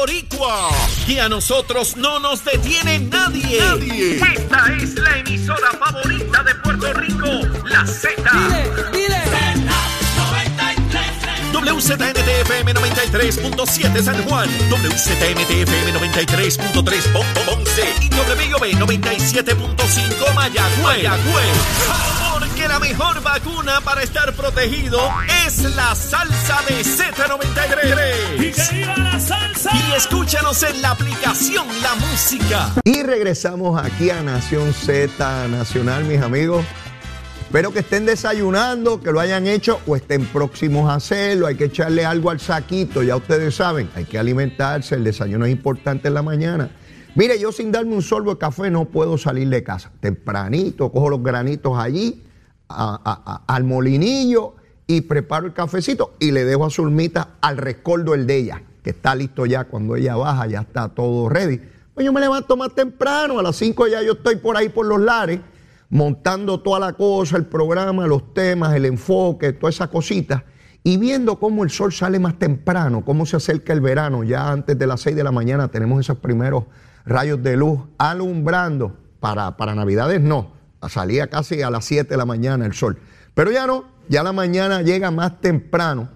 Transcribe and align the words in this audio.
boricua. 0.00 0.70
Y 1.06 1.18
a 1.18 1.28
nosotros 1.28 1.96
no 1.96 2.18
nos 2.20 2.42
detiene 2.44 2.98
nadie. 3.00 3.60
Nadie. 3.60 4.16
Esta 4.16 4.72
es 4.80 4.94
la 4.94 5.18
emisora 5.18 5.70
favorita 5.78 6.42
de 6.42 6.54
Puerto 6.56 6.92
Rico, 6.94 7.28
la 7.66 7.86
Z. 7.86 8.10
Dile, 8.32 8.70
dile. 8.92 9.20
WZNTFM 11.52 12.72
93.7 12.74 14.02
San 14.02 14.22
Juan, 14.24 14.48
WZMTFM 14.70 15.92
93.3 15.92 17.02
Ponce 17.44 17.84
y 18.00 18.08
WB 18.08 18.78
97.5 18.78 20.34
Mayagüez. 20.34 22.29
La 22.70 22.78
mejor 22.78 23.20
vacuna 23.20 23.80
para 23.84 24.04
estar 24.04 24.32
protegido 24.32 25.00
es 25.44 25.74
la 25.74 25.92
salsa 25.92 26.60
de 26.68 26.84
Z93. 26.84 28.36
¡Y 28.36 28.52
que 28.52 28.76
viva 28.76 28.96
la 28.96 29.18
salsa! 29.18 29.70
Y 29.74 29.96
escúchanos 29.96 30.62
en 30.62 30.80
la 30.80 30.92
aplicación 30.92 31.66
La 31.82 31.96
Música. 31.96 32.70
Y 32.84 33.02
regresamos 33.02 33.84
aquí 33.84 34.10
a 34.10 34.22
Nación 34.22 34.72
Z 34.72 35.48
Nacional, 35.48 36.04
mis 36.04 36.22
amigos. 36.22 36.64
Espero 37.40 37.72
que 37.72 37.80
estén 37.80 38.06
desayunando, 38.06 39.00
que 39.00 39.10
lo 39.10 39.18
hayan 39.18 39.48
hecho 39.48 39.80
o 39.88 39.96
estén 39.96 40.24
próximos 40.26 40.88
a 40.88 40.94
hacerlo. 40.94 41.48
Hay 41.48 41.56
que 41.56 41.64
echarle 41.64 42.04
algo 42.04 42.30
al 42.30 42.38
saquito, 42.38 43.02
ya 43.02 43.16
ustedes 43.16 43.56
saben, 43.56 43.90
hay 43.96 44.04
que 44.04 44.16
alimentarse, 44.16 44.94
el 44.94 45.02
desayuno 45.02 45.44
es 45.44 45.50
importante 45.50 46.06
en 46.06 46.14
la 46.14 46.22
mañana. 46.22 46.70
Mire, 47.16 47.36
yo 47.40 47.50
sin 47.50 47.72
darme 47.72 47.96
un 47.96 48.02
sorbo 48.02 48.34
de 48.34 48.38
café 48.38 48.70
no 48.70 48.84
puedo 48.84 49.18
salir 49.18 49.48
de 49.48 49.64
casa. 49.64 49.90
Tempranito, 49.98 50.92
cojo 50.92 51.10
los 51.10 51.20
granitos 51.20 51.76
allí, 51.76 52.22
al 52.70 53.64
molinillo 53.64 54.54
y 54.86 55.02
preparo 55.02 55.46
el 55.46 55.52
cafecito 55.52 56.14
y 56.18 56.30
le 56.30 56.44
dejo 56.44 56.64
a 56.64 56.70
Zulmita 56.70 57.36
al 57.40 57.56
rescoldo 57.56 58.14
el 58.14 58.26
de 58.26 58.36
ella, 58.36 58.62
que 58.82 58.90
está 58.90 59.14
listo 59.14 59.46
ya 59.46 59.64
cuando 59.64 59.96
ella 59.96 60.16
baja, 60.16 60.46
ya 60.46 60.60
está 60.60 60.88
todo 60.88 61.28
ready. 61.28 61.60
Pues 61.94 62.06
yo 62.06 62.12
me 62.12 62.20
levanto 62.20 62.56
más 62.56 62.74
temprano, 62.74 63.38
a 63.38 63.42
las 63.42 63.56
5 63.56 63.88
ya 63.88 64.02
yo 64.02 64.12
estoy 64.12 64.36
por 64.36 64.56
ahí 64.56 64.68
por 64.68 64.86
los 64.86 65.00
lares 65.00 65.40
montando 65.90 66.60
toda 66.60 66.78
la 66.78 66.92
cosa, 66.92 67.36
el 67.36 67.46
programa, 67.46 68.06
los 68.06 68.32
temas, 68.32 68.74
el 68.74 68.84
enfoque, 68.84 69.52
toda 69.52 69.70
esa 69.70 69.88
cosita, 69.88 70.44
y 70.82 70.96
viendo 70.96 71.38
cómo 71.38 71.64
el 71.64 71.70
sol 71.70 71.92
sale 71.92 72.18
más 72.18 72.38
temprano, 72.38 73.04
cómo 73.04 73.26
se 73.26 73.36
acerca 73.36 73.72
el 73.72 73.80
verano, 73.80 74.24
ya 74.24 74.50
antes 74.50 74.78
de 74.78 74.86
las 74.86 75.02
6 75.02 75.16
de 75.16 75.24
la 75.24 75.32
mañana 75.32 75.68
tenemos 75.68 76.00
esos 76.00 76.18
primeros 76.18 76.64
rayos 77.04 77.42
de 77.42 77.56
luz 77.56 77.80
alumbrando, 77.98 78.96
para, 79.18 79.56
para 79.56 79.74
Navidades 79.74 80.20
no, 80.20 80.52
salía 80.88 81.28
casi 81.28 81.62
a 81.62 81.70
las 81.70 81.84
7 81.84 82.08
de 82.08 82.16
la 82.16 82.24
mañana 82.24 82.64
el 82.66 82.74
sol, 82.74 82.98
pero 83.34 83.50
ya 83.50 83.66
no, 83.66 83.84
ya 84.08 84.22
la 84.22 84.32
mañana 84.32 84.82
llega 84.82 85.10
más 85.10 85.40
temprano, 85.40 86.08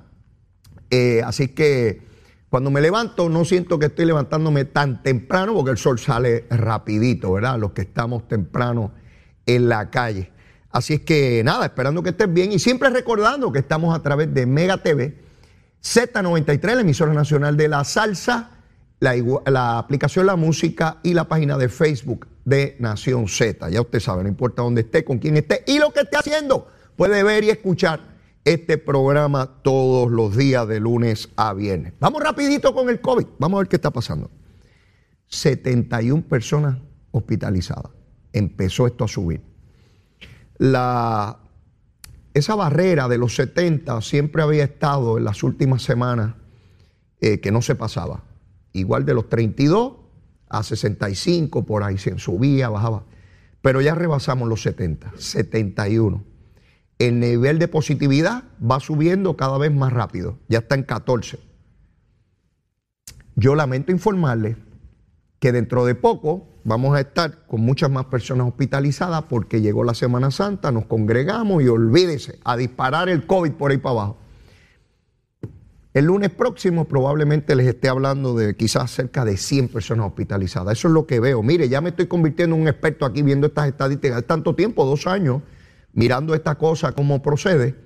eh, 0.90 1.22
así 1.24 1.48
que 1.48 2.02
cuando 2.48 2.70
me 2.70 2.80
levanto 2.80 3.28
no 3.28 3.44
siento 3.44 3.80
que 3.80 3.86
estoy 3.86 4.04
levantándome 4.04 4.64
tan 4.64 5.02
temprano 5.02 5.54
porque 5.54 5.72
el 5.72 5.76
sol 5.76 5.98
sale 5.98 6.46
rapidito, 6.50 7.32
¿verdad? 7.32 7.58
Los 7.58 7.72
que 7.72 7.82
estamos 7.82 8.28
temprano 8.28 8.92
en 9.44 9.68
la 9.68 9.90
calle. 9.90 10.30
Así 10.70 10.94
es 10.94 11.00
que 11.00 11.42
nada, 11.44 11.66
esperando 11.66 12.02
que 12.02 12.10
estés 12.10 12.32
bien 12.32 12.52
y 12.52 12.58
siempre 12.58 12.90
recordando 12.90 13.50
que 13.50 13.58
estamos 13.58 13.92
a 13.92 14.02
través 14.02 14.32
de 14.32 14.46
Mega 14.46 14.78
TV, 14.78 15.16
Z93, 15.82 16.74
la 16.74 16.80
emisora 16.80 17.12
nacional 17.12 17.56
de 17.56 17.68
la 17.68 17.84
salsa, 17.84 18.50
la, 19.00 19.78
aplicación 19.78 20.26
La 20.26 20.36
Música 20.36 20.98
y 21.02 21.14
la 21.14 21.28
página 21.28 21.58
de 21.58 21.68
Facebook 21.68 22.26
de 22.44 22.76
Nación 22.78 23.28
Z. 23.28 23.68
Ya 23.70 23.80
usted 23.80 24.00
sabe, 24.00 24.22
no 24.22 24.28
importa 24.28 24.62
dónde 24.62 24.82
esté, 24.82 25.04
con 25.04 25.18
quién 25.18 25.36
esté 25.36 25.64
y 25.66 25.78
lo 25.78 25.92
que 25.92 26.00
esté 26.00 26.16
haciendo, 26.16 26.68
puede 26.96 27.22
ver 27.22 27.44
y 27.44 27.50
escuchar 27.50 28.14
este 28.44 28.76
programa 28.78 29.62
todos 29.62 30.10
los 30.10 30.36
días 30.36 30.68
de 30.68 30.80
lunes 30.80 31.30
a 31.36 31.54
viernes. 31.54 31.94
Vamos 31.98 32.22
rapidito 32.22 32.74
con 32.74 32.88
el 32.88 33.00
COVID, 33.00 33.26
vamos 33.38 33.58
a 33.58 33.60
ver 33.60 33.68
qué 33.68 33.76
está 33.76 33.90
pasando. 33.90 34.30
71 35.28 36.22
personas 36.22 36.76
hospitalizadas 37.10 37.90
empezó 38.32 38.86
esto 38.86 39.04
a 39.04 39.08
subir. 39.08 39.40
La, 40.58 41.38
esa 42.34 42.54
barrera 42.54 43.08
de 43.08 43.16
los 43.16 43.34
70 43.36 44.00
siempre 44.02 44.42
había 44.42 44.64
estado 44.64 45.16
en 45.16 45.24
las 45.24 45.42
últimas 45.42 45.82
semanas 45.82 46.34
eh, 47.20 47.40
que 47.40 47.50
no 47.50 47.62
se 47.62 47.74
pasaba. 47.74 48.22
Igual 48.74 49.06
de 49.06 49.14
los 49.14 49.28
32 49.28 49.94
a 50.48 50.62
65, 50.62 51.64
por 51.64 51.84
ahí 51.84 51.96
se 51.96 52.18
subía, 52.18 52.68
bajaba. 52.68 53.04
Pero 53.62 53.80
ya 53.80 53.94
rebasamos 53.94 54.48
los 54.48 54.62
70, 54.62 55.12
71. 55.16 56.22
El 56.98 57.20
nivel 57.20 57.58
de 57.58 57.68
positividad 57.68 58.44
va 58.60 58.80
subiendo 58.80 59.36
cada 59.36 59.58
vez 59.58 59.72
más 59.72 59.92
rápido, 59.92 60.38
ya 60.48 60.58
está 60.58 60.74
en 60.74 60.82
14. 60.82 61.38
Yo 63.36 63.54
lamento 63.54 63.92
informarles 63.92 64.56
que 65.38 65.52
dentro 65.52 65.84
de 65.84 65.94
poco 65.94 66.48
vamos 66.64 66.96
a 66.96 67.00
estar 67.00 67.46
con 67.46 67.60
muchas 67.60 67.90
más 67.90 68.06
personas 68.06 68.48
hospitalizadas 68.48 69.24
porque 69.24 69.60
llegó 69.60 69.84
la 69.84 69.94
Semana 69.94 70.32
Santa, 70.32 70.72
nos 70.72 70.86
congregamos 70.86 71.62
y 71.62 71.68
olvídese, 71.68 72.40
a 72.44 72.56
disparar 72.56 73.08
el 73.08 73.26
COVID 73.26 73.52
por 73.52 73.70
ahí 73.70 73.78
para 73.78 73.92
abajo. 73.92 74.18
El 75.94 76.06
lunes 76.06 76.30
próximo 76.30 76.86
probablemente 76.86 77.54
les 77.54 77.68
esté 77.68 77.88
hablando 77.88 78.34
de 78.34 78.56
quizás 78.56 78.90
cerca 78.90 79.24
de 79.24 79.36
100 79.36 79.68
personas 79.68 80.08
hospitalizadas. 80.08 80.78
Eso 80.78 80.88
es 80.88 80.94
lo 80.94 81.06
que 81.06 81.20
veo. 81.20 81.42
Mire, 81.42 81.68
ya 81.68 81.80
me 81.80 81.90
estoy 81.90 82.08
convirtiendo 82.08 82.56
en 82.56 82.62
un 82.62 82.68
experto 82.68 83.06
aquí 83.06 83.22
viendo 83.22 83.46
estas 83.46 83.68
estadísticas. 83.68 84.18
Es 84.18 84.26
tanto 84.26 84.56
tiempo, 84.56 84.84
dos 84.84 85.06
años, 85.06 85.42
mirando 85.92 86.34
esta 86.34 86.56
cosa, 86.56 86.92
cómo 86.92 87.22
procede. 87.22 87.76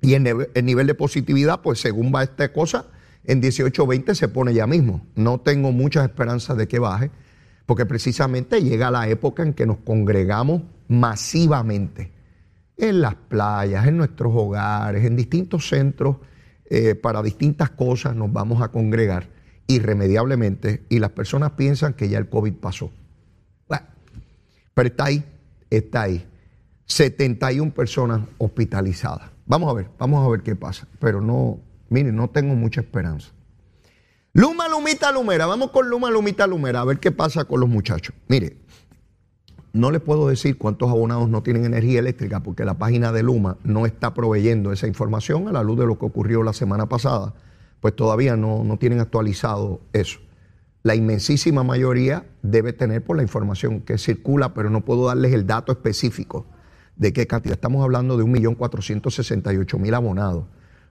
Y 0.00 0.14
el, 0.14 0.48
el 0.54 0.64
nivel 0.64 0.86
de 0.86 0.94
positividad, 0.94 1.60
pues 1.60 1.80
según 1.80 2.12
va 2.14 2.22
esta 2.22 2.50
cosa, 2.50 2.86
en 3.24 3.42
18 3.42 3.82
o 3.82 3.86
20 3.86 4.14
se 4.14 4.28
pone 4.28 4.54
ya 4.54 4.66
mismo. 4.66 5.06
No 5.14 5.38
tengo 5.38 5.70
muchas 5.70 6.04
esperanzas 6.04 6.56
de 6.56 6.66
que 6.66 6.78
baje 6.78 7.10
porque 7.66 7.86
precisamente 7.86 8.62
llega 8.62 8.90
la 8.90 9.08
época 9.08 9.42
en 9.42 9.54
que 9.54 9.66
nos 9.66 9.78
congregamos 9.78 10.62
masivamente 10.88 12.12
en 12.76 13.00
las 13.00 13.14
playas, 13.14 13.86
en 13.86 13.96
nuestros 13.96 14.32
hogares, 14.34 15.04
en 15.04 15.16
distintos 15.16 15.68
centros, 15.68 16.16
eh, 16.76 16.96
para 16.96 17.22
distintas 17.22 17.70
cosas 17.70 18.16
nos 18.16 18.32
vamos 18.32 18.60
a 18.60 18.68
congregar 18.68 19.28
irremediablemente 19.68 20.84
y 20.88 20.98
las 20.98 21.10
personas 21.10 21.52
piensan 21.52 21.94
que 21.94 22.08
ya 22.08 22.18
el 22.18 22.28
COVID 22.28 22.54
pasó. 22.54 22.90
Bueno, 23.68 23.86
pero 24.74 24.88
está 24.88 25.04
ahí, 25.04 25.24
está 25.70 26.02
ahí. 26.02 26.26
71 26.86 27.72
personas 27.72 28.22
hospitalizadas. 28.38 29.30
Vamos 29.46 29.70
a 29.70 29.74
ver, 29.74 29.88
vamos 29.98 30.26
a 30.26 30.28
ver 30.28 30.42
qué 30.42 30.56
pasa. 30.56 30.88
Pero 30.98 31.20
no, 31.20 31.60
miren, 31.90 32.16
no 32.16 32.28
tengo 32.28 32.56
mucha 32.56 32.80
esperanza. 32.80 33.30
Luma, 34.32 34.68
Lumita, 34.68 35.12
Lumera. 35.12 35.46
Vamos 35.46 35.70
con 35.70 35.88
Luma, 35.88 36.10
Lumita, 36.10 36.44
Lumera, 36.48 36.80
a 36.80 36.84
ver 36.84 36.98
qué 36.98 37.12
pasa 37.12 37.44
con 37.44 37.60
los 37.60 37.68
muchachos. 37.68 38.16
Mire, 38.26 38.56
no 39.74 39.90
les 39.90 40.00
puedo 40.00 40.28
decir 40.28 40.56
cuántos 40.56 40.88
abonados 40.88 41.28
no 41.28 41.42
tienen 41.42 41.66
energía 41.66 41.98
eléctrica 41.98 42.40
porque 42.40 42.64
la 42.64 42.78
página 42.78 43.12
de 43.12 43.22
Luma 43.22 43.58
no 43.62 43.84
está 43.84 44.14
proveyendo 44.14 44.72
esa 44.72 44.86
información 44.86 45.48
a 45.48 45.52
la 45.52 45.62
luz 45.62 45.78
de 45.78 45.84
lo 45.84 45.98
que 45.98 46.06
ocurrió 46.06 46.42
la 46.42 46.54
semana 46.54 46.88
pasada. 46.88 47.34
Pues 47.80 47.94
todavía 47.94 48.36
no, 48.36 48.64
no 48.64 48.78
tienen 48.78 49.00
actualizado 49.00 49.82
eso. 49.92 50.20
La 50.82 50.94
inmensísima 50.94 51.62
mayoría 51.62 52.24
debe 52.42 52.72
tener 52.72 53.04
por 53.04 53.16
la 53.16 53.22
información 53.22 53.80
que 53.80 53.98
circula, 53.98 54.54
pero 54.54 54.70
no 54.70 54.86
puedo 54.86 55.06
darles 55.06 55.34
el 55.34 55.46
dato 55.46 55.72
específico 55.72 56.46
de 56.96 57.12
qué 57.12 57.26
cantidad. 57.26 57.54
Estamos 57.54 57.82
hablando 57.82 58.16
de 58.16 58.24
1.468.000 58.24 59.94
abonados. 59.94 60.44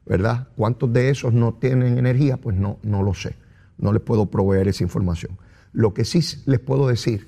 ¿verdad? 0.06 0.48
¿Cuántos 0.56 0.92
de 0.92 1.10
esos 1.10 1.34
no 1.34 1.54
tienen 1.54 1.98
energía? 1.98 2.38
Pues 2.38 2.56
no, 2.56 2.80
no 2.84 3.04
lo 3.04 3.14
sé. 3.14 3.36
No 3.78 3.94
les 3.94 4.02
puedo 4.02 4.28
proveer 4.28 4.68
esa 4.68 4.84
información. 4.84 5.38
Lo 5.72 5.94
que 5.94 6.06
sí 6.06 6.22
les 6.46 6.60
puedo 6.60 6.88
decir 6.88 7.28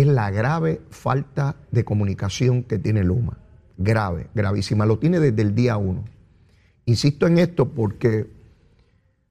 es 0.00 0.06
la 0.06 0.30
grave 0.30 0.82
falta 0.90 1.56
de 1.70 1.84
comunicación 1.84 2.62
que 2.64 2.78
tiene 2.78 3.02
Luma. 3.02 3.38
Grave, 3.78 4.28
gravísima. 4.34 4.84
Lo 4.84 4.98
tiene 4.98 5.20
desde 5.20 5.40
el 5.40 5.54
día 5.54 5.78
uno. 5.78 6.04
Insisto 6.84 7.26
en 7.26 7.38
esto 7.38 7.70
porque 7.70 8.30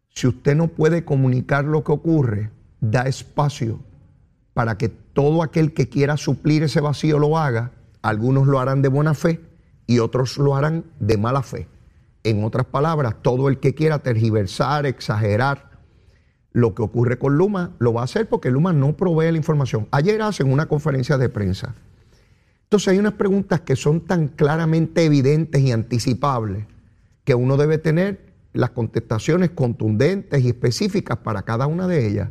si 0.09 0.25
usted 0.25 0.55
no 0.55 0.69
puede 0.69 1.05
comunicar 1.05 1.65
lo 1.65 1.83
que 1.83 1.91
ocurre, 1.91 2.49
da 2.81 3.03
espacio 3.03 3.79
para 4.55 4.75
que 4.75 4.89
todo 4.89 5.43
aquel 5.43 5.73
que 5.73 5.87
quiera 5.87 6.17
suplir 6.17 6.63
ese 6.63 6.81
vacío 6.81 7.19
lo 7.19 7.37
haga. 7.37 7.71
Algunos 8.01 8.47
lo 8.47 8.59
harán 8.59 8.81
de 8.81 8.89
buena 8.89 9.13
fe 9.13 9.41
y 9.85 9.99
otros 9.99 10.37
lo 10.39 10.55
harán 10.55 10.83
de 10.99 11.17
mala 11.17 11.43
fe. 11.43 11.67
En 12.23 12.43
otras 12.43 12.65
palabras, 12.65 13.17
todo 13.21 13.49
el 13.49 13.59
que 13.59 13.75
quiera 13.75 13.99
tergiversar, 13.99 14.87
exagerar 14.87 15.74
lo 16.55 16.73
que 16.73 16.83
ocurre 16.83 17.19
con 17.19 17.37
Luma, 17.37 17.71
lo 17.79 17.91
va 17.91 17.99
a 17.99 18.05
hacer 18.05 18.29
porque 18.29 18.49
Luma 18.49 18.71
no 18.71 18.95
provee 18.95 19.29
la 19.29 19.37
información. 19.37 19.89
Ayer 19.91 20.21
hacen 20.21 20.49
una 20.49 20.67
conferencia 20.67 21.17
de 21.17 21.27
prensa. 21.27 21.75
Entonces 22.63 22.87
hay 22.87 22.97
unas 22.97 23.15
preguntas 23.15 23.59
que 23.59 23.75
son 23.75 23.99
tan 23.99 24.29
claramente 24.29 25.03
evidentes 25.03 25.61
y 25.61 25.73
anticipables 25.73 26.65
que 27.25 27.35
uno 27.35 27.57
debe 27.57 27.77
tener 27.77 28.21
las 28.53 28.69
contestaciones 28.69 29.49
contundentes 29.49 30.45
y 30.45 30.47
específicas 30.47 31.17
para 31.17 31.41
cada 31.41 31.67
una 31.67 31.87
de 31.87 32.07
ellas. 32.07 32.29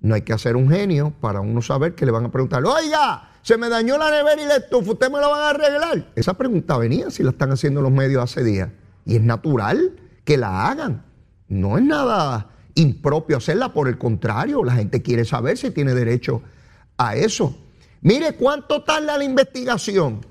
No 0.00 0.14
hay 0.14 0.22
que 0.22 0.32
hacer 0.32 0.54
un 0.54 0.70
genio 0.70 1.12
para 1.20 1.40
uno 1.40 1.60
saber 1.60 1.96
que 1.96 2.06
le 2.06 2.12
van 2.12 2.26
a 2.26 2.30
preguntar, 2.30 2.64
oiga, 2.64 3.32
se 3.42 3.56
me 3.56 3.68
dañó 3.68 3.98
la 3.98 4.12
nevera 4.12 4.40
y 4.40 4.46
la 4.46 4.56
estufa, 4.58 4.92
¿usted 4.92 5.10
me 5.10 5.18
la 5.18 5.26
van 5.26 5.40
a 5.40 5.50
arreglar? 5.50 6.12
Esa 6.14 6.34
pregunta 6.34 6.78
venía 6.78 7.10
si 7.10 7.24
la 7.24 7.30
están 7.30 7.50
haciendo 7.50 7.82
los 7.82 7.90
medios 7.90 8.22
hace 8.22 8.44
días. 8.44 8.70
Y 9.04 9.16
es 9.16 9.22
natural 9.22 9.96
que 10.24 10.36
la 10.36 10.70
hagan. 10.70 11.02
No 11.48 11.76
es 11.76 11.82
nada 11.82 12.50
impropio 12.78 13.36
hacerla, 13.36 13.72
por 13.72 13.88
el 13.88 13.98
contrario, 13.98 14.64
la 14.64 14.74
gente 14.74 15.02
quiere 15.02 15.24
saber 15.24 15.58
si 15.58 15.70
tiene 15.70 15.94
derecho 15.94 16.42
a 16.96 17.16
eso. 17.16 17.56
Mire 18.00 18.34
cuánto 18.36 18.84
tarda 18.84 19.18
la 19.18 19.24
investigación. 19.24 20.24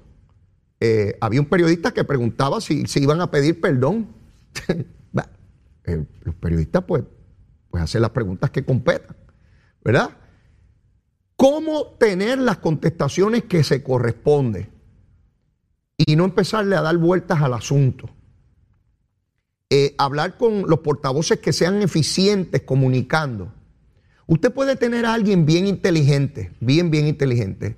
Eh, 0.80 1.18
había 1.20 1.42
un 1.42 1.48
periodista 1.48 1.92
que 1.92 2.04
preguntaba 2.04 2.62
si, 2.62 2.86
si 2.86 3.02
iban 3.02 3.22
a 3.22 3.30
pedir 3.30 3.60
perdón. 3.62 4.08
Eh, 5.90 6.06
los 6.24 6.36
periodistas 6.36 6.84
pues, 6.84 7.06
pues 7.70 7.82
hacen 7.82 8.02
las 8.02 8.12
preguntas 8.12 8.52
que 8.52 8.66
competan, 8.66 9.16
¿verdad? 9.82 10.10
¿Cómo 11.38 11.96
tener 11.98 12.40
las 12.40 12.58
contestaciones 12.58 13.46
que 13.46 13.64
se 13.64 13.82
corresponden? 13.84 14.70
Y 15.96 16.18
no 16.18 16.26
empezarle 16.26 16.76
a 16.76 16.82
dar 16.82 16.98
vueltas 16.98 17.42
al 17.42 17.54
asunto. 17.54 18.10
Eh, 19.70 19.96
hablar 19.98 20.38
con 20.38 20.70
los 20.70 20.80
portavoces 20.80 21.40
que 21.40 21.52
sean 21.52 21.82
eficientes 21.82 22.62
comunicando. 22.62 23.52
Usted 24.26 24.54
puede 24.54 24.78
tener 24.78 25.06
a 25.06 25.14
alguien 25.14 25.46
bien 25.46 25.68
inteligente, 25.68 26.54
bien, 26.62 26.90
bien 26.90 27.06
inteligente, 27.06 27.76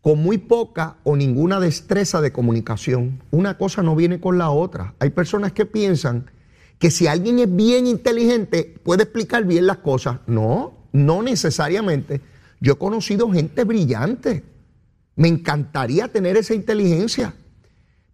con 0.00 0.22
muy 0.22 0.38
poca 0.38 0.98
o 1.02 1.16
ninguna 1.16 1.58
destreza 1.58 2.20
de 2.20 2.30
comunicación. 2.30 3.20
Una 3.32 3.58
cosa 3.58 3.82
no 3.82 3.96
viene 3.96 4.20
con 4.20 4.38
la 4.38 4.50
otra. 4.50 4.94
Hay 5.00 5.10
personas 5.10 5.50
que 5.50 5.66
piensan 5.66 6.30
que 6.78 6.92
si 6.92 7.08
alguien 7.08 7.40
es 7.40 7.54
bien 7.54 7.88
inteligente 7.88 8.76
puede 8.84 9.02
explicar 9.02 9.44
bien 9.44 9.66
las 9.66 9.78
cosas. 9.78 10.20
No, 10.28 10.86
no 10.92 11.24
necesariamente. 11.24 12.20
Yo 12.60 12.74
he 12.74 12.78
conocido 12.78 13.28
gente 13.32 13.64
brillante. 13.64 14.44
Me 15.16 15.26
encantaría 15.26 16.06
tener 16.06 16.36
esa 16.36 16.54
inteligencia, 16.54 17.34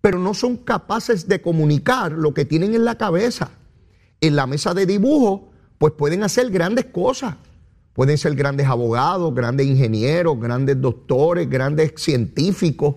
pero 0.05 0.19
no 0.19 0.35
son 0.35 0.59
capaces 0.59 1.29
de 1.29 1.41
comunicar 1.41 2.13
lo 2.13 2.35
que 2.35 2.45
tienen 2.45 2.75
en 2.75 2.85
la 2.85 2.99
cabeza. 2.99 3.53
En 4.21 4.37
la 4.37 4.47
mesa 4.47 4.75
de 4.75 4.85
dibujo, 4.85 5.51
pues 5.79 5.95
pueden 5.95 6.23
hacer 6.23 6.51
grandes 6.51 6.85
cosas. 6.85 7.37
Pueden 7.95 8.19
ser 8.19 8.35
grandes 8.35 8.67
abogados, 8.67 9.35
grandes 9.35 9.67
ingenieros, 9.67 10.39
grandes 10.39 10.79
doctores, 10.79 11.49
grandes 11.49 11.95
científicos, 11.97 12.97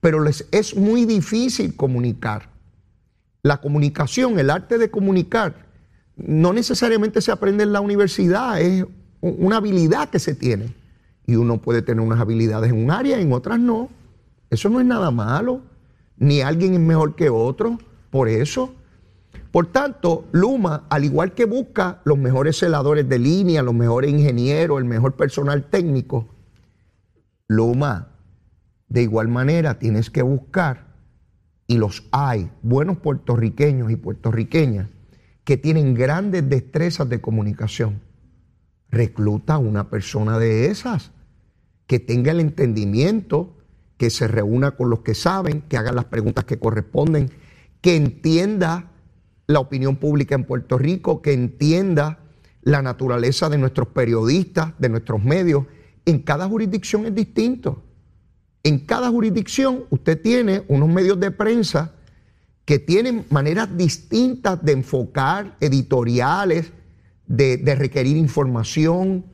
pero 0.00 0.20
les 0.24 0.46
es 0.50 0.74
muy 0.74 1.04
difícil 1.04 1.76
comunicar. 1.76 2.48
La 3.42 3.58
comunicación, 3.60 4.38
el 4.38 4.48
arte 4.48 4.78
de 4.78 4.90
comunicar, 4.90 5.66
no 6.16 6.54
necesariamente 6.54 7.20
se 7.20 7.30
aprende 7.30 7.64
en 7.64 7.74
la 7.74 7.82
universidad, 7.82 8.58
es 8.58 8.86
una 9.20 9.58
habilidad 9.58 10.08
que 10.08 10.18
se 10.18 10.34
tiene. 10.34 10.74
Y 11.26 11.36
uno 11.36 11.60
puede 11.60 11.82
tener 11.82 12.00
unas 12.00 12.20
habilidades 12.20 12.72
en 12.72 12.82
un 12.82 12.90
área, 12.90 13.20
en 13.20 13.34
otras 13.34 13.60
no. 13.60 13.90
Eso 14.48 14.70
no 14.70 14.80
es 14.80 14.86
nada 14.86 15.10
malo, 15.10 15.60
ni 16.18 16.40
alguien 16.40 16.74
es 16.74 16.80
mejor 16.80 17.14
que 17.14 17.30
otro, 17.30 17.78
por 18.10 18.28
eso. 18.28 18.74
Por 19.50 19.72
tanto, 19.72 20.26
Luma, 20.32 20.86
al 20.90 21.04
igual 21.04 21.32
que 21.32 21.44
busca 21.44 22.00
los 22.04 22.18
mejores 22.18 22.58
celadores 22.58 23.08
de 23.08 23.18
línea, 23.18 23.62
los 23.62 23.74
mejores 23.74 24.10
ingenieros, 24.10 24.78
el 24.78 24.84
mejor 24.84 25.14
personal 25.14 25.64
técnico, 25.70 26.28
Luma, 27.46 28.08
de 28.88 29.02
igual 29.02 29.28
manera 29.28 29.78
tienes 29.78 30.10
que 30.10 30.22
buscar 30.22 30.88
y 31.66 31.76
los 31.76 32.04
hay, 32.10 32.50
buenos 32.62 32.98
puertorriqueños 32.98 33.90
y 33.90 33.96
puertorriqueñas 33.96 34.88
que 35.44 35.56
tienen 35.56 35.94
grandes 35.94 36.48
destrezas 36.48 37.08
de 37.08 37.20
comunicación. 37.20 38.00
Recluta 38.90 39.54
a 39.54 39.58
una 39.58 39.90
persona 39.90 40.38
de 40.38 40.66
esas 40.66 41.10
que 41.86 41.98
tenga 41.98 42.32
el 42.32 42.40
entendimiento, 42.40 43.57
que 43.98 44.10
se 44.10 44.28
reúna 44.28 44.70
con 44.70 44.88
los 44.88 45.00
que 45.00 45.14
saben, 45.14 45.62
que 45.62 45.76
hagan 45.76 45.96
las 45.96 46.06
preguntas 46.06 46.44
que 46.44 46.58
corresponden, 46.58 47.30
que 47.80 47.96
entienda 47.96 48.92
la 49.48 49.58
opinión 49.60 49.96
pública 49.96 50.36
en 50.36 50.44
Puerto 50.44 50.78
Rico, 50.78 51.20
que 51.20 51.32
entienda 51.32 52.20
la 52.62 52.80
naturaleza 52.80 53.48
de 53.48 53.58
nuestros 53.58 53.88
periodistas, 53.88 54.72
de 54.78 54.88
nuestros 54.88 55.22
medios. 55.22 55.64
En 56.06 56.20
cada 56.20 56.48
jurisdicción 56.48 57.06
es 57.06 57.14
distinto. 57.14 57.82
En 58.62 58.78
cada 58.78 59.08
jurisdicción 59.10 59.84
usted 59.90 60.20
tiene 60.20 60.62
unos 60.68 60.88
medios 60.88 61.18
de 61.18 61.30
prensa 61.32 61.92
que 62.64 62.78
tienen 62.78 63.24
maneras 63.30 63.76
distintas 63.76 64.62
de 64.62 64.72
enfocar 64.72 65.56
editoriales, 65.60 66.70
de, 67.26 67.74
requerir 67.76 68.16
información. 68.16 69.24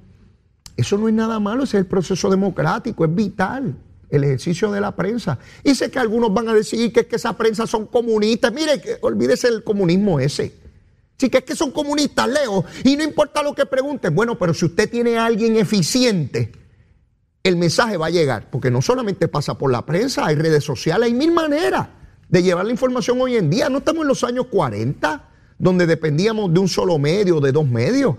Eso 0.77 0.97
no 0.97 1.09
es 1.09 1.15
nada 1.15 1.39
malo, 1.41 1.65
ese 1.65 1.77
es 1.77 1.83
el 1.83 1.87
proceso 1.87 2.31
democrático, 2.31 3.05
es 3.05 3.15
vital 3.15 3.77
el 4.17 4.25
ejercicio 4.25 4.71
de 4.71 4.81
la 4.81 4.95
prensa. 4.95 5.39
Y 5.63 5.75
sé 5.75 5.91
que 5.91 5.99
algunos 5.99 6.33
van 6.33 6.49
a 6.49 6.55
decir 6.55 6.93
que 6.93 7.01
es 7.01 7.07
que 7.07 7.17
esa 7.17 7.37
prensa 7.37 7.67
son 7.67 7.87
comunistas. 7.87 8.53
Mire, 8.53 8.81
olvídese 9.01 9.49
el 9.49 9.65
comunismo 9.65 10.21
ese. 10.21 10.53
Sí, 11.17 11.31
que 11.31 11.39
es 11.39 11.45
que 11.45 11.55
son 11.55 11.71
comunistas, 11.71 12.29
Leo, 12.29 12.65
y 12.83 12.97
no 12.97 13.05
importa 13.05 13.43
lo 13.43 13.55
que 13.55 13.67
pregunten. 13.67 14.15
Bueno, 14.15 14.37
pero 14.37 14.53
si 14.53 14.65
usted 14.65 14.91
tiene 14.91 15.17
a 15.17 15.27
alguien 15.27 15.57
eficiente, 15.57 16.51
el 17.45 17.57
mensaje 17.57 17.97
va 17.97 18.07
a 18.07 18.11
llegar, 18.11 18.51
porque 18.51 18.71
no 18.71 18.83
solamente 18.83 19.29
pasa 19.29 19.57
por 19.57 19.71
la 19.71 19.87
prensa, 19.87 20.27
hay 20.27 20.35
redes 20.35 20.65
sociales, 20.65 21.07
hay 21.07 21.15
mil 21.15 21.31
maneras 21.31 21.89
de 22.29 22.43
llevar 22.43 22.65
la 22.65 22.73
información 22.73 23.21
hoy 23.21 23.37
en 23.37 23.49
día. 23.49 23.69
No 23.69 23.79
estamos 23.79 24.03
en 24.03 24.09
los 24.09 24.25
años 24.25 24.47
40, 24.51 25.29
donde 25.59 25.87
dependíamos 25.87 26.53
de 26.53 26.59
un 26.59 26.69
solo 26.69 26.99
medio, 26.99 27.41
de 27.41 27.53
dos 27.53 27.69
medios. 27.69 28.17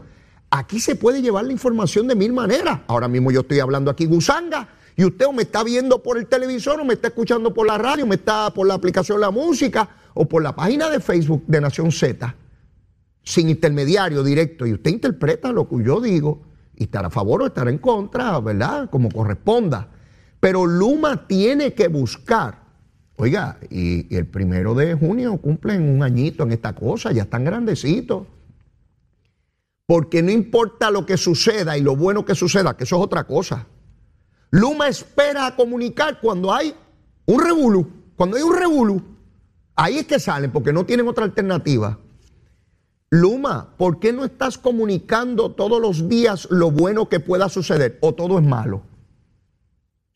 Aquí 0.50 0.80
se 0.80 0.96
puede 0.96 1.22
llevar 1.22 1.44
la 1.46 1.52
información 1.52 2.08
de 2.08 2.16
mil 2.16 2.32
maneras. 2.32 2.80
Ahora 2.88 3.10
mismo 3.10 3.30
yo 3.30 3.42
estoy 3.42 3.60
hablando 3.60 3.92
aquí 3.92 4.06
gusanga 4.06 4.70
y 4.98 5.04
usted 5.04 5.26
o 5.26 5.34
me 5.34 5.44
está 5.44 5.64
viendo 5.64 6.02
por 6.02 6.18
el 6.18 6.28
televisor 6.28 6.80
o 6.80 6.86
me 6.86 6.94
está 6.94 7.10
escuchando 7.10 7.54
por 7.54 7.68
la 7.68 7.78
radio, 7.78 8.08
me 8.08 8.16
está 8.16 8.50
por 8.52 8.66
la 8.66 8.76
aplicación 8.76 9.20
La 9.20 9.30
Música 9.30 9.90
o 10.14 10.26
por 10.28 10.42
la 10.42 10.56
página 10.56 10.90
de 10.90 11.02
Facebook 11.02 11.44
de 11.48 11.60
Nación 11.60 11.92
Z, 11.92 12.34
sin 13.22 13.50
intermediario 13.50 14.24
directo. 14.24 14.66
Y 14.66 14.74
usted 14.74 14.92
interpreta 14.92 15.52
lo 15.52 15.68
que 15.68 15.84
yo 15.84 16.00
digo 16.00 16.44
y 16.76 16.84
estar 16.84 17.06
a 17.06 17.10
favor 17.10 17.42
o 17.42 17.48
estar 17.48 17.68
en 17.68 17.78
contra, 17.78 18.40
¿verdad? 18.40 18.90
Como 18.90 19.10
corresponda. 19.12 19.90
Pero 20.40 20.66
Luma 20.66 21.28
tiene 21.28 21.74
que 21.74 21.90
buscar, 21.90 22.64
oiga, 23.18 23.58
y, 23.70 24.16
el 24.16 24.28
primero 24.28 24.76
de 24.76 24.94
junio 24.94 25.38
cumplen 25.38 25.90
un 25.90 26.04
añito 26.04 26.44
en 26.44 26.54
esta 26.54 26.74
cosa, 26.74 27.12
ya 27.12 27.24
están 27.24 27.44
grandecitos. 27.44 28.28
Porque 29.86 30.24
no 30.24 30.32
importa 30.32 30.90
lo 30.90 31.06
que 31.06 31.18
suceda 31.18 31.78
y 31.78 31.82
lo 31.82 31.98
bueno 31.98 32.24
que 32.24 32.34
suceda, 32.34 32.78
que 32.78 32.86
eso 32.86 32.96
es 32.96 33.02
otra 33.02 33.26
cosa. 33.26 33.68
Luma 34.56 34.88
espera 34.88 35.48
a 35.48 35.56
comunicar 35.58 36.22
cuando 36.22 36.54
hay 36.54 36.74
un 37.26 37.44
revolú. 37.44 37.86
Cuando 38.16 38.38
hay 38.38 38.44
un 38.44 38.56
revolú, 38.56 39.04
ahí 39.76 39.98
es 39.98 40.08
que 40.08 40.18
salen, 40.18 40.50
porque 40.50 40.72
no 40.72 40.86
tienen 40.86 41.10
otra 41.10 41.26
alternativa. 41.26 42.00
Luma, 43.10 43.76
¿por 43.76 44.00
qué 44.00 44.14
no 44.14 44.24
estás 44.24 44.58
comunicando 44.58 45.52
todos 45.52 45.82
los 45.82 46.08
días 46.08 46.48
lo 46.50 46.72
bueno 46.72 47.10
que 47.10 47.20
pueda 47.20 47.50
suceder 47.50 48.00
o 48.00 48.14
todo 48.14 48.40
es 48.40 48.46
malo? 48.46 48.84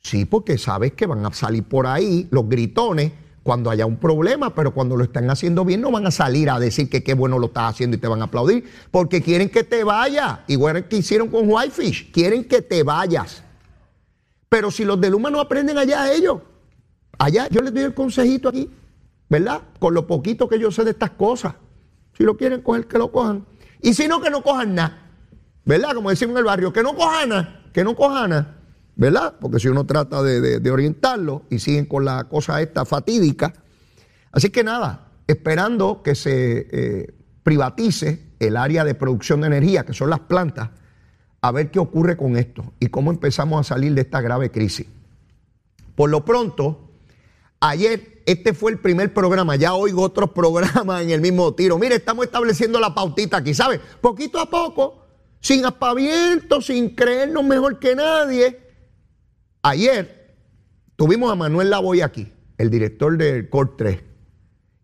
Sí, 0.02 0.24
porque 0.24 0.58
sabes 0.58 0.94
que 0.94 1.06
van 1.06 1.26
a 1.26 1.34
salir 1.34 1.66
por 1.66 1.86
ahí 1.86 2.30
los 2.32 2.48
gritones 2.48 3.12
cuando 3.44 3.70
haya 3.70 3.86
un 3.86 3.98
problema, 3.98 4.56
pero 4.56 4.74
cuando 4.74 4.96
lo 4.96 5.04
están 5.04 5.30
haciendo 5.30 5.66
bien 5.66 5.82
no 5.82 5.92
van 5.92 6.08
a 6.08 6.12
salir 6.12 6.50
a 6.50 6.60
decir 6.60 6.90
que 6.90 7.04
qué 7.04 7.14
bueno 7.14 7.40
lo 7.40 7.48
estás 7.48 7.72
haciendo 7.72 7.98
y 7.98 8.00
te 8.00 8.08
van 8.08 8.22
a 8.22 8.26
aplaudir, 8.26 8.64
porque 8.90 9.22
quieren 9.22 9.50
que 9.50 9.66
te 9.66 9.84
vayas, 9.84 10.40
igual 10.48 10.88
que 10.88 10.96
hicieron 10.96 11.28
con 11.28 11.52
Whitefish, 11.52 12.14
quieren 12.14 12.46
que 12.46 12.62
te 12.62 12.84
vayas. 12.84 13.44
Pero 14.50 14.72
si 14.72 14.84
los 14.84 15.00
de 15.00 15.12
Luma 15.12 15.30
no 15.30 15.40
aprenden 15.40 15.78
allá 15.78 16.12
ellos, 16.12 16.42
allá 17.20 17.48
yo 17.50 17.62
les 17.62 17.74
doy 17.74 17.84
el 17.84 17.94
consejito 17.94 18.50
aquí, 18.50 18.70
¿verdad? 19.30 19.62
Con 19.80 19.94
lo 19.94 20.08
poquito 20.08 20.50
que 20.50 20.60
yo 20.60 20.72
sé 20.72 20.84
de 20.84 20.92
estas 20.92 21.12
cosas. 21.12 21.54
Si 22.18 22.24
lo 22.24 22.36
quieren 22.36 22.62
coger, 22.62 22.88
que 22.88 22.98
lo 22.98 23.12
cojan. 23.12 23.46
Y 23.82 23.94
si 23.94 24.08
no, 24.08 24.20
que 24.20 24.30
no 24.30 24.42
cojan 24.42 24.76
nada. 24.76 25.06
¿Verdad? 25.66 25.94
Como 25.94 26.10
decimos 26.10 26.34
en 26.34 26.40
el 26.40 26.44
barrio, 26.46 26.74
que 26.74 26.82
no 26.82 26.96
cojan 26.96 27.30
nada, 27.30 27.70
que 27.72 27.84
no 27.84 27.96
cojan 27.96 28.32
nada. 28.32 28.56
¿Verdad? 28.96 29.36
Porque 29.40 29.60
si 29.60 29.68
uno 29.68 29.86
trata 29.86 30.22
de, 30.24 30.72
orientarlo 30.72 31.44
y 31.50 31.60
siguen 31.60 31.86
con 31.86 32.04
la 32.04 32.26
cosa 32.26 32.62
esta 32.62 32.86
fatídica. 32.86 33.54
Así 34.32 34.50
que 34.50 34.64
nada, 34.64 35.12
esperando 35.28 36.02
que 36.04 36.16
se 36.16 36.68
eh, 36.72 37.14
privatice 37.44 38.34
el 38.40 38.58
área 38.58 38.84
de 38.84 38.96
producción 38.96 39.42
de 39.42 39.48
energía, 39.48 39.86
que 39.86 39.94
son 39.94 40.10
las 40.10 40.20
plantas, 40.22 40.72
a 41.42 41.52
ver 41.52 41.72
qué 41.72 41.80
ocurre 41.80 42.18
con 42.18 42.38
esto 42.38 42.74
y 42.80 42.88
cómo 42.88 43.12
empezamos 43.12 43.60
a 43.60 43.76
salir 43.76 43.94
de 43.94 44.02
esta 44.02 44.22
grave 44.22 44.52
crisis. 44.52 44.88
Por 45.96 46.10
lo 46.10 46.26
pronto, 46.26 46.90
Ayer, 47.62 48.22
este 48.26 48.54
fue 48.54 48.72
el 48.72 48.80
primer 48.80 49.14
programa, 49.14 49.58
ya 49.58 49.74
oigo 49.74 50.02
otros 50.02 50.30
programas 50.36 51.02
en 51.02 51.10
el 51.12 51.22
mismo 51.22 51.54
tiro. 51.56 51.78
Mire, 51.78 51.96
estamos 51.96 52.26
estableciendo 52.26 52.80
la 52.80 52.94
pautita 52.94 53.38
aquí, 53.38 53.54
¿sabe? 53.54 53.80
Poquito 54.02 54.40
a 54.40 54.50
poco, 54.50 55.06
sin 55.42 55.66
aspavientos, 55.66 56.68
sin 56.68 56.96
creernos 56.96 57.44
mejor 57.44 57.80
que 57.80 57.96
nadie. 57.96 58.60
Ayer 59.62 60.38
tuvimos 60.96 61.32
a 61.32 61.36
Manuel 61.36 61.70
Lavoy 61.70 62.02
aquí, 62.02 62.32
el 62.58 62.70
director 62.70 63.18
del 63.18 63.50
COR 63.50 63.76
3, 63.76 64.00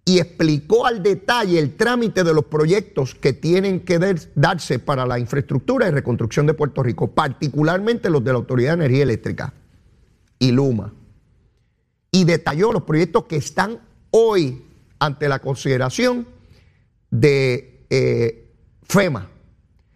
y 0.06 0.20
explicó 0.20 0.86
al 0.86 1.02
detalle 1.02 1.58
el 1.58 1.76
trámite 1.76 2.24
de 2.24 2.34
los 2.34 2.46
proyectos 2.46 3.16
que 3.16 3.34
tienen 3.34 3.80
que 3.80 4.00
darse 4.36 4.78
para 4.78 5.06
la 5.06 5.18
infraestructura 5.18 5.88
y 5.88 5.92
reconstrucción 5.92 6.46
de 6.46 6.54
Puerto 6.54 6.84
Rico, 6.84 7.12
particularmente 7.12 8.10
los 8.12 8.24
de 8.24 8.32
la 8.32 8.38
Autoridad 8.38 8.78
de 8.78 8.86
Energía 8.86 9.04
Eléctrica 9.04 9.54
y 10.38 10.52
Luma 10.52 10.94
y 12.12 12.24
detalló 12.24 12.72
los 12.72 12.84
proyectos 12.84 13.26
que 13.26 13.36
están 13.36 13.80
hoy 14.12 14.64
ante 15.00 15.28
la 15.28 15.40
consideración 15.40 16.28
de 17.10 17.86
eh, 17.90 18.54
FEMA, 18.84 19.30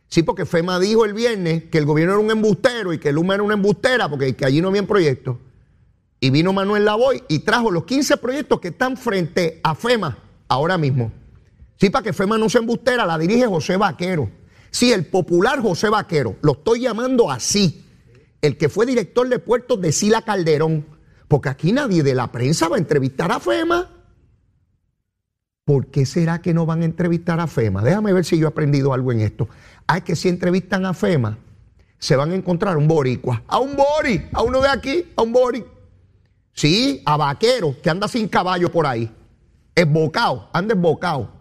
Sí, 0.10 0.24
porque 0.24 0.46
FEMA 0.46 0.80
dijo 0.80 1.06
el 1.06 1.14
viernes 1.14 1.66
que 1.66 1.78
el 1.78 1.86
gobierno 1.86 2.16
era 2.16 2.22
un 2.22 2.32
embustero 2.32 2.92
y 2.94 2.98
que 2.98 3.14
Luma 3.14 3.36
era 3.36 3.44
una 3.44 3.54
embustera 3.54 4.10
porque 4.10 4.36
que 4.36 4.44
allí 4.44 4.60
no 4.60 4.70
había 4.70 4.86
proyectos. 4.86 5.38
Y 6.20 6.30
vino 6.32 6.52
Manuel 6.54 6.86
Lavoy 6.86 7.24
y 7.30 7.40
trajo 7.40 7.72
los 7.72 7.86
15 7.86 8.18
proyectos 8.18 8.60
que 8.60 8.70
están 8.70 8.98
frente 8.98 9.60
a 9.64 9.74
FEMA 9.74 10.18
ahora 10.48 10.78
mismo. 10.78 11.12
Sí, 11.78 11.90
para 11.90 12.04
que 12.04 12.14
FEMA 12.14 12.38
no 12.38 12.50
se 12.50 12.58
embustera, 12.58 13.06
la 13.06 13.18
dirige 13.18 13.46
José 13.46 13.78
Vaquero. 13.78 14.30
Sí, 14.70 14.92
el 14.92 15.06
popular 15.06 15.62
José 15.62 15.90
Vaquero, 15.90 16.36
lo 16.42 16.54
estoy 16.54 16.82
llamando 16.82 17.32
así. 17.32 17.86
El 18.42 18.58
que 18.58 18.70
fue 18.70 18.86
director 18.86 19.28
de 19.28 19.40
puertos 19.40 19.80
de 19.82 19.92
Sila 19.92 20.22
Calderón. 20.22 20.86
Porque 21.28 21.50
aquí 21.50 21.72
nadie 21.72 22.04
de 22.04 22.16
la 22.16 22.32
prensa 22.32 22.68
va 22.68 22.76
a 22.76 22.80
entrevistar 22.80 23.32
a 23.32 23.40
FEMA. 23.40 23.90
¿Por 25.64 25.88
qué 25.88 26.06
será 26.06 26.42
que 26.42 26.54
no 26.54 26.66
van 26.66 26.82
a 26.82 26.86
entrevistar 26.86 27.40
a 27.40 27.48
FEMA? 27.48 27.84
Déjame 27.84 28.12
ver 28.12 28.26
si 28.26 28.40
yo 28.40 28.48
he 28.48 28.50
aprendido 28.50 28.92
algo 28.92 29.12
en 29.12 29.22
esto. 29.22 29.48
Hay 29.86 30.02
que 30.02 30.16
si 30.16 30.28
entrevistan 30.28 30.86
a 30.86 30.94
FEMA, 30.94 31.38
se 32.00 32.16
van 32.16 32.32
a 32.32 32.36
encontrar 32.36 32.76
un 32.76 32.88
boricua. 32.88 33.44
A 33.48 33.60
un 33.60 33.76
bori, 33.76 34.28
a 34.34 34.42
uno 34.42 34.62
de 34.62 34.70
aquí, 34.70 35.06
a 35.16 35.22
un 35.22 35.32
bori. 35.32 35.64
Sí, 36.54 37.02
a 37.06 37.18
vaquero 37.18 37.76
que 37.82 37.90
anda 37.90 38.08
sin 38.08 38.28
caballo 38.28 38.72
por 38.72 38.86
ahí. 38.86 39.12
Esbocado, 39.76 40.50
anda 40.54 40.74
esbocado. 40.74 41.32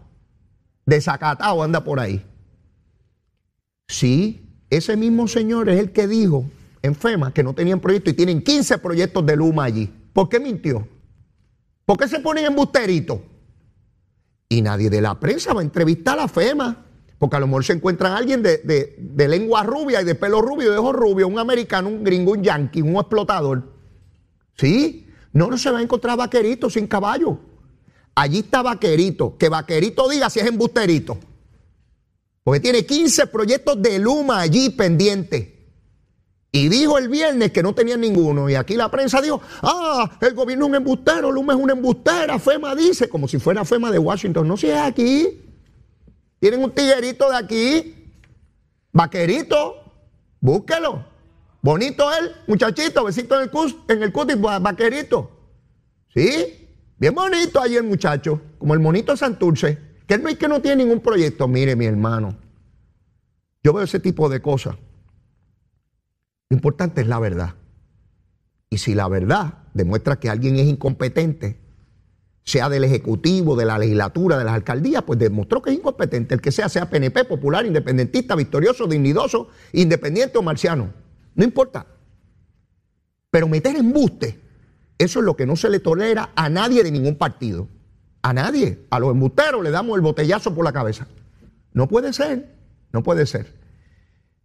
Desacatado 0.85 1.61
anda 1.61 1.83
por 1.83 1.99
ahí. 1.99 2.25
Sí, 3.87 4.49
ese 4.69 4.95
mismo 4.95 5.27
señor 5.27 5.69
es 5.69 5.79
el 5.79 5.91
que 5.91 6.07
dijo 6.07 6.45
en 6.81 6.95
FEMA 6.95 7.33
que 7.33 7.43
no 7.43 7.53
tenían 7.53 7.79
proyecto 7.79 8.09
y 8.09 8.13
tienen 8.13 8.41
15 8.41 8.77
proyectos 8.77 9.25
de 9.25 9.35
Luma 9.35 9.65
allí. 9.65 9.91
¿Por 10.13 10.29
qué 10.29 10.39
mintió? 10.39 10.87
¿Por 11.85 11.97
qué 11.97 12.07
se 12.07 12.19
ponen 12.19 12.45
embusteritos? 12.45 13.19
Y 14.47 14.61
nadie 14.61 14.89
de 14.89 15.01
la 15.01 15.19
prensa 15.19 15.53
va 15.53 15.61
a 15.61 15.63
entrevistar 15.63 16.19
a 16.19 16.27
FEMA. 16.27 16.85
Porque 17.19 17.35
a 17.35 17.39
lo 17.39 17.47
mejor 17.47 17.65
se 17.65 17.73
encuentran 17.73 18.13
alguien 18.13 18.41
de, 18.41 18.59
de, 18.97 19.27
lengua 19.27 19.63
rubia 19.63 20.01
y 20.01 20.05
de 20.05 20.15
pelo 20.15 20.41
rubio, 20.41 20.71
de 20.71 20.77
ojos 20.77 20.95
rubios, 20.95 21.29
un 21.29 21.37
americano, 21.37 21.89
un 21.89 22.01
gringo, 22.01 22.31
un 22.31 22.41
yankee, 22.41 22.81
un 22.81 22.95
explotador. 22.95 23.78
¿Sí? 24.59 25.07
No, 25.31 25.47
no 25.47 25.57
se 25.57 25.71
va 25.71 25.79
a 25.79 25.81
encontrar 25.81 26.17
vaquerito 26.17 26.69
sin 26.69 26.85
caballo. 26.85 27.39
Allí 28.13 28.39
está 28.39 28.61
vaquerito. 28.61 29.37
Que 29.37 29.47
vaquerito 29.47 30.09
diga 30.09 30.29
si 30.29 30.39
es 30.39 30.47
embusterito. 30.47 31.17
Porque 32.43 32.59
tiene 32.59 32.85
15 32.85 33.27
proyectos 33.27 33.81
de 33.81 33.99
Luma 33.99 34.41
allí 34.41 34.69
pendientes. 34.71 35.47
Y 36.51 36.67
dijo 36.67 36.97
el 36.97 37.07
viernes 37.07 37.51
que 37.51 37.63
no 37.63 37.73
tenía 37.73 37.95
ninguno. 37.95 38.49
Y 38.49 38.55
aquí 38.55 38.75
la 38.75 38.91
prensa 38.91 39.21
dijo, 39.21 39.39
ah, 39.61 40.17
el 40.19 40.33
gobierno 40.33 40.65
es 40.65 40.69
un 40.69 40.75
embustero, 40.75 41.31
Luma 41.31 41.53
es 41.53 41.59
una 41.59 41.73
embustera, 41.73 42.37
FEMA 42.39 42.75
dice, 42.75 43.07
como 43.07 43.27
si 43.27 43.37
fuera 43.39 43.63
FEMA 43.63 43.91
de 43.91 43.99
Washington. 43.99 44.47
No, 44.47 44.57
si 44.57 44.67
es 44.67 44.77
aquí. 44.77 45.41
Tienen 46.39 46.63
un 46.63 46.71
tiguerito 46.71 47.29
de 47.29 47.37
aquí. 47.37 47.95
Vaquerito, 48.91 49.75
búsquelo. 50.41 51.08
Bonito 51.61 52.09
él, 52.13 52.31
muchachito, 52.47 53.03
besito 53.03 53.35
en 53.35 53.43
el, 53.43 53.49
cus, 53.49 53.75
en 53.87 54.03
el 54.03 54.11
cutis, 54.11 54.39
vaquerito. 54.39 55.31
¿Sí? 56.13 56.67
Bien 56.97 57.13
bonito 57.13 57.61
ahí 57.61 57.75
el 57.75 57.83
muchacho, 57.83 58.41
como 58.57 58.73
el 58.73 58.79
monito 58.79 59.15
Santurce, 59.15 59.77
que 60.07 60.17
no 60.17 60.29
es 60.29 60.37
que 60.37 60.47
no 60.47 60.61
tiene 60.61 60.83
ningún 60.83 61.01
proyecto. 61.01 61.47
Mire, 61.47 61.75
mi 61.75 61.85
hermano, 61.85 62.37
yo 63.63 63.73
veo 63.73 63.83
ese 63.83 63.99
tipo 63.99 64.29
de 64.29 64.41
cosas. 64.41 64.75
Lo 66.49 66.55
importante 66.55 67.01
es 67.01 67.07
la 67.07 67.19
verdad. 67.19 67.55
Y 68.69 68.77
si 68.77 68.95
la 68.95 69.07
verdad 69.07 69.59
demuestra 69.73 70.19
que 70.19 70.29
alguien 70.29 70.57
es 70.57 70.67
incompetente, 70.67 71.59
sea 72.43 72.69
del 72.69 72.83
Ejecutivo, 72.83 73.55
de 73.55 73.65
la 73.65 73.77
legislatura, 73.77 74.37
de 74.37 74.43
las 74.43 74.53
alcaldías, 74.53 75.03
pues 75.03 75.19
demostró 75.19 75.61
que 75.61 75.69
es 75.69 75.77
incompetente. 75.77 76.33
El 76.33 76.41
que 76.41 76.51
sea, 76.51 76.67
sea 76.67 76.89
PNP, 76.89 77.25
popular, 77.25 77.65
independentista, 77.65 78.35
victorioso, 78.35 78.87
dignidoso, 78.87 79.49
independiente 79.73 80.37
o 80.37 80.41
marciano. 80.41 80.91
No 81.39 81.45
importa. 81.45 81.85
Pero 83.31 83.47
meter 83.47 83.77
embuste, 83.77 84.37
eso 84.97 85.19
es 85.19 85.25
lo 85.25 85.37
que 85.37 85.45
no 85.45 85.55
se 85.55 85.69
le 85.69 85.79
tolera 85.79 86.31
a 86.35 86.49
nadie 86.49 86.83
de 86.83 86.91
ningún 86.91 87.15
partido. 87.15 87.69
A 88.21 88.33
nadie. 88.33 88.85
A 88.89 88.99
los 88.99 89.11
embusteros 89.11 89.63
le 89.63 89.71
damos 89.71 89.95
el 89.95 90.01
botellazo 90.01 90.53
por 90.53 90.65
la 90.65 90.73
cabeza. 90.73 91.07
No 91.71 91.87
puede 91.87 92.11
ser. 92.11 92.53
No 92.91 93.03
puede 93.03 93.25
ser. 93.25 93.53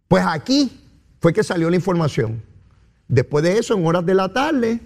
Pues 0.07 0.23
aquí 0.25 0.71
fue 1.19 1.33
que 1.33 1.43
salió 1.43 1.69
la 1.69 1.75
información. 1.75 2.41
Después 3.09 3.43
de 3.43 3.57
eso, 3.57 3.75
en 3.75 3.85
horas 3.85 4.05
de 4.05 4.13
la 4.13 4.31
tarde, 4.31 4.79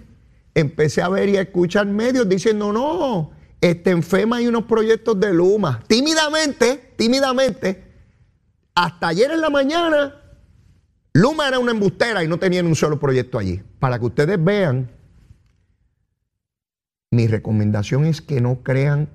empecé 0.52 1.02
a 1.02 1.08
ver 1.08 1.28
y 1.28 1.36
a 1.36 1.42
escuchar 1.42 1.86
medios 1.86 2.28
diciendo, 2.28 2.72
no, 2.72 3.30
este, 3.60 3.90
en 3.90 4.02
FEMA 4.02 4.38
hay 4.38 4.48
unos 4.48 4.64
proyectos 4.64 5.20
de 5.20 5.32
Luma. 5.32 5.84
Tímidamente, 5.86 6.92
tímidamente, 6.96 7.84
hasta 8.74 9.06
ayer 9.06 9.30
en 9.30 9.40
la 9.40 9.50
mañana, 9.50 10.19
Luma 11.12 11.48
era 11.48 11.58
una 11.58 11.72
embustera 11.72 12.22
y 12.22 12.28
no 12.28 12.38
tenían 12.38 12.66
un 12.66 12.76
solo 12.76 12.98
proyecto 12.98 13.38
allí. 13.38 13.62
Para 13.78 13.98
que 13.98 14.06
ustedes 14.06 14.42
vean, 14.42 14.90
mi 17.10 17.26
recomendación 17.26 18.04
es 18.04 18.20
que 18.20 18.40
no 18.40 18.62
crean 18.62 19.08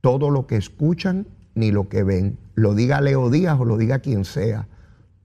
todo 0.00 0.30
lo 0.30 0.46
que 0.46 0.56
escuchan 0.56 1.26
ni 1.54 1.70
lo 1.70 1.88
que 1.88 2.02
ven. 2.02 2.38
Lo 2.54 2.74
diga 2.74 3.00
Leo 3.00 3.30
Díaz 3.30 3.60
o 3.60 3.64
lo 3.64 3.76
diga 3.76 4.00
quien 4.00 4.24
sea 4.24 4.68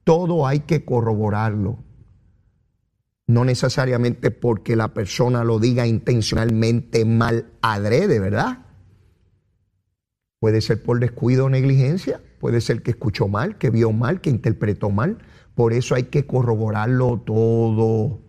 todo 0.07 0.47
hay 0.47 0.61
que 0.61 0.85
corroborarlo. 0.85 1.79
No 3.27 3.43
necesariamente 3.43 4.31
porque 4.31 4.77
la 4.77 4.93
persona 4.93 5.43
lo 5.43 5.59
diga 5.59 5.85
intencionalmente 5.85 7.03
mal 7.03 7.51
adrede, 7.61 8.21
¿verdad? 8.21 8.59
Puede 10.39 10.61
ser 10.61 10.81
por 10.81 11.01
descuido 11.01 11.47
o 11.47 11.49
negligencia, 11.49 12.21
puede 12.39 12.61
ser 12.61 12.83
que 12.83 12.91
escuchó 12.91 13.27
mal, 13.27 13.57
que 13.57 13.69
vio 13.69 13.91
mal, 13.91 14.21
que 14.21 14.29
interpretó 14.29 14.91
mal. 14.91 15.17
Por 15.57 15.73
eso 15.73 15.95
hay 15.95 16.03
que 16.03 16.27
corroborarlo 16.27 17.19
todo, 17.25 18.19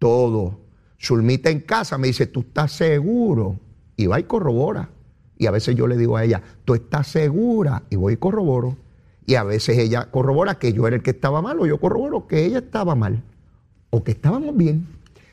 todo. 0.00 0.58
Zulmita 1.00 1.48
en 1.48 1.60
casa 1.60 1.96
me 1.96 2.08
dice, 2.08 2.26
¿tú 2.26 2.40
estás 2.40 2.72
seguro? 2.72 3.60
Y 3.96 4.06
va 4.06 4.18
y 4.18 4.24
corrobora. 4.24 4.90
Y 5.38 5.46
a 5.46 5.52
veces 5.52 5.76
yo 5.76 5.86
le 5.86 5.96
digo 5.96 6.16
a 6.16 6.24
ella, 6.24 6.42
¿tú 6.64 6.74
estás 6.74 7.06
segura? 7.06 7.84
Y 7.88 7.94
voy 7.94 8.14
y 8.14 8.16
corroboro. 8.16 8.76
Y 9.26 9.36
a 9.36 9.44
veces 9.44 9.78
ella 9.78 10.10
corrobora 10.10 10.58
que 10.58 10.72
yo 10.72 10.88
era 10.88 10.96
el 10.96 11.04
que 11.04 11.12
estaba 11.12 11.40
mal 11.40 11.60
o 11.60 11.66
yo 11.66 11.78
corroboro 11.78 12.26
que 12.26 12.44
ella 12.44 12.58
estaba 12.58 12.96
mal 12.96 13.22
o 13.90 14.02
que 14.02 14.10
estábamos 14.10 14.56
bien. 14.56 14.88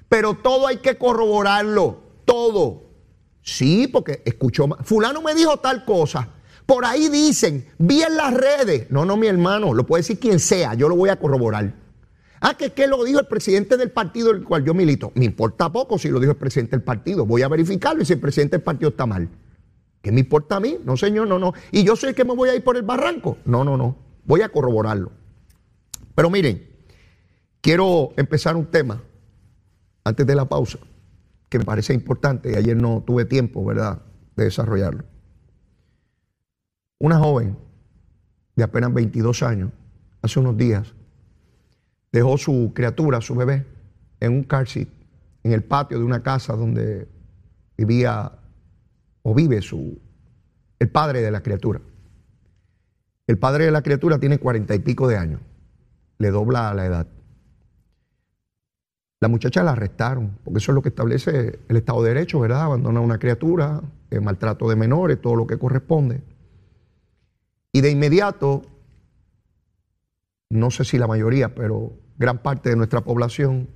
Pero 0.07 0.35
todo 0.35 0.67
hay 0.67 0.77
que 0.77 0.99
corroborarlo, 0.99 1.97
todo. 2.25 2.83
Sí, 3.41 3.87
porque 3.87 4.21
escuchó, 4.23 4.67
fulano 4.83 5.23
me 5.23 5.33
dijo 5.33 5.57
tal 5.57 5.83
cosa. 5.83 6.29
Por 6.65 6.85
ahí 6.85 7.09
dicen, 7.09 7.65
vi 7.77 8.01
en 8.01 8.15
las 8.15 8.33
redes. 8.33 8.89
No, 8.89 9.05
no, 9.05 9.17
mi 9.17 9.27
hermano, 9.27 9.73
lo 9.73 9.85
puede 9.85 10.01
decir 10.01 10.19
quien 10.19 10.39
sea, 10.39 10.73
yo 10.73 10.87
lo 10.87 10.95
voy 10.95 11.09
a 11.09 11.17
corroborar. 11.17 11.73
Ah, 12.39 12.55
que 12.55 12.71
qué 12.71 12.87
lo 12.87 13.03
dijo 13.03 13.19
el 13.19 13.27
presidente 13.27 13.77
del 13.77 13.91
partido 13.91 14.33
del 14.33 14.43
cual 14.43 14.63
yo 14.63 14.73
milito. 14.73 15.11
Me 15.13 15.25
importa 15.25 15.71
poco 15.71 15.99
si 15.99 16.09
lo 16.09 16.19
dijo 16.19 16.31
el 16.31 16.37
presidente 16.37 16.71
del 16.71 16.83
partido. 16.83 17.25
Voy 17.25 17.43
a 17.43 17.47
verificarlo 17.47 18.01
y 18.01 18.05
si 18.05 18.13
el 18.13 18.19
presidente 18.19 18.57
del 18.57 18.63
partido 18.63 18.89
está 18.89 19.05
mal. 19.05 19.29
¿Qué 20.01 20.11
me 20.11 20.21
importa 20.21 20.55
a 20.55 20.59
mí? 20.59 20.79
No, 20.83 20.97
señor, 20.97 21.27
no, 21.27 21.37
no. 21.37 21.53
Y 21.71 21.83
yo 21.83 21.95
sé 21.95 22.15
que 22.15 22.25
me 22.25 22.33
voy 22.33 22.49
a 22.49 22.55
ir 22.55 22.63
por 22.63 22.77
el 22.77 22.81
barranco. 22.81 23.37
No, 23.45 23.63
no, 23.63 23.77
no. 23.77 23.95
Voy 24.25 24.41
a 24.41 24.49
corroborarlo. 24.49 25.11
Pero 26.15 26.31
miren, 26.31 26.67
quiero 27.61 28.11
empezar 28.17 28.55
un 28.55 28.65
tema 28.65 29.03
antes 30.03 30.25
de 30.25 30.33
la 30.33 30.45
pausa 30.49 30.79
que 31.47 31.59
me 31.59 31.65
parece 31.65 31.93
importante 31.93 32.51
y 32.51 32.55
ayer 32.55 32.75
no 32.75 33.03
tuve 33.05 33.25
tiempo, 33.25 33.63
¿verdad?, 33.63 34.01
de 34.35 34.45
desarrollarlo. 34.45 35.03
Una 37.01 37.17
joven 37.17 37.57
de 38.55 38.63
apenas 38.63 38.93
22 38.93 39.41
años, 39.41 39.71
hace 40.21 40.39
unos 40.39 40.55
días, 40.55 40.93
dejó 42.11 42.37
su 42.37 42.73
criatura, 42.75 43.21
su 43.21 43.33
bebé, 43.33 43.65
en 44.19 44.33
un 44.33 44.43
car 44.43 44.67
seat, 44.67 44.87
en 45.41 45.51
el 45.51 45.63
patio 45.63 45.97
de 45.97 46.05
una 46.05 46.21
casa 46.21 46.55
donde 46.55 47.07
vivía 47.75 48.31
o 49.23 49.33
vive 49.33 49.63
su, 49.63 49.97
el 50.77 50.89
padre 50.89 51.23
de 51.23 51.31
la 51.31 51.41
criatura. 51.41 51.81
El 53.25 53.39
padre 53.39 53.65
de 53.65 53.71
la 53.71 53.81
criatura 53.81 54.19
tiene 54.19 54.37
cuarenta 54.37 54.75
y 54.75 54.79
pico 54.79 55.07
de 55.07 55.17
años, 55.17 55.41
le 56.19 56.29
dobla 56.29 56.71
la 56.75 56.85
edad. 56.85 57.07
La 59.21 59.27
muchacha 59.27 59.63
la 59.63 59.71
arrestaron, 59.71 60.37
porque 60.43 60.59
eso 60.59 60.71
es 60.71 60.75
lo 60.75 60.83
que 60.83 60.89
establece 60.89 61.61
el 61.67 61.77
Estado 61.77 62.03
de 62.03 62.13
Derecho, 62.13 62.39
¿verdad? 62.41 62.61
Abandonar 62.61 63.01
a 63.01 63.05
una 63.05 63.17
criatura, 63.17 63.81
el 64.11 64.17
eh, 64.19 64.21
maltrato 64.21 64.69
de 64.69 64.75
menores, 64.75 65.19
todo 65.19 65.35
lo 65.35 65.47
que 65.47 65.57
corresponde. 65.57 66.21
Y 67.71 67.81
de 67.81 67.91
inmediato, 67.91 68.63
no 70.49 70.71
sé 70.71 70.83
si 70.83 70.97
la 70.97 71.07
mayoría, 71.07 71.55
pero 71.55 71.93
gran 72.17 72.39
parte 72.39 72.69
de 72.69 72.75
nuestra 72.75 73.01
población 73.01 73.69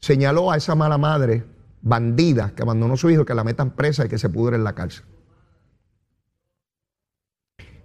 señaló 0.00 0.50
a 0.50 0.56
esa 0.56 0.74
mala 0.74 0.98
madre 0.98 1.44
bandida 1.80 2.54
que 2.54 2.62
abandonó 2.62 2.94
a 2.94 2.96
su 2.96 3.10
hijo, 3.10 3.24
que 3.24 3.34
la 3.34 3.44
metan 3.44 3.74
presa 3.76 4.06
y 4.06 4.08
que 4.08 4.18
se 4.18 4.28
pudre 4.28 4.56
en 4.56 4.64
la 4.64 4.74
cárcel. 4.74 5.04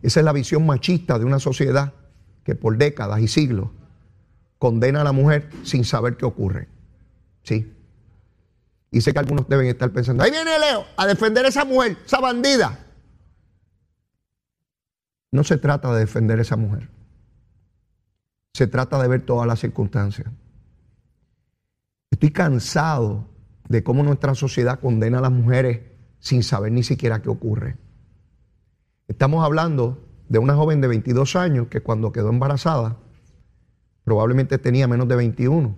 Esa 0.02 0.20
es 0.22 0.26
la 0.26 0.34
visión 0.34 0.66
machista 0.66 1.20
de 1.20 1.26
una 1.26 1.40
sociedad 1.40 1.94
que 2.44 2.56
por 2.56 2.78
décadas 2.78 3.20
y 3.20 3.28
siglos 3.28 3.70
condena 4.58 5.02
a 5.02 5.04
la 5.04 5.12
mujer 5.12 5.50
sin 5.64 5.86
saber 5.86 6.18
qué 6.18 6.26
ocurre. 6.26 6.68
¿Sí? 7.44 7.74
Y 8.92 9.02
sé 9.02 9.14
que 9.14 9.20
algunos 9.20 9.48
deben 9.48 9.68
estar 9.68 9.92
pensando, 9.92 10.24
ahí 10.24 10.32
viene 10.32 10.58
Leo 10.58 10.86
a 10.98 11.06
defender 11.06 11.46
a 11.46 11.50
esa 11.50 11.64
mujer, 11.64 11.98
esa 12.06 12.20
bandida. 12.20 12.80
No 15.32 15.44
se 15.44 15.58
trata 15.58 15.94
de 15.94 16.00
defender 16.00 16.40
a 16.40 16.42
esa 16.42 16.56
mujer. 16.56 16.90
Se 18.54 18.68
trata 18.68 19.02
de 19.02 19.08
ver 19.08 19.22
todas 19.22 19.48
las 19.48 19.60
circunstancias. 19.60 20.28
Estoy 22.12 22.32
cansado 22.32 23.28
de 23.68 23.84
cómo 23.84 24.04
nuestra 24.04 24.34
sociedad 24.34 24.80
condena 24.80 25.20
a 25.20 25.22
las 25.22 25.32
mujeres 25.32 25.82
sin 26.20 26.44
saber 26.44 26.72
ni 26.72 26.84
siquiera 26.84 27.22
qué 27.22 27.30
ocurre. 27.30 27.78
Estamos 29.08 29.46
hablando 29.46 30.06
de 30.28 30.40
una 30.40 30.56
joven 30.56 30.82
de 30.82 30.88
22 30.88 31.36
años 31.36 31.68
que 31.68 31.82
cuando 31.82 32.12
quedó 32.12 32.30
embarazada, 32.30 32.98
probablemente 34.04 34.58
tenía 34.58 34.88
menos 34.88 35.08
de 35.08 35.16
21, 35.16 35.76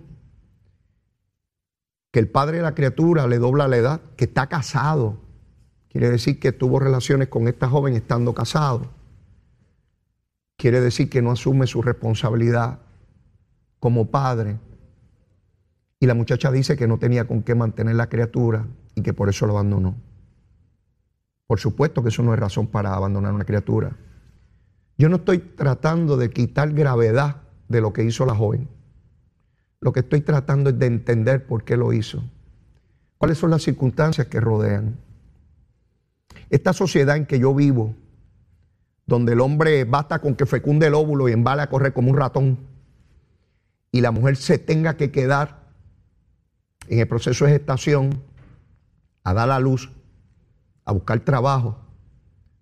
que 2.10 2.18
el 2.18 2.28
padre 2.28 2.58
de 2.58 2.62
la 2.62 2.74
criatura 2.74 3.26
le 3.26 3.38
dobla 3.38 3.68
la 3.68 3.76
edad, 3.76 4.00
que 4.16 4.24
está 4.24 4.48
casado, 4.48 5.20
quiere 5.88 6.10
decir 6.10 6.40
que 6.40 6.52
tuvo 6.52 6.78
relaciones 6.78 7.28
con 7.28 7.48
esta 7.48 7.68
joven 7.68 7.94
estando 7.94 8.34
casado, 8.34 8.90
quiere 10.62 10.80
decir 10.80 11.10
que 11.10 11.22
no 11.22 11.32
asume 11.32 11.66
su 11.66 11.82
responsabilidad 11.82 12.78
como 13.80 14.12
padre 14.12 14.60
y 15.98 16.06
la 16.06 16.14
muchacha 16.14 16.52
dice 16.52 16.76
que 16.76 16.86
no 16.86 17.00
tenía 17.00 17.26
con 17.26 17.42
qué 17.42 17.56
mantener 17.56 17.96
la 17.96 18.08
criatura 18.08 18.68
y 18.94 19.02
que 19.02 19.12
por 19.12 19.28
eso 19.28 19.44
lo 19.44 19.54
abandonó. 19.54 19.96
Por 21.48 21.58
supuesto 21.58 22.04
que 22.04 22.10
eso 22.10 22.22
no 22.22 22.32
es 22.32 22.38
razón 22.38 22.68
para 22.68 22.94
abandonar 22.94 23.32
una 23.32 23.44
criatura. 23.44 23.96
Yo 24.96 25.08
no 25.08 25.16
estoy 25.16 25.38
tratando 25.38 26.16
de 26.16 26.30
quitar 26.30 26.72
gravedad 26.72 27.38
de 27.68 27.80
lo 27.80 27.92
que 27.92 28.04
hizo 28.04 28.24
la 28.24 28.36
joven. 28.36 28.68
Lo 29.80 29.92
que 29.92 29.98
estoy 29.98 30.20
tratando 30.20 30.70
es 30.70 30.78
de 30.78 30.86
entender 30.86 31.44
por 31.44 31.64
qué 31.64 31.76
lo 31.76 31.92
hizo. 31.92 32.22
¿Cuáles 33.18 33.36
son 33.36 33.50
las 33.50 33.64
circunstancias 33.64 34.28
que 34.28 34.38
rodean? 34.38 34.96
Esta 36.50 36.72
sociedad 36.72 37.16
en 37.16 37.26
que 37.26 37.40
yo 37.40 37.52
vivo, 37.52 37.96
donde 39.12 39.34
el 39.34 39.40
hombre 39.40 39.84
basta 39.84 40.20
con 40.20 40.34
que 40.34 40.46
fecunde 40.46 40.86
el 40.86 40.94
óvulo 40.94 41.28
y 41.28 41.32
embale 41.32 41.60
a 41.60 41.68
correr 41.68 41.92
como 41.92 42.10
un 42.10 42.16
ratón, 42.16 42.58
y 43.90 44.00
la 44.00 44.10
mujer 44.10 44.36
se 44.36 44.56
tenga 44.56 44.96
que 44.96 45.10
quedar 45.10 45.68
en 46.88 46.98
el 46.98 47.06
proceso 47.06 47.44
de 47.44 47.52
gestación 47.52 48.22
a 49.22 49.34
dar 49.34 49.48
la 49.48 49.60
luz, 49.60 49.92
a 50.86 50.92
buscar 50.92 51.20
trabajo, 51.20 51.78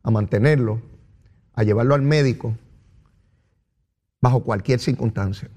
a 0.02 0.11
mantenerlo, 0.11 0.83
a 1.54 1.62
llevarlo 1.62 1.95
al 1.95 2.02
médico, 2.02 2.57
bajo 4.21 4.42
cualquier 4.42 4.80
circunstancia. 4.80 5.49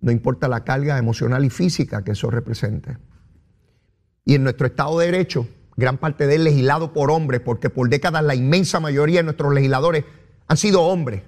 No 0.00 0.12
importa 0.12 0.46
la 0.46 0.62
carga 0.62 0.98
emocional 0.98 1.44
y 1.44 1.50
física 1.50 2.04
que 2.04 2.12
eso 2.12 2.30
represente. 2.30 2.96
Y 4.24 4.36
en 4.36 4.44
nuestro 4.44 4.68
Estado 4.68 5.00
de 5.00 5.06
Derecho, 5.06 5.48
gran 5.80 5.98
parte 5.98 6.28
de 6.28 6.36
él 6.36 6.44
legislado 6.44 6.92
por 6.92 7.10
hombres, 7.10 7.40
porque 7.40 7.70
por 7.70 7.88
décadas 7.88 8.22
la 8.22 8.36
inmensa 8.36 8.78
mayoría 8.78 9.18
de 9.20 9.24
nuestros 9.24 9.52
legisladores 9.52 10.04
han 10.46 10.56
sido 10.56 10.82
hombres. 10.82 11.22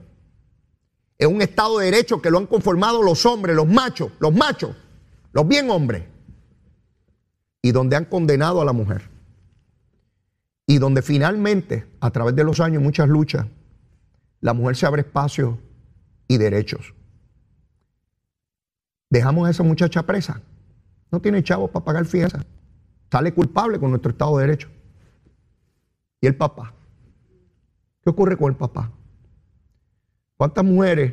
Es 1.18 1.26
un 1.26 1.42
Estado 1.42 1.78
de 1.78 1.86
Derecho 1.86 2.22
que 2.22 2.30
lo 2.30 2.38
han 2.38 2.46
conformado 2.46 3.02
los 3.02 3.26
hombres, 3.26 3.56
los 3.56 3.66
machos, 3.66 4.12
los 4.20 4.32
machos, 4.34 4.76
los 5.32 5.48
bien 5.48 5.70
hombres 5.70 6.04
y 7.62 7.70
donde 7.70 7.96
han 7.96 8.04
condenado 8.04 8.60
a 8.60 8.64
la 8.64 8.72
mujer. 8.72 9.08
Y 10.66 10.78
donde 10.78 11.02
finalmente, 11.02 11.86
a 12.00 12.10
través 12.10 12.34
de 12.34 12.44
los 12.44 12.60
años, 12.60 12.82
muchas 12.82 13.08
luchas, 13.08 13.46
la 14.40 14.52
mujer 14.52 14.76
se 14.76 14.86
abre 14.86 15.02
espacio 15.02 15.58
y 16.26 16.38
derechos. 16.38 16.94
Dejamos 19.08 19.46
a 19.46 19.50
esa 19.50 19.62
muchacha 19.62 20.02
presa. 20.04 20.40
No 21.10 21.20
tiene 21.20 21.42
chavos 21.44 21.70
para 21.70 21.84
pagar 21.84 22.04
fianza. 22.06 22.44
Sale 23.12 23.34
culpable 23.34 23.78
con 23.78 23.90
nuestro 23.90 24.12
Estado 24.12 24.38
de 24.38 24.46
Derecho. 24.46 24.70
¿Y 26.18 26.26
el 26.26 26.34
papá? 26.34 26.72
¿Qué 28.02 28.08
ocurre 28.08 28.38
con 28.38 28.50
el 28.50 28.56
papá? 28.56 28.90
¿Cuántas 30.38 30.64
mujeres 30.64 31.12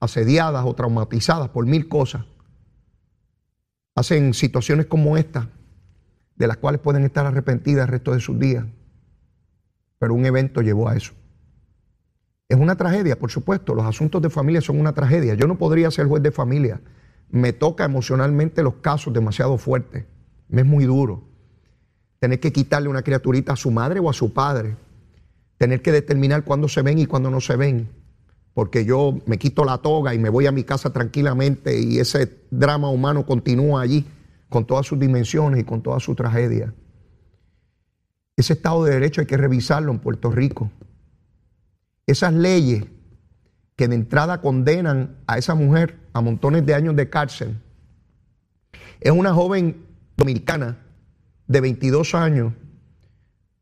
asediadas 0.00 0.66
o 0.66 0.74
traumatizadas 0.74 1.48
por 1.48 1.64
mil 1.64 1.88
cosas 1.88 2.26
hacen 3.94 4.34
situaciones 4.34 4.84
como 4.84 5.16
esta 5.16 5.48
de 6.36 6.46
las 6.46 6.58
cuales 6.58 6.82
pueden 6.82 7.04
estar 7.04 7.24
arrepentidas 7.24 7.86
el 7.86 7.92
resto 7.92 8.12
de 8.12 8.20
sus 8.20 8.38
días. 8.38 8.66
Pero 9.98 10.12
un 10.12 10.26
evento 10.26 10.60
llevó 10.60 10.90
a 10.90 10.94
eso. 10.94 11.14
Es 12.50 12.58
una 12.58 12.76
tragedia, 12.76 13.18
por 13.18 13.30
supuesto. 13.30 13.74
Los 13.74 13.86
asuntos 13.86 14.20
de 14.20 14.28
familia 14.28 14.60
son 14.60 14.78
una 14.78 14.92
tragedia. 14.92 15.32
Yo 15.32 15.46
no 15.46 15.56
podría 15.56 15.90
ser 15.90 16.06
juez 16.06 16.22
de 16.22 16.32
familia. 16.32 16.82
Me 17.30 17.54
toca 17.54 17.86
emocionalmente 17.86 18.62
los 18.62 18.74
casos 18.74 19.14
demasiado 19.14 19.56
fuertes. 19.56 20.04
Es 20.50 20.64
muy 20.64 20.84
duro. 20.84 21.24
Tener 22.18 22.40
que 22.40 22.52
quitarle 22.52 22.88
una 22.88 23.02
criaturita 23.02 23.52
a 23.52 23.56
su 23.56 23.70
madre 23.70 24.00
o 24.00 24.08
a 24.08 24.12
su 24.12 24.32
padre. 24.32 24.76
Tener 25.58 25.82
que 25.82 25.92
determinar 25.92 26.44
cuándo 26.44 26.68
se 26.68 26.82
ven 26.82 26.98
y 26.98 27.06
cuándo 27.06 27.30
no 27.30 27.40
se 27.40 27.56
ven. 27.56 27.88
Porque 28.54 28.84
yo 28.84 29.18
me 29.26 29.38
quito 29.38 29.64
la 29.64 29.78
toga 29.78 30.14
y 30.14 30.18
me 30.18 30.28
voy 30.28 30.46
a 30.46 30.52
mi 30.52 30.64
casa 30.64 30.92
tranquilamente 30.92 31.78
y 31.80 31.98
ese 31.98 32.44
drama 32.50 32.88
humano 32.88 33.26
continúa 33.26 33.82
allí 33.82 34.06
con 34.48 34.64
todas 34.64 34.86
sus 34.86 34.98
dimensiones 34.98 35.60
y 35.60 35.64
con 35.64 35.82
toda 35.82 35.98
su 35.98 36.14
tragedia. 36.14 36.72
Ese 38.36 38.52
Estado 38.52 38.84
de 38.84 38.92
Derecho 38.92 39.20
hay 39.20 39.26
que 39.26 39.36
revisarlo 39.36 39.92
en 39.92 39.98
Puerto 39.98 40.30
Rico. 40.30 40.70
Esas 42.06 42.32
leyes 42.32 42.84
que 43.76 43.88
de 43.88 43.94
entrada 43.96 44.40
condenan 44.40 45.16
a 45.26 45.38
esa 45.38 45.54
mujer 45.54 45.98
a 46.12 46.20
montones 46.20 46.64
de 46.64 46.74
años 46.74 46.94
de 46.94 47.10
cárcel. 47.10 47.60
Es 49.00 49.12
una 49.12 49.34
joven 49.34 49.84
dominicana 50.16 50.86
de 51.46 51.60
22 51.60 52.14
años 52.14 52.52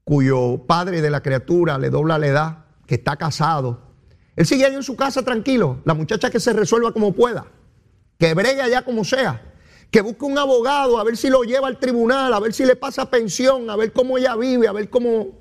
cuyo 0.04 0.64
padre 0.66 1.00
de 1.00 1.10
la 1.10 1.22
criatura 1.22 1.78
le 1.78 1.90
dobla 1.90 2.18
la 2.18 2.26
edad, 2.26 2.64
que 2.86 2.96
está 2.96 3.16
casado. 3.16 3.92
Él 4.34 4.46
sigue 4.46 4.66
ahí 4.66 4.74
en 4.74 4.82
su 4.82 4.96
casa 4.96 5.22
tranquilo, 5.22 5.80
la 5.84 5.94
muchacha 5.94 6.30
que 6.30 6.40
se 6.40 6.52
resuelva 6.52 6.92
como 6.92 7.12
pueda, 7.12 7.46
que 8.18 8.34
bregue 8.34 8.60
allá 8.60 8.84
como 8.84 9.04
sea 9.04 9.52
que 9.92 10.00
busque 10.00 10.24
un 10.24 10.38
abogado 10.38 10.98
a 10.98 11.04
ver 11.04 11.18
si 11.18 11.28
lo 11.28 11.42
lleva 11.42 11.68
al 11.68 11.78
tribunal, 11.78 12.32
a 12.32 12.40
ver 12.40 12.54
si 12.54 12.64
le 12.64 12.76
pasa 12.76 13.10
pensión, 13.10 13.68
a 13.68 13.76
ver 13.76 13.92
cómo 13.92 14.16
ella 14.16 14.34
vive, 14.34 14.66
a 14.66 14.72
ver 14.72 14.88
cómo... 14.88 15.38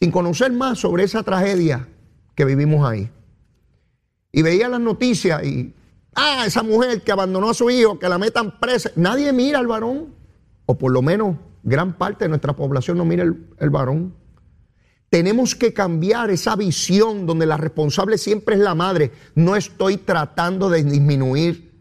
Sin 0.00 0.10
conocer 0.10 0.50
más 0.50 0.80
sobre 0.80 1.04
esa 1.04 1.22
tragedia 1.22 1.88
que 2.34 2.44
vivimos 2.44 2.84
ahí. 2.84 3.08
Y 4.32 4.42
veía 4.42 4.68
las 4.68 4.80
noticias 4.80 5.44
y, 5.44 5.72
ah, 6.14 6.44
esa 6.46 6.62
mujer 6.62 7.02
que 7.02 7.12
abandonó 7.12 7.50
a 7.50 7.54
su 7.54 7.70
hijo, 7.70 7.98
que 7.98 8.08
la 8.08 8.18
metan 8.18 8.58
presa. 8.58 8.90
Nadie 8.96 9.32
mira 9.32 9.58
al 9.58 9.66
varón, 9.66 10.14
o 10.66 10.78
por 10.78 10.92
lo 10.92 11.02
menos 11.02 11.36
gran 11.62 11.96
parte 11.96 12.24
de 12.24 12.28
nuestra 12.28 12.54
población 12.54 12.98
no 12.98 13.04
mira 13.04 13.22
el, 13.22 13.48
el 13.58 13.70
varón. 13.70 14.14
Tenemos 15.10 15.54
que 15.54 15.74
cambiar 15.74 16.30
esa 16.30 16.56
visión 16.56 17.26
donde 17.26 17.44
la 17.44 17.58
responsable 17.58 18.16
siempre 18.16 18.54
es 18.54 18.60
la 18.62 18.74
madre. 18.74 19.12
No 19.34 19.56
estoy 19.56 19.98
tratando 19.98 20.70
de 20.70 20.82
disminuir 20.82 21.72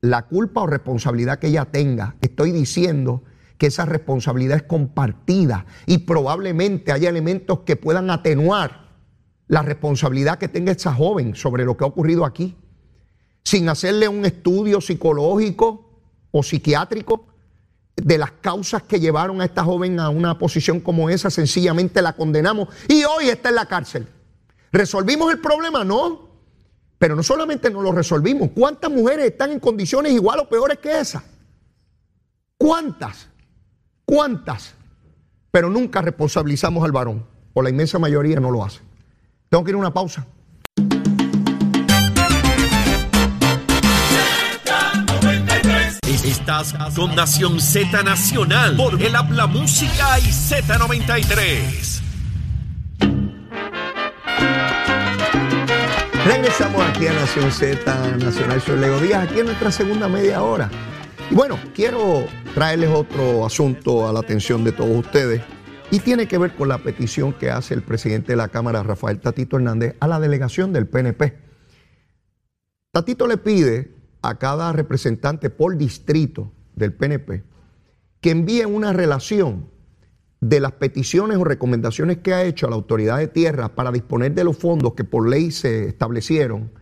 la 0.00 0.26
culpa 0.26 0.62
o 0.62 0.66
responsabilidad 0.66 1.38
que 1.38 1.46
ella 1.46 1.66
tenga. 1.66 2.16
Estoy 2.20 2.50
diciendo 2.50 3.22
que 3.58 3.66
esa 3.68 3.84
responsabilidad 3.86 4.56
es 4.56 4.62
compartida 4.64 5.66
y 5.86 5.98
probablemente 5.98 6.92
haya 6.92 7.08
elementos 7.08 7.60
que 7.60 7.76
puedan 7.76 8.10
atenuar 8.10 8.88
la 9.46 9.62
responsabilidad 9.62 10.38
que 10.38 10.48
tenga 10.48 10.72
esa 10.72 10.92
joven 10.92 11.34
sobre 11.34 11.64
lo 11.64 11.76
que 11.76 11.84
ha 11.84 11.86
ocurrido 11.86 12.24
aquí, 12.24 12.56
sin 13.44 13.68
hacerle 13.68 14.08
un 14.08 14.24
estudio 14.24 14.80
psicológico 14.80 16.00
o 16.30 16.42
psiquiátrico 16.42 17.26
de 17.96 18.18
las 18.18 18.32
causas 18.32 18.82
que 18.82 18.98
llevaron 18.98 19.40
a 19.40 19.44
esta 19.44 19.62
joven 19.62 20.00
a 20.00 20.08
una 20.08 20.38
posición 20.38 20.80
como 20.80 21.10
esa, 21.10 21.30
sencillamente 21.30 22.02
la 22.02 22.14
condenamos 22.14 22.68
y 22.88 23.04
hoy 23.04 23.28
está 23.28 23.50
en 23.50 23.54
la 23.54 23.66
cárcel. 23.66 24.08
¿Resolvimos 24.72 25.30
el 25.32 25.40
problema? 25.40 25.84
No. 25.84 26.28
Pero 26.98 27.14
no 27.14 27.22
solamente 27.22 27.70
no 27.70 27.82
lo 27.82 27.92
resolvimos, 27.92 28.50
¿cuántas 28.54 28.90
mujeres 28.90 29.26
están 29.26 29.52
en 29.52 29.60
condiciones 29.60 30.12
igual 30.12 30.40
o 30.40 30.48
peores 30.48 30.78
que 30.78 30.98
esa? 30.98 31.22
¿Cuántas? 32.56 33.28
¿Cuántas? 34.04 34.74
Pero 35.50 35.68
nunca 35.68 36.00
responsabilizamos 36.00 36.82
al 36.84 36.92
varón, 36.92 37.26
o 37.52 37.62
la 37.62 37.70
inmensa 37.70 37.98
mayoría 37.98 38.40
no 38.40 38.50
lo 38.50 38.64
hace. 38.64 38.80
Tengo 39.50 39.64
que 39.64 39.70
ir 39.70 39.74
a 39.74 39.78
una 39.78 39.92
pausa. 39.92 40.26
Estás 46.24 46.74
con 46.96 47.14
Nación 47.14 47.60
Z 47.60 48.02
Nacional 48.02 48.78
por 48.78 49.00
el 49.00 49.14
Habla 49.14 49.46
Música 49.46 50.18
y 50.20 50.22
Z93. 50.22 52.00
Regresamos 56.24 56.82
aquí 56.88 57.08
a 57.08 57.12
Nación 57.12 57.52
Z 57.52 58.16
Nacional. 58.16 58.62
Soy 58.62 58.80
Leo 58.80 58.98
Díaz, 59.00 59.28
aquí 59.28 59.40
en 59.40 59.46
nuestra 59.46 59.70
segunda 59.70 60.08
media 60.08 60.42
hora. 60.42 60.70
Y 61.30 61.34
bueno, 61.34 61.58
quiero 61.74 62.24
traerles 62.54 62.88
otro 62.88 63.44
asunto 63.44 64.08
a 64.08 64.12
la 64.14 64.20
atención 64.20 64.64
de 64.64 64.72
todos 64.72 64.96
ustedes 64.96 65.42
y 65.90 65.98
tiene 65.98 66.26
que 66.26 66.38
ver 66.38 66.54
con 66.54 66.68
la 66.68 66.78
petición 66.78 67.34
que 67.34 67.50
hace 67.50 67.74
el 67.74 67.82
presidente 67.82 68.32
de 68.32 68.36
la 68.36 68.48
Cámara, 68.48 68.82
Rafael 68.82 69.20
Tatito 69.20 69.58
Hernández, 69.58 69.94
a 70.00 70.08
la 70.08 70.18
delegación 70.18 70.72
del 70.72 70.86
PNP. 70.86 71.36
Tatito 72.92 73.26
le 73.26 73.36
pide 73.36 73.93
a 74.24 74.38
cada 74.38 74.72
representante 74.72 75.50
por 75.50 75.76
distrito 75.76 76.50
del 76.74 76.94
PNP 76.94 77.44
que 78.20 78.30
envíe 78.30 78.64
una 78.64 78.94
relación 78.94 79.68
de 80.40 80.58
las 80.58 80.72
peticiones 80.72 81.36
o 81.36 81.44
recomendaciones 81.44 82.18
que 82.18 82.32
ha 82.32 82.42
hecho 82.44 82.66
a 82.66 82.70
la 82.70 82.76
autoridad 82.76 83.18
de 83.18 83.28
tierra 83.28 83.74
para 83.74 83.92
disponer 83.92 84.32
de 84.32 84.44
los 84.44 84.56
fondos 84.56 84.94
que 84.94 85.04
por 85.04 85.28
ley 85.28 85.50
se 85.50 85.88
establecieron 85.88 86.72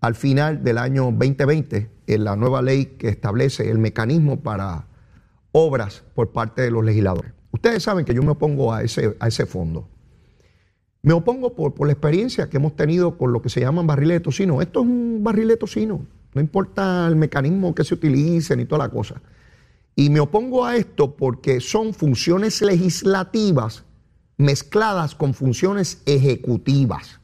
al 0.00 0.16
final 0.16 0.64
del 0.64 0.78
año 0.78 1.04
2020 1.04 1.90
en 2.08 2.24
la 2.24 2.34
nueva 2.34 2.60
ley 2.60 2.86
que 2.86 3.08
establece 3.08 3.70
el 3.70 3.78
mecanismo 3.78 4.40
para 4.40 4.88
obras 5.52 6.02
por 6.14 6.32
parte 6.32 6.62
de 6.62 6.72
los 6.72 6.84
legisladores. 6.84 7.32
Ustedes 7.52 7.84
saben 7.84 8.04
que 8.04 8.14
yo 8.14 8.24
me 8.24 8.30
opongo 8.30 8.72
a 8.72 8.82
ese, 8.82 9.16
a 9.20 9.28
ese 9.28 9.46
fondo. 9.46 9.88
Me 11.02 11.12
opongo 11.12 11.54
por, 11.54 11.74
por, 11.74 11.86
la 11.86 11.92
experiencia 11.92 12.50
que 12.50 12.56
hemos 12.56 12.74
tenido 12.74 13.16
con 13.16 13.32
lo 13.32 13.42
que 13.42 13.48
se 13.48 13.60
llaman 13.60 13.86
barriles 13.86 14.16
de 14.16 14.20
tocino. 14.20 14.60
Esto 14.60 14.80
es 14.80 14.86
un 14.86 15.20
barril 15.22 15.46
de 15.46 15.56
tocino, 15.56 16.04
no 16.34 16.40
importa 16.40 17.06
el 17.08 17.16
mecanismo 17.16 17.74
que 17.74 17.84
se 17.84 17.94
utilice 17.94 18.56
ni 18.56 18.64
toda 18.64 18.86
la 18.86 18.90
cosa. 18.90 19.20
Y 19.96 20.10
me 20.10 20.20
opongo 20.20 20.64
a 20.64 20.76
esto 20.76 21.16
porque 21.16 21.60
son 21.60 21.92
funciones 21.92 22.62
legislativas 22.62 23.84
mezcladas 24.36 25.14
con 25.14 25.34
funciones 25.34 26.02
ejecutivas. 26.06 27.20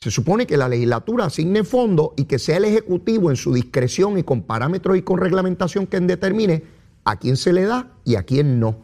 Se 0.00 0.10
supone 0.10 0.46
que 0.46 0.56
la 0.56 0.68
legislatura 0.68 1.26
asigne 1.26 1.62
fondos 1.62 2.12
y 2.16 2.24
que 2.24 2.38
sea 2.38 2.56
el 2.56 2.64
Ejecutivo 2.64 3.30
en 3.30 3.36
su 3.36 3.52
discreción 3.52 4.18
y 4.18 4.22
con 4.22 4.42
parámetros 4.42 4.96
y 4.96 5.02
con 5.02 5.18
reglamentación 5.18 5.86
que 5.86 6.00
determine 6.00 6.62
a 7.04 7.18
quién 7.18 7.36
se 7.36 7.52
le 7.52 7.64
da 7.64 7.92
y 8.04 8.14
a 8.14 8.22
quién 8.22 8.58
no. 8.60 8.78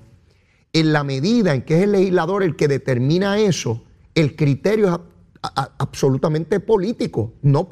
En 0.75 0.92
la 0.92 1.05
medida 1.05 1.55
en 1.55 1.62
que 1.62 1.79
es 1.79 1.85
el 1.85 1.92
legislador 1.92 2.42
el 2.42 2.55
que 2.55 2.69
determina 2.69 3.38
eso, 3.38 3.83
el 4.14 4.37
criterio 4.37 5.07
absolutamente 5.42 6.61
político, 6.61 7.35
no, 7.42 7.68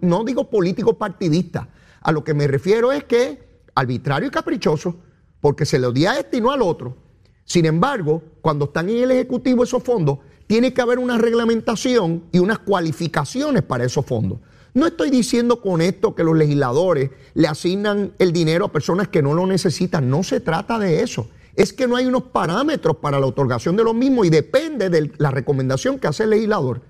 no 0.00 0.24
digo 0.24 0.48
político 0.48 0.94
partidista. 0.94 1.68
A 2.00 2.12
lo 2.12 2.24
que 2.24 2.34
me 2.34 2.46
refiero 2.46 2.92
es 2.92 3.04
que 3.04 3.52
arbitrario 3.74 4.28
y 4.28 4.30
caprichoso, 4.30 4.96
porque 5.40 5.66
se 5.66 5.78
le 5.78 5.92
dio 5.92 6.10
a 6.10 6.18
este 6.18 6.38
y 6.38 6.40
no 6.40 6.50
al 6.50 6.62
otro. 6.62 6.96
Sin 7.44 7.66
embargo, 7.66 8.22
cuando 8.40 8.66
están 8.66 8.88
en 8.88 9.04
el 9.04 9.10
Ejecutivo 9.10 9.64
esos 9.64 9.82
fondos, 9.82 10.18
tiene 10.46 10.72
que 10.72 10.82
haber 10.82 10.98
una 10.98 11.18
reglamentación 11.18 12.24
y 12.32 12.38
unas 12.38 12.58
cualificaciones 12.60 13.62
para 13.62 13.84
esos 13.84 14.04
fondos. 14.04 14.38
No 14.74 14.86
estoy 14.86 15.10
diciendo 15.10 15.60
con 15.60 15.82
esto 15.82 16.14
que 16.14 16.24
los 16.24 16.36
legisladores 16.36 17.10
le 17.34 17.46
asignan 17.46 18.12
el 18.18 18.32
dinero 18.32 18.66
a 18.66 18.72
personas 18.72 19.08
que 19.08 19.22
no 19.22 19.34
lo 19.34 19.46
necesitan, 19.46 20.08
no 20.08 20.22
se 20.22 20.40
trata 20.40 20.78
de 20.78 21.02
eso. 21.02 21.28
Es 21.54 21.72
que 21.72 21.86
no 21.86 21.96
hay 21.96 22.06
unos 22.06 22.24
parámetros 22.24 22.96
para 22.96 23.20
la 23.20 23.26
otorgación 23.26 23.76
de 23.76 23.84
los 23.84 23.94
mismos 23.94 24.26
y 24.26 24.30
depende 24.30 24.88
de 24.88 25.12
la 25.18 25.30
recomendación 25.30 25.98
que 25.98 26.08
hace 26.08 26.24
el 26.24 26.30
legislador. 26.30 26.80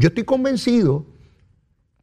Yo 0.00 0.08
estoy 0.08 0.24
convencido 0.24 1.04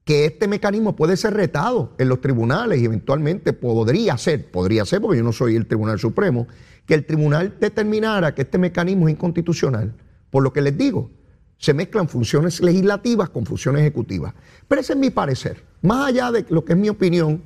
que 0.04 0.26
este 0.26 0.48
mecanismo 0.48 0.96
puede 0.96 1.18
ser 1.18 1.34
retado 1.34 1.96
en 1.98 2.10
los 2.10 2.22
tribunales 2.22 2.80
y 2.80 2.86
eventualmente 2.86 3.54
podría 3.54 4.16
ser, 4.20 4.52
podría 4.52 4.86
ser 4.86 5.02
porque 5.02 5.18
yo 5.18 5.24
no 5.24 5.34
soy 5.34 5.56
el 5.56 5.66
Tribunal 5.66 5.98
Supremo, 5.98 6.46
que 6.86 6.94
el 6.94 7.08
tribunal 7.08 7.58
determinara 7.60 8.36
que 8.36 8.44
este 8.44 8.60
mecanismo 8.60 9.08
es 9.08 9.16
inconstitucional. 9.16 9.96
Por 10.30 10.44
lo 10.44 10.54
que 10.54 10.62
les 10.62 10.78
digo, 10.78 11.10
se 11.58 11.74
mezclan 11.74 12.08
funciones 12.08 12.62
legislativas 12.62 13.32
con 13.32 13.48
funciones 13.48 13.82
ejecutivas. 13.82 14.36
Pero 14.68 14.80
ese 14.80 14.94
es 14.94 15.00
mi 15.00 15.10
parecer. 15.10 15.64
Más 15.82 16.10
allá 16.10 16.32
de 16.32 16.46
lo 16.50 16.64
que 16.66 16.74
es 16.74 16.80
mi 16.80 16.90
opinión, 16.90 17.42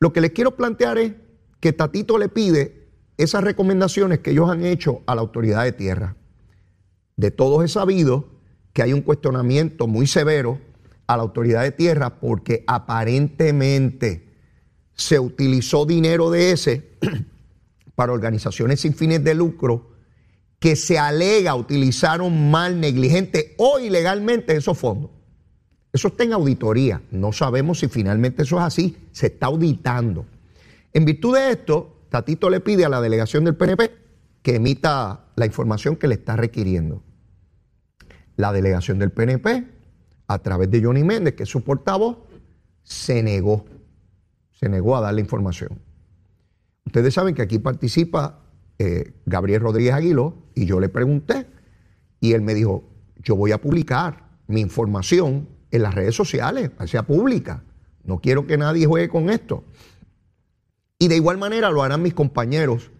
lo 0.00 0.14
que 0.14 0.22
les 0.22 0.30
quiero 0.30 0.56
plantear 0.56 0.96
es 0.96 1.12
que 1.60 1.74
Tatito 1.74 2.16
le 2.16 2.30
pide 2.30 2.88
esas 3.18 3.44
recomendaciones 3.44 4.20
que 4.20 4.30
ellos 4.30 4.48
han 4.48 4.64
hecho 4.64 5.02
a 5.04 5.14
la 5.14 5.20
autoridad 5.20 5.64
de 5.64 5.72
tierra. 5.72 6.16
De 7.16 7.30
todos 7.30 7.62
he 7.62 7.68
sabido 7.68 8.37
que 8.72 8.82
hay 8.82 8.92
un 8.92 9.02
cuestionamiento 9.02 9.86
muy 9.86 10.06
severo 10.06 10.58
a 11.06 11.16
la 11.16 11.22
autoridad 11.22 11.62
de 11.62 11.72
tierra 11.72 12.20
porque 12.20 12.64
aparentemente 12.66 14.28
se 14.94 15.18
utilizó 15.18 15.86
dinero 15.86 16.30
de 16.30 16.52
ese 16.52 16.90
para 17.94 18.12
organizaciones 18.12 18.80
sin 18.80 18.94
fines 18.94 19.24
de 19.24 19.34
lucro 19.34 19.90
que 20.58 20.76
se 20.76 20.98
alega 20.98 21.54
utilizaron 21.54 22.50
mal, 22.50 22.80
negligente 22.80 23.54
o 23.58 23.78
ilegalmente 23.78 24.56
esos 24.56 24.76
fondos. 24.76 25.10
Eso 25.92 26.08
está 26.08 26.24
en 26.24 26.32
auditoría. 26.32 27.00
No 27.10 27.32
sabemos 27.32 27.78
si 27.78 27.88
finalmente 27.88 28.42
eso 28.42 28.58
es 28.58 28.64
así. 28.64 28.96
Se 29.12 29.28
está 29.28 29.46
auditando. 29.46 30.26
En 30.92 31.04
virtud 31.04 31.36
de 31.36 31.52
esto, 31.52 31.96
Tatito 32.10 32.50
le 32.50 32.60
pide 32.60 32.84
a 32.84 32.88
la 32.88 33.00
delegación 33.00 33.44
del 33.44 33.56
PNP 33.56 33.90
que 34.42 34.56
emita 34.56 35.26
la 35.36 35.46
información 35.46 35.96
que 35.96 36.08
le 36.08 36.14
está 36.14 36.36
requiriendo. 36.36 37.02
La 38.38 38.52
delegación 38.52 39.00
del 39.00 39.10
PNP, 39.10 39.66
a 40.28 40.38
través 40.38 40.70
de 40.70 40.80
Johnny 40.80 41.02
Méndez, 41.02 41.34
que 41.34 41.42
es 41.42 41.48
su 41.48 41.64
portavoz, 41.64 42.18
se 42.84 43.20
negó. 43.20 43.64
Se 44.52 44.68
negó 44.68 44.96
a 44.96 45.00
dar 45.00 45.12
la 45.12 45.20
información. 45.20 45.80
Ustedes 46.86 47.14
saben 47.14 47.34
que 47.34 47.42
aquí 47.42 47.58
participa 47.58 48.44
eh, 48.78 49.12
Gabriel 49.26 49.60
Rodríguez 49.60 49.92
Aguiló 49.92 50.36
y 50.54 50.66
yo 50.66 50.78
le 50.78 50.88
pregunté 50.88 51.48
y 52.20 52.34
él 52.34 52.42
me 52.42 52.54
dijo, 52.54 52.88
yo 53.16 53.34
voy 53.34 53.50
a 53.50 53.60
publicar 53.60 54.28
mi 54.46 54.60
información 54.60 55.48
en 55.72 55.82
las 55.82 55.96
redes 55.96 56.14
sociales, 56.14 56.70
sea 56.86 57.02
pública. 57.02 57.64
No 58.04 58.20
quiero 58.20 58.46
que 58.46 58.56
nadie 58.56 58.86
juegue 58.86 59.08
con 59.08 59.30
esto. 59.30 59.64
Y 60.96 61.08
de 61.08 61.16
igual 61.16 61.38
manera 61.38 61.70
lo 61.70 61.82
harán 61.82 62.02
mis 62.02 62.14
compañeros 62.14 62.92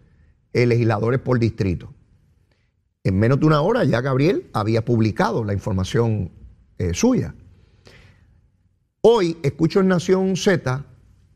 eh, 0.51 0.65
legisladores 0.65 1.21
por 1.21 1.39
distrito. 1.39 1.93
En 3.09 3.17
menos 3.17 3.39
de 3.39 3.47
una 3.47 3.61
hora 3.61 3.83
ya 3.85 4.01
Gabriel 4.01 4.51
había 4.53 4.85
publicado 4.85 5.43
la 5.43 5.53
información 5.53 6.29
eh, 6.77 6.93
suya. 6.93 7.33
Hoy 9.01 9.35
escucho 9.41 9.79
en 9.79 9.87
Nación 9.87 10.35
Z 10.35 10.85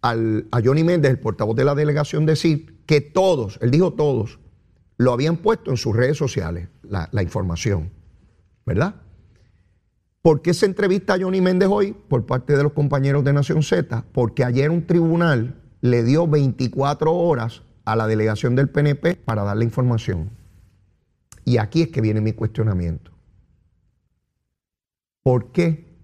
a 0.03 0.61
Johnny 0.63 0.83
Méndez, 0.83 1.09
el 1.09 1.19
portavoz 1.19 1.55
de 1.55 1.65
la 1.65 1.73
delegación, 1.73 2.27
decir 2.27 2.83
que 2.85 3.01
todos, 3.01 3.57
él 3.59 3.71
dijo 3.71 3.93
todos, 3.93 4.37
lo 4.97 5.13
habían 5.13 5.37
puesto 5.37 5.71
en 5.71 5.77
sus 5.77 5.95
redes 5.95 6.15
sociales, 6.15 6.69
la, 6.83 7.23
información, 7.23 7.89
¿verdad? 8.67 8.93
¿Por 10.21 10.43
qué 10.43 10.53
se 10.53 10.67
entrevista 10.67 11.15
a 11.15 11.19
Johnny 11.19 11.41
Méndez 11.41 11.69
hoy 11.71 11.93
por 12.07 12.27
parte 12.27 12.55
de 12.55 12.61
los 12.61 12.73
compañeros 12.73 13.23
de 13.23 13.33
Nación 13.33 13.63
Z? 13.63 14.05
Porque 14.11 14.43
ayer 14.43 14.69
un 14.69 14.85
tribunal 14.85 15.59
le 15.81 16.03
dio 16.03 16.27
24 16.27 17.11
horas 17.11 17.63
a 17.83 17.95
la 17.95 18.05
delegación 18.05 18.55
del 18.55 18.69
PNP 18.69 19.15
para 19.15 19.41
dar 19.41 19.57
la 19.57 19.63
información. 19.63 20.42
Y 21.45 21.57
aquí 21.57 21.83
es 21.83 21.89
que 21.89 22.01
viene 22.01 22.21
mi 22.21 22.33
cuestionamiento. 22.33 23.11
¿Por 25.23 25.51
qué, 25.51 25.97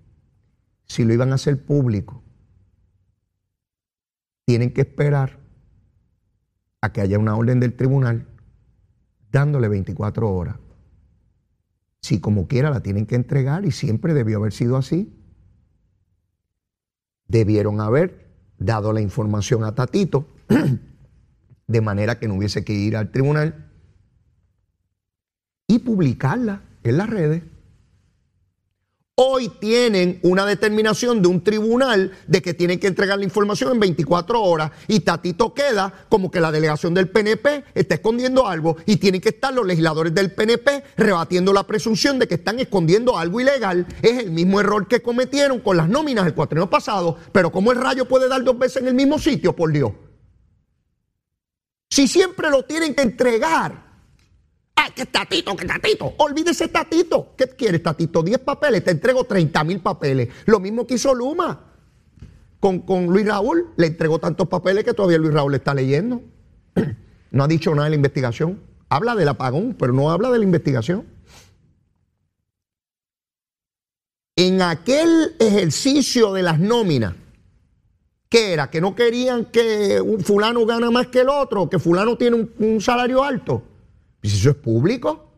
si 0.86 1.04
lo 1.04 1.14
iban 1.14 1.32
a 1.32 1.36
hacer 1.36 1.64
público, 1.64 2.24
tienen 4.46 4.74
que 4.74 4.82
esperar 4.82 5.38
a 6.82 6.92
que 6.92 7.02
haya 7.02 7.20
una 7.20 7.36
orden 7.36 7.60
del 7.60 7.76
tribunal 7.76 8.26
dándole 9.32 9.68
24 9.68 10.30
horas. 10.30 10.58
Si 12.02 12.20
como 12.20 12.48
quiera 12.48 12.70
la 12.70 12.82
tienen 12.82 13.06
que 13.06 13.16
entregar 13.16 13.66
y 13.66 13.72
siempre 13.72 14.14
debió 14.14 14.38
haber 14.38 14.54
sido 14.54 14.78
así. 14.78 15.16
Debieron 17.28 17.82
haber 17.82 18.28
dado 18.58 18.92
la 18.94 19.02
información 19.02 19.64
a 19.64 19.76
Tatito 19.76 20.28
de 21.68 21.82
manera 21.82 22.18
que 22.18 22.28
no 22.28 22.36
hubiese 22.36 22.64
que 22.64 22.74
ir 22.74 22.98
al 22.98 23.12
tribunal 23.12 23.69
y 25.70 25.80
publicarla 25.80 26.64
en 26.84 26.98
las 26.98 27.10
redes 27.10 27.44
hoy 29.22 29.50
tienen 29.60 30.18
una 30.24 30.46
determinación 30.46 31.22
de 31.22 31.28
un 31.28 31.44
tribunal 31.44 32.14
de 32.28 32.42
que 32.42 32.54
tienen 32.54 32.80
que 32.80 32.88
entregar 32.88 33.18
la 33.18 33.26
información 33.26 33.74
en 33.74 33.80
24 33.82 34.42
horas 34.42 34.72
y 34.88 35.02
Tatito 35.02 35.54
queda 35.54 35.94
como 36.08 36.32
que 36.32 36.40
la 36.40 36.54
delegación 36.54 36.94
del 36.94 37.10
PNP 37.10 37.66
está 37.76 37.96
escondiendo 37.96 38.48
algo 38.48 38.78
y 38.86 38.96
tienen 38.96 39.20
que 39.20 39.30
estar 39.30 39.54
los 39.54 39.68
legisladores 39.68 40.16
del 40.16 40.32
PNP 40.32 40.86
rebatiendo 40.96 41.52
la 41.52 41.68
presunción 41.68 42.18
de 42.18 42.30
que 42.30 42.36
están 42.36 42.62
escondiendo 42.62 43.18
algo 43.18 43.42
ilegal. 43.42 43.86
Es 44.02 44.20
el 44.20 44.32
mismo 44.32 44.62
error 44.62 44.88
que 44.88 45.02
cometieron 45.02 45.60
con 45.60 45.76
las 45.76 45.90
nóminas 45.90 46.26
el 46.26 46.34
cuatrienio 46.34 46.70
pasado, 46.70 47.18
pero 47.34 47.52
¿cómo 47.52 47.74
el 47.74 47.82
rayo 47.82 48.08
puede 48.08 48.30
dar 48.30 48.42
dos 48.46 48.58
veces 48.58 48.84
en 48.84 48.88
el 48.88 48.94
mismo 48.94 49.20
sitio, 49.20 49.54
por 49.54 49.74
Dios? 49.74 49.92
Si 51.90 52.08
siempre 52.08 52.50
lo 52.50 52.64
tienen 52.64 52.96
que 52.96 53.02
entregar 53.02 53.89
¡Ay, 54.82 54.92
qué 54.96 55.06
tatito, 55.06 55.58
qué 55.58 55.66
tatito! 55.66 56.14
Olvídese 56.20 56.70
tatito. 56.70 57.34
¿Qué 57.36 57.50
quieres, 57.50 57.84
tatito? 57.84 58.24
10 58.24 58.40
papeles, 58.40 58.82
te 58.82 58.92
entrego 58.92 59.26
30 59.26 59.64
mil 59.66 59.82
papeles. 59.82 60.30
Lo 60.46 60.62
mismo 60.62 60.88
que 60.88 60.94
hizo 60.94 61.14
Luma 61.14 61.66
con, 62.62 62.80
con 62.80 63.08
Luis 63.08 63.26
Raúl. 63.28 63.74
Le 63.76 63.88
entregó 63.88 64.20
tantos 64.20 64.48
papeles 64.48 64.86
que 64.86 64.94
todavía 64.94 65.18
Luis 65.18 65.34
Raúl 65.34 65.56
está 65.56 65.74
leyendo. 65.74 66.22
No 67.32 67.44
ha 67.44 67.48
dicho 67.48 67.70
nada 67.76 67.84
de 67.84 67.90
la 67.92 67.96
investigación. 67.98 68.60
Habla 68.90 69.14
del 69.14 69.28
apagón, 69.28 69.76
pero 69.78 69.94
no 69.94 70.10
habla 70.10 70.32
de 70.32 70.40
la 70.40 70.44
investigación. 70.44 71.06
En 74.36 74.64
aquel 74.64 75.36
ejercicio 75.38 76.34
de 76.34 76.42
las 76.42 76.60
nóminas, 76.60 77.14
¿qué 78.30 78.54
era? 78.54 78.72
Que 78.72 78.82
no 78.82 78.96
querían 78.96 79.46
que 79.46 80.02
un 80.02 80.22
fulano 80.22 80.66
gana 80.66 80.90
más 80.90 81.06
que 81.06 81.20
el 81.20 81.30
otro, 81.30 81.70
que 81.70 81.78
fulano 81.78 82.18
tiene 82.18 82.50
un 82.58 82.82
salario 82.82 83.24
alto. 83.24 83.69
Si 84.24 84.38
eso 84.38 84.50
es 84.50 84.56
público. 84.56 85.30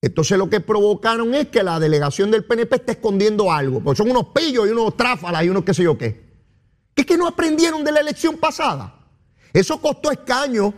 Entonces 0.00 0.38
lo 0.38 0.48
que 0.48 0.60
provocaron 0.60 1.34
es 1.34 1.48
que 1.48 1.62
la 1.62 1.80
delegación 1.80 2.30
del 2.30 2.44
PNP 2.44 2.76
está 2.76 2.92
escondiendo 2.92 3.50
algo, 3.50 3.80
porque 3.80 3.98
son 3.98 4.10
unos 4.10 4.26
pillos 4.28 4.68
y 4.68 4.70
unos 4.70 4.96
tráfalas 4.96 5.44
y 5.44 5.48
unos 5.48 5.64
qué 5.64 5.74
sé 5.74 5.82
yo 5.82 5.98
qué. 5.98 6.24
es 6.94 7.06
que 7.06 7.16
no 7.16 7.26
aprendieron 7.26 7.82
de 7.84 7.92
la 7.92 8.00
elección 8.00 8.36
pasada. 8.36 8.94
Eso 9.52 9.80
costó 9.80 10.10
escaño. 10.10 10.74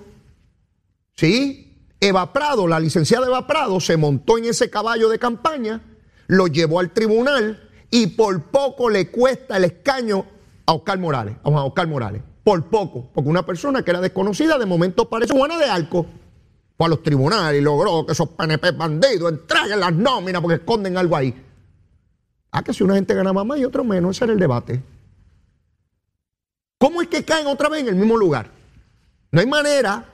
¿Sí? 1.15 1.69
Eva 2.01 2.33
Prado, 2.33 2.67
la 2.69 2.79
licenciada 2.79 3.27
Eva 3.27 3.47
Prado, 3.47 3.81
se 3.81 3.97
montó 3.97 4.39
en 4.39 4.45
ese 4.47 4.71
caballo 4.71 5.09
de 5.09 5.19
campaña, 5.19 5.83
lo 6.29 6.47
llevó 6.47 6.79
al 6.79 6.93
tribunal 6.93 7.69
Y 7.91 8.09
por 8.09 8.51
poco 8.51 8.89
le 8.91 9.11
cuesta 9.11 9.57
el 9.57 9.65
escaño 9.65 10.27
a 10.67 10.75
Oscar 10.75 10.99
Morales, 10.99 11.37
a 11.43 11.49
Oscar 11.49 11.89
Morales. 11.89 12.23
Por 12.45 12.67
poco, 12.67 13.11
porque 13.13 13.29
una 13.29 13.45
persona 13.45 13.83
que 13.83 13.91
era 13.91 14.01
desconocida 14.01 14.59
de 14.59 14.67
momento 14.67 15.09
parece 15.09 15.35
Juana 15.35 15.59
de 15.59 15.65
Arco. 15.65 16.07
Fue 16.79 16.87
a 16.87 16.91
los 16.91 17.03
tribunales 17.03 17.61
y 17.61 17.65
logró 17.65 18.07
que 18.07 18.13
esos 18.13 18.29
PNP 18.29 18.71
bandidos 18.71 19.33
entreguen 19.33 19.81
las 19.81 19.93
nóminas 19.93 20.41
porque 20.41 20.59
esconden 20.59 20.97
algo 20.97 21.17
ahí. 21.17 21.35
Ah, 22.53 22.63
que 22.63 22.73
si 22.73 22.85
una 22.85 22.95
gente 22.95 23.15
gana 23.15 23.33
más 23.33 23.59
y 23.59 23.65
otro 23.65 23.83
menos, 23.83 24.17
ese 24.17 24.27
era 24.27 24.33
el 24.33 24.39
debate. 24.39 24.81
¿Cómo 26.79 27.03
es 27.03 27.09
que 27.09 27.25
caen 27.25 27.49
otra 27.49 27.69
vez 27.69 27.81
en 27.81 27.89
el 27.89 27.97
mismo 27.97 28.17
lugar? 28.17 28.53
No 29.33 29.41
hay 29.41 29.47
manera. 29.47 30.09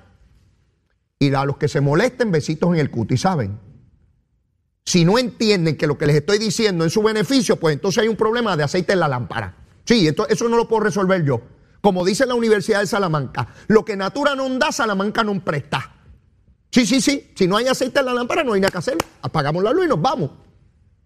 Y 1.19 1.35
a 1.35 1.45
los 1.45 1.59
que 1.59 1.69
se 1.69 1.83
molesten, 1.83 2.33
besitos 2.33 2.71
en 2.71 2.81
el 2.81 2.91
cuti, 2.91 3.19
¿saben? 3.19 3.59
Si 4.87 5.05
no 5.05 5.19
entienden 5.19 5.77
que 5.77 5.87
lo 5.87 5.99
que 5.99 6.07
les 6.07 6.17
estoy 6.17 6.39
diciendo 6.39 6.87
es 6.87 6.95
su 6.95 7.03
beneficio, 7.03 7.57
pues 7.57 7.75
entonces 7.75 8.03
hay 8.03 8.09
un 8.09 8.17
problema 8.17 8.57
de 8.57 8.65
aceite 8.65 8.95
en 8.95 9.01
la 9.01 9.09
lámpara. 9.09 9.55
Sí, 9.85 10.09
eso 10.09 10.49
no 10.49 10.57
lo 10.57 10.67
puedo 10.67 10.81
resolver 10.81 11.23
yo. 11.25 11.43
Como 11.83 12.07
dice 12.07 12.25
la 12.25 12.35
Universidad 12.35 12.81
de 12.81 12.87
Salamanca, 12.87 13.49
lo 13.67 13.85
que 13.85 13.97
Natura 13.97 14.35
no 14.35 14.49
da, 14.59 14.73
Salamanca 14.73 15.23
no 15.23 15.39
presta. 15.45 15.94
Sí, 16.75 16.85
sí, 16.87 17.01
sí. 17.01 17.31
Si 17.37 17.47
no 17.47 17.57
hay 17.57 17.69
aceite 17.69 18.01
en 18.01 18.07
la 18.07 18.15
lámpara, 18.15 18.43
no 18.43 18.53
hay 18.53 18.61
nada 18.61 18.73
que 18.73 18.79
hacer. 18.79 18.97
Apagamos 19.23 19.63
la 19.63 19.71
luz 19.71 19.85
y 19.85 19.89
nos 19.89 20.03
vamos. 20.03 20.33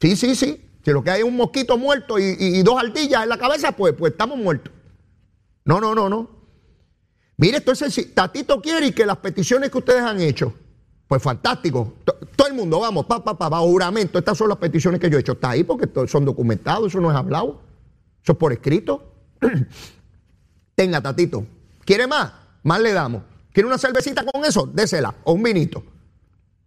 Sí, 0.01 0.17
sí, 0.17 0.35
sí. 0.35 0.65
Si 0.83 0.91
lo 0.91 1.05
que 1.05 1.11
hay 1.11 1.21
es 1.21 1.27
un 1.27 1.37
mosquito 1.37 1.77
muerto 1.77 2.19
y, 2.19 2.63
dos 2.63 2.83
ardillas 2.83 3.25
en 3.25 3.29
la 3.29 3.37
cabeza, 3.37 3.73
pues, 3.73 3.93
pues 3.93 4.13
estamos 4.13 4.39
muertos. 4.39 4.73
No, 5.67 5.79
no, 5.79 5.95
no, 5.95 6.09
no. 6.09 6.31
Mire, 7.37 7.59
esto 7.59 7.73
es 7.73 8.15
Tatito 8.15 8.63
quiere 8.63 8.95
que 8.95 9.05
las 9.05 9.19
peticiones 9.19 9.71
que 9.71 9.77
ustedes 9.77 10.01
han 10.01 10.23
hecho, 10.23 10.55
pues 11.07 11.23
fantástico. 11.23 11.97
Todo 12.35 12.49
el 12.49 12.55
mundo, 12.55 12.81
vamos, 12.81 13.05
pa, 13.05 13.23
pa, 13.23 13.37
pa, 13.37 13.59
juramento. 13.59 14.19
Estas 14.19 14.39
son 14.39 14.49
las 14.49 14.57
peticiones 14.57 14.99
que 14.99 15.11
yo 15.11 15.19
he 15.19 15.21
hecho. 15.21 15.33
Está 15.33 15.51
ahí 15.51 15.65
porque 15.65 15.87
son 16.09 16.25
documentados, 16.25 16.87
eso 16.87 16.99
no 16.99 17.11
es 17.11 17.17
hablado. 17.17 17.61
Eso 18.23 18.33
es 18.33 18.39
por 18.39 18.55
escrito. 18.55 19.13
Tenga, 20.75 21.03
Tatito. 21.03 21.45
¿Quiere 21.85 22.07
más? 22.07 22.33
Más 22.63 22.81
le 22.81 22.95
damos. 22.95 23.23
¿Quiere 23.53 23.67
una 23.67 23.79
cervecita 23.79 24.25
con 24.25 24.45
eso? 24.45 24.67
Désela. 24.67 25.15
O 25.25 25.33
un 25.33 25.43
vinito. 25.43 25.83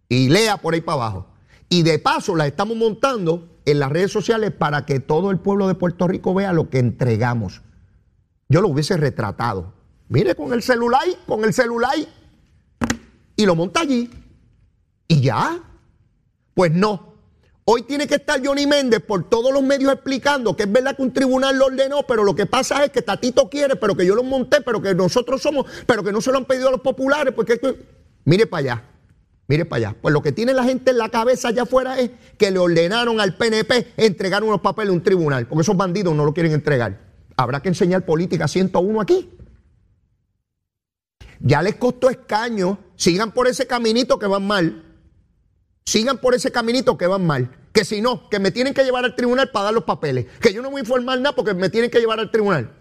Y 0.08 0.28
lea 0.28 0.56
por 0.56 0.74
ahí 0.74 0.80
para 0.80 0.94
abajo. 0.94 1.26
Y 1.68 1.82
de 1.82 1.98
paso 1.98 2.36
la 2.36 2.46
estamos 2.46 2.76
montando 2.76 3.48
en 3.64 3.78
las 3.78 3.90
redes 3.90 4.12
sociales 4.12 4.50
para 4.50 4.84
que 4.84 5.00
todo 5.00 5.30
el 5.30 5.38
pueblo 5.38 5.68
de 5.68 5.74
Puerto 5.74 6.06
Rico 6.08 6.34
vea 6.34 6.52
lo 6.52 6.68
que 6.68 6.78
entregamos. 6.78 7.62
Yo 8.48 8.60
lo 8.60 8.68
hubiese 8.68 8.96
retratado. 8.96 9.72
Mire, 10.08 10.34
con 10.34 10.52
el 10.52 10.62
celular, 10.62 11.04
con 11.26 11.44
el 11.44 11.54
celular. 11.54 11.94
Y 13.36 13.46
lo 13.46 13.54
monta 13.54 13.80
allí. 13.80 14.10
Y 15.08 15.22
ya. 15.22 15.62
Pues 16.52 16.72
no. 16.72 17.11
Hoy 17.64 17.82
tiene 17.82 18.08
que 18.08 18.16
estar 18.16 18.44
Johnny 18.44 18.66
Méndez 18.66 19.00
por 19.00 19.28
todos 19.28 19.52
los 19.52 19.62
medios 19.62 19.92
explicando 19.92 20.56
que 20.56 20.64
es 20.64 20.72
verdad 20.72 20.96
que 20.96 21.02
un 21.02 21.12
tribunal 21.12 21.56
lo 21.56 21.66
ordenó, 21.66 22.02
pero 22.02 22.24
lo 22.24 22.34
que 22.34 22.46
pasa 22.46 22.84
es 22.84 22.90
que 22.90 23.02
Tatito 23.02 23.48
quiere, 23.48 23.76
pero 23.76 23.96
que 23.96 24.04
yo 24.04 24.16
lo 24.16 24.24
monté, 24.24 24.62
pero 24.62 24.82
que 24.82 24.94
nosotros 24.94 25.40
somos, 25.40 25.66
pero 25.86 26.02
que 26.02 26.10
no 26.10 26.20
se 26.20 26.32
lo 26.32 26.38
han 26.38 26.44
pedido 26.44 26.68
a 26.68 26.70
los 26.72 26.80
populares, 26.80 27.32
porque 27.32 27.60
mire 28.24 28.46
para 28.48 28.58
allá. 28.60 28.84
Mire 29.46 29.64
para 29.64 29.88
allá. 29.88 29.96
Pues 30.00 30.12
lo 30.12 30.22
que 30.22 30.32
tiene 30.32 30.54
la 30.54 30.64
gente 30.64 30.90
en 30.90 30.98
la 30.98 31.08
cabeza 31.08 31.48
allá 31.48 31.62
afuera 31.62 32.00
es 32.00 32.10
que 32.36 32.50
le 32.50 32.58
ordenaron 32.58 33.20
al 33.20 33.36
PNP 33.36 33.92
entregar 33.96 34.42
unos 34.42 34.60
papeles 34.60 34.90
a 34.90 34.94
un 34.94 35.02
tribunal, 35.02 35.46
porque 35.46 35.62
esos 35.62 35.76
bandidos 35.76 36.16
no 36.16 36.24
lo 36.24 36.34
quieren 36.34 36.52
entregar. 36.52 36.98
Habrá 37.36 37.60
que 37.62 37.68
enseñar 37.68 38.04
política 38.04 38.48
101 38.48 39.00
aquí. 39.00 39.30
Ya 41.40 41.62
les 41.62 41.76
costó 41.76 42.10
escaño. 42.10 42.78
Sigan 42.96 43.32
por 43.32 43.46
ese 43.46 43.66
caminito 43.66 44.18
que 44.18 44.26
van 44.26 44.46
mal. 44.46 44.91
Sigan 45.84 46.18
por 46.18 46.34
ese 46.34 46.52
caminito 46.52 46.96
que 46.96 47.06
van 47.06 47.26
mal. 47.26 47.50
Que 47.72 47.84
si 47.84 48.00
no, 48.00 48.28
que 48.28 48.38
me 48.38 48.50
tienen 48.50 48.74
que 48.74 48.84
llevar 48.84 49.04
al 49.04 49.16
tribunal 49.16 49.50
para 49.50 49.66
dar 49.66 49.74
los 49.74 49.84
papeles. 49.84 50.26
Que 50.40 50.52
yo 50.52 50.62
no 50.62 50.70
voy 50.70 50.80
a 50.80 50.84
informar 50.84 51.18
nada 51.18 51.34
porque 51.34 51.54
me 51.54 51.70
tienen 51.70 51.90
que 51.90 52.00
llevar 52.00 52.20
al 52.20 52.30
tribunal. 52.30 52.72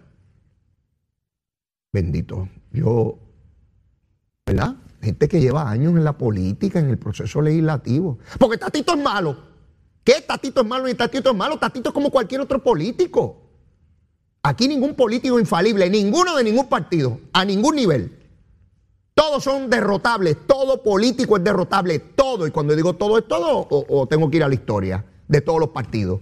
Bendito. 1.93 2.49
Yo, 2.71 3.17
¿verdad? 4.45 4.75
Gente 5.01 5.27
que 5.27 5.39
lleva 5.39 5.69
años 5.69 5.95
en 5.95 6.03
la 6.03 6.17
política, 6.17 6.79
en 6.79 6.89
el 6.89 6.97
proceso 6.97 7.41
legislativo. 7.41 8.19
Porque 8.37 8.57
Tatito 8.57 8.93
es 8.93 9.01
malo. 9.01 9.37
¿Qué 10.03 10.21
Tatito 10.21 10.61
es 10.61 10.67
malo 10.67 10.85
ni 10.85 10.93
Tatito 10.93 11.31
es 11.31 11.35
malo? 11.35 11.57
Tatito 11.57 11.89
es 11.89 11.93
como 11.93 12.09
cualquier 12.11 12.41
otro 12.41 12.61
político. 12.61 13.37
Aquí 14.43 14.67
ningún 14.67 14.95
político 14.95 15.39
infalible, 15.39 15.89
ninguno 15.89 16.35
de 16.35 16.43
ningún 16.43 16.67
partido, 16.67 17.19
a 17.31 17.45
ningún 17.45 17.75
nivel. 17.75 18.20
Todos 19.21 19.43
son 19.43 19.69
derrotables, 19.69 20.47
todo 20.47 20.81
político 20.81 21.37
es 21.37 21.43
derrotable, 21.43 21.99
todo. 21.99 22.47
Y 22.47 22.49
cuando 22.49 22.75
digo 22.75 22.95
todo 22.95 23.19
es 23.19 23.27
todo, 23.27 23.67
o, 23.69 24.07
tengo 24.07 24.31
que 24.31 24.37
ir 24.37 24.43
a 24.43 24.47
la 24.47 24.55
historia 24.55 25.05
de 25.27 25.41
todos 25.41 25.59
los 25.59 25.69
partidos. 25.69 26.21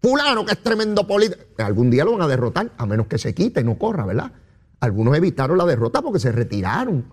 Fulano, 0.00 0.46
que 0.46 0.52
es 0.52 0.62
tremendo 0.62 1.06
político. 1.06 1.42
Algún 1.58 1.90
día 1.90 2.02
lo 2.02 2.12
van 2.12 2.22
a 2.22 2.26
derrotar, 2.26 2.72
a 2.78 2.86
menos 2.86 3.08
que 3.08 3.18
se 3.18 3.34
quite 3.34 3.60
y 3.60 3.64
no 3.64 3.76
corra, 3.76 4.06
¿verdad? 4.06 4.32
Algunos 4.80 5.14
evitaron 5.14 5.58
la 5.58 5.66
derrota 5.66 6.00
porque 6.00 6.18
se 6.18 6.32
retiraron. 6.32 7.12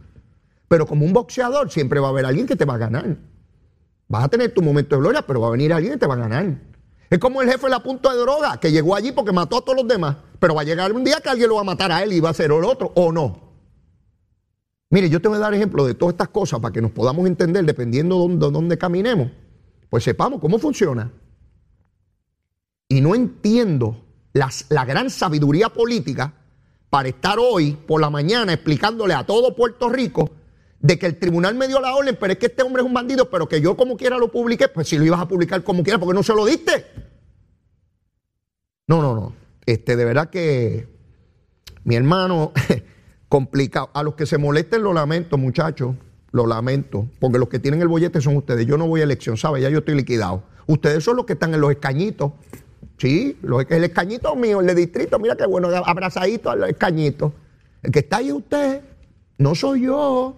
Pero 0.69 0.88
como 0.88 1.04
un 1.06 1.12
boxeador 1.12 1.69
siempre 1.69 2.00
va 2.00 2.08
a 2.08 2.12
haber 2.12 2.26
alguien 2.26 2.47
que 2.47 2.56
te 2.56 2.63
va 2.63 2.76
a 2.76 2.78
ganar. 2.78 3.17
Vas 4.08 4.24
a 4.24 4.30
tener 4.30 4.54
tu 4.54 4.62
momento 4.62 4.95
de 4.95 5.02
gloria, 5.02 5.28
pero 5.28 5.41
va 5.41 5.50
a 5.50 5.52
venir 5.52 5.74
alguien 5.74 5.91
que 5.91 6.00
te 6.00 6.08
va 6.08 6.13
a 6.13 6.19
ganar. 6.19 6.58
Es 7.10 7.19
como 7.19 7.41
el 7.41 7.52
jefe 7.52 7.65
de 7.65 7.71
la 7.71 7.84
punta 7.84 8.13
de 8.13 8.17
droga, 8.17 8.62
que 8.62 8.71
llegó 8.71 8.95
allí 8.95 9.12
porque 9.12 9.34
mató 9.34 9.58
a 9.58 9.62
todos 9.62 9.76
los 9.76 9.89
demás, 9.89 10.15
pero 10.39 10.56
va 10.56 10.62
a 10.62 10.63
llegar 10.63 10.93
un 10.93 11.04
día 11.04 11.19
que 11.19 11.28
alguien 11.28 11.50
lo 11.50 11.56
va 11.56 11.62
a 11.62 11.65
matar 11.65 11.91
a 11.91 12.02
él 12.02 12.13
y 12.13 12.21
va 12.21 12.30
a 12.30 12.34
ser 12.34 12.45
el 12.45 12.63
otro, 12.63 12.93
o 12.95 13.12
no. 13.12 13.50
Mire, 14.91 15.10
yo 15.10 15.19
te 15.19 15.27
voy 15.27 15.38
a 15.38 15.41
dar 15.41 15.54
ejemplo 15.54 15.86
de 15.86 15.95
todas 15.95 16.13
estas 16.13 16.30
cosas 16.30 16.60
para 16.60 16.71
que 16.71 16.82
nos 16.82 16.91
podamos 16.91 17.25
entender 17.25 17.65
dependiendo 17.65 18.27
de 18.27 18.38
dónde, 18.38 18.77
caminemos. 18.77 19.32
Pues 19.89 20.04
sepamos 20.04 20.39
cómo 20.39 20.60
funciona. 20.60 21.12
Y 22.88 23.01
no 23.01 23.15
entiendo 23.15 24.06
la 24.34 24.86
gran 24.86 25.10
sabiduría 25.10 25.69
política 25.69 26.34
para 26.91 27.10
estar 27.10 27.39
hoy 27.39 27.71
por 27.71 28.01
la 28.01 28.10
mañana 28.10 28.54
explicándole 28.54 29.13
a 29.13 29.25
todo 29.25 29.56
Puerto 29.56 29.89
Rico 29.89 30.30
de 30.82 30.99
que 30.99 31.06
el 31.06 31.17
tribunal 31.17 31.56
me 31.56 31.67
dio 31.67 31.80
la 31.80 31.95
orden, 31.95 32.17
pero 32.19 32.34
es 32.34 32.39
que 32.39 32.47
este 32.47 32.63
hombre 32.63 32.82
es 32.82 32.88
un 32.88 32.93
bandido, 32.93 33.30
pero 33.30 33.47
que 33.47 33.62
yo 33.62 33.77
como 33.77 33.95
quiera 33.95 34.17
lo 34.17 34.32
publiqué, 34.32 34.67
pues 34.67 34.89
si 34.89 34.97
lo 34.97 35.06
ibas 35.06 35.21
a 35.21 35.27
publicar 35.27 35.63
como 35.63 35.84
quiera, 35.84 35.99
porque 35.99 36.13
no 36.13 36.23
se 36.23 36.34
lo 36.34 36.45
diste. 36.45 36.86
No, 38.88 39.01
no, 39.01 39.15
no. 39.15 39.34
Este, 39.65 39.95
de 39.95 40.06
verdad 40.06 40.30
que 40.30 40.88
mi 41.84 41.95
hermano, 41.95 42.51
complicado. 43.32 43.89
A 43.94 44.04
los 44.04 44.15
que 44.15 44.26
se 44.26 44.38
molesten 44.38 44.84
lo 44.84 44.91
lamento, 44.91 45.38
muchachos, 45.38 45.96
lo 46.34 46.46
lamento, 46.46 47.08
porque 47.22 47.39
los 47.39 47.48
que 47.48 47.60
tienen 47.60 47.82
el 47.82 47.88
bollete 47.88 48.20
son 48.20 48.36
ustedes. 48.36 48.65
Yo 48.65 48.78
no 48.78 48.88
voy 48.88 49.00
a 49.00 49.06
elección, 49.06 49.38
¿sabes? 49.38 49.63
Ya 49.63 49.70
yo 49.70 49.80
estoy 49.80 49.96
liquidado. 49.96 50.44
Ustedes 50.67 51.02
son 51.06 51.15
los 51.15 51.26
que 51.26 51.34
están 51.34 51.54
en 51.54 51.62
los 51.62 51.72
escañitos. 51.72 52.34
Sí, 52.98 53.38
el 53.70 53.84
escañito 53.86 54.36
mío, 54.36 54.60
el 54.60 54.67
de 54.67 54.76
distrito, 54.76 55.17
mira 55.17 55.38
qué 55.38 55.46
bueno, 55.46 55.70
abrazadito 55.70 56.50
al 56.50 56.65
escañito. 56.65 57.34
El 57.82 57.91
que 57.94 58.00
está 58.00 58.17
ahí 58.17 58.34
usted, 58.34 58.82
no 59.38 59.56
soy 59.56 59.84
yo. 59.84 60.36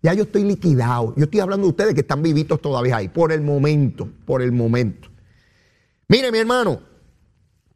Ya 0.00 0.14
yo 0.14 0.22
estoy 0.22 0.44
liquidado. 0.44 1.12
Yo 1.16 1.24
estoy 1.24 1.40
hablando 1.40 1.64
de 1.64 1.70
ustedes 1.70 1.94
que 1.94 2.02
están 2.02 2.22
vivitos 2.22 2.62
todavía 2.62 2.98
ahí, 2.98 3.08
por 3.08 3.32
el 3.32 3.42
momento, 3.42 4.08
por 4.24 4.40
el 4.40 4.52
momento. 4.52 5.08
Mire, 6.06 6.30
mi 6.30 6.38
hermano, 6.38 6.80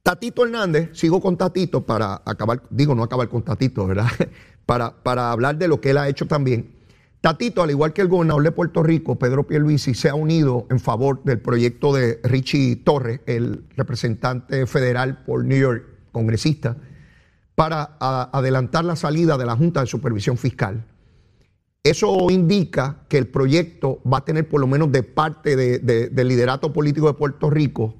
Tatito 0.05 0.45
Hernández, 0.45 0.90
sigo 0.93 1.19
con 1.19 1.38
Tatito 1.38 1.87
para 1.87 2.21
acabar, 2.27 2.62
digo 2.69 2.95
no 2.95 3.03
acabar 3.03 3.31
con 3.31 3.43
Tatito, 3.43 3.87
¿verdad? 3.87 4.07
Para, 4.67 5.33
hablar 5.33 5.57
de 5.57 5.67
lo 5.67 5.81
que 5.81 5.90
él 5.90 5.99
ha 5.99 6.09
hecho 6.09 6.27
también. 6.27 6.75
Tatito, 7.23 7.62
al 7.62 7.71
igual 7.71 7.95
que 7.95 8.03
el 8.03 8.09
gobernador 8.09 8.43
de 8.43 8.53
Puerto 8.53 8.83
Rico, 8.83 9.19
Pedro 9.19 9.47
Pierluisi, 9.47 9.95
se 9.95 10.11
ha 10.11 10.14
unido 10.14 10.67
en 10.69 10.79
favor 10.79 11.25
del 11.25 11.40
proyecto 11.40 11.95
de 11.95 12.21
Richie 12.23 12.77
Torres, 12.77 13.21
el 13.25 13.64
representante 13.79 14.67
federal 14.67 15.25
por 15.25 15.43
New 15.43 15.59
York, 15.59 15.85
congresista, 16.12 16.77
para 17.55 17.97
adelantar 17.99 18.85
la 18.85 18.97
salida 18.97 19.38
de 19.38 19.47
la 19.47 19.57
Junta 19.57 19.81
de 19.81 19.87
Supervisión 19.87 20.37
Fiscal. 20.37 20.85
Eso 21.83 22.31
indica 22.31 23.05
que 23.09 23.17
el 23.17 23.27
proyecto 23.27 24.03
va 24.03 24.19
a 24.19 24.25
tener, 24.27 24.47
por 24.51 24.61
lo 24.61 24.67
menos 24.67 24.93
de 24.93 25.03
parte 25.03 25.57
del 25.57 26.29
liderato 26.29 26.75
político 26.75 27.07
de 27.07 27.14
Puerto 27.14 27.49
Rico, 27.49 27.95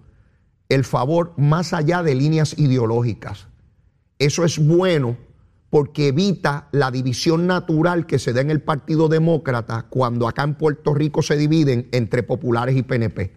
el 0.69 0.85
favor 0.85 1.33
más 1.37 1.73
allá 1.73 2.03
de 2.03 2.15
líneas 2.15 2.59
ideológicas. 2.59 3.47
Eso 4.19 4.45
es 4.45 4.59
bueno 4.59 5.17
porque 5.71 6.09
evita 6.09 6.69
la 6.71 6.93
división 6.93 7.49
natural 7.49 8.07
que 8.07 8.21
se 8.21 8.33
da 8.33 8.41
en 8.41 8.51
el 8.51 8.63
Partido 8.63 9.09
Demócrata 9.09 9.87
cuando 9.91 10.29
acá 10.29 10.45
en 10.45 10.55
Puerto 10.55 10.95
Rico 10.95 11.21
se 11.21 11.37
dividen 11.37 11.89
entre 11.91 12.23
populares 12.23 12.77
y 12.77 12.83
PNP. 12.83 13.33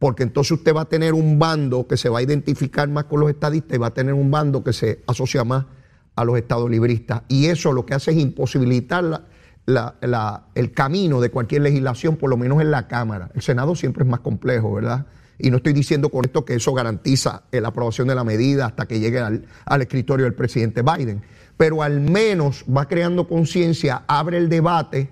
Porque 0.00 0.24
entonces 0.24 0.50
usted 0.50 0.74
va 0.74 0.80
a 0.82 0.88
tener 0.88 1.14
un 1.14 1.38
bando 1.38 1.86
que 1.86 1.96
se 1.96 2.08
va 2.08 2.18
a 2.18 2.22
identificar 2.22 2.88
más 2.88 3.04
con 3.04 3.20
los 3.20 3.30
estadistas 3.30 3.76
y 3.76 3.78
va 3.78 3.86
a 3.86 3.94
tener 3.94 4.14
un 4.14 4.30
bando 4.30 4.64
que 4.64 4.72
se 4.72 5.04
asocia 5.06 5.44
más 5.44 5.66
a 6.16 6.24
los 6.24 6.36
estadolibristas. 6.36 7.22
Y 7.28 7.46
eso 7.46 7.72
lo 7.72 7.86
que 7.86 7.94
hace 7.94 8.10
es 8.10 8.16
imposibilitar 8.16 9.24
la, 9.64 10.46
el 10.54 10.72
camino 10.72 11.20
de 11.20 11.30
cualquier 11.30 11.62
legislación, 11.62 12.16
por 12.16 12.30
lo 12.30 12.36
menos 12.36 12.60
en 12.60 12.72
la 12.72 12.88
Cámara. 12.88 13.30
El 13.34 13.42
Senado 13.42 13.76
siempre 13.76 14.02
es 14.02 14.10
más 14.10 14.20
complejo, 14.20 14.72
¿verdad? 14.74 15.06
Y 15.38 15.50
no 15.50 15.58
estoy 15.58 15.72
diciendo 15.72 16.08
con 16.08 16.24
esto 16.24 16.44
que 16.44 16.54
eso 16.54 16.72
garantiza 16.72 17.42
la 17.50 17.68
aprobación 17.68 18.08
de 18.08 18.14
la 18.14 18.24
medida 18.24 18.66
hasta 18.66 18.86
que 18.86 19.00
llegue 19.00 19.20
al, 19.20 19.44
al 19.64 19.82
escritorio 19.82 20.24
del 20.24 20.34
presidente 20.34 20.82
Biden, 20.82 21.22
pero 21.56 21.82
al 21.82 22.00
menos 22.00 22.64
va 22.64 22.86
creando 22.86 23.28
conciencia, 23.28 24.04
abre 24.06 24.38
el 24.38 24.48
debate 24.48 25.10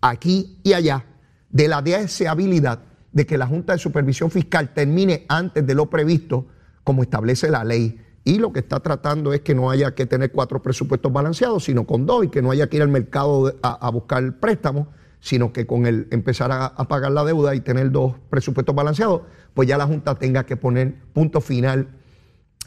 aquí 0.00 0.58
y 0.62 0.72
allá 0.72 1.04
de 1.50 1.68
la 1.68 1.82
deseabilidad 1.82 2.80
de 3.12 3.26
que 3.26 3.38
la 3.38 3.46
Junta 3.46 3.74
de 3.74 3.78
Supervisión 3.78 4.30
Fiscal 4.30 4.72
termine 4.72 5.24
antes 5.28 5.66
de 5.66 5.74
lo 5.74 5.88
previsto 5.88 6.46
como 6.84 7.02
establece 7.02 7.50
la 7.50 7.64
ley. 7.64 8.00
Y 8.24 8.38
lo 8.38 8.52
que 8.52 8.60
está 8.60 8.80
tratando 8.80 9.32
es 9.32 9.40
que 9.40 9.54
no 9.54 9.70
haya 9.70 9.94
que 9.94 10.06
tener 10.06 10.30
cuatro 10.30 10.62
presupuestos 10.62 11.12
balanceados, 11.12 11.64
sino 11.64 11.86
con 11.86 12.06
dos, 12.06 12.24
y 12.24 12.28
que 12.28 12.40
no 12.40 12.50
haya 12.50 12.68
que 12.68 12.76
ir 12.76 12.82
al 12.82 12.88
mercado 12.88 13.54
a, 13.62 13.90
buscar 13.90 14.38
préstamos, 14.38 14.88
sino 15.22 15.52
que 15.52 15.68
con 15.68 15.86
el 15.86 16.08
empezar 16.10 16.50
a, 16.50 16.74
pagar 16.88 17.12
la 17.12 17.24
deuda 17.24 17.54
y 17.54 17.60
tener 17.60 17.92
dos 17.92 18.16
presupuestos 18.28 18.74
balanceados, 18.74 19.22
pues 19.54 19.68
ya 19.68 19.78
la 19.78 19.86
Junta 19.86 20.16
tenga 20.16 20.44
que 20.44 20.56
poner 20.56 20.96
punto 21.12 21.40
final 21.40 21.88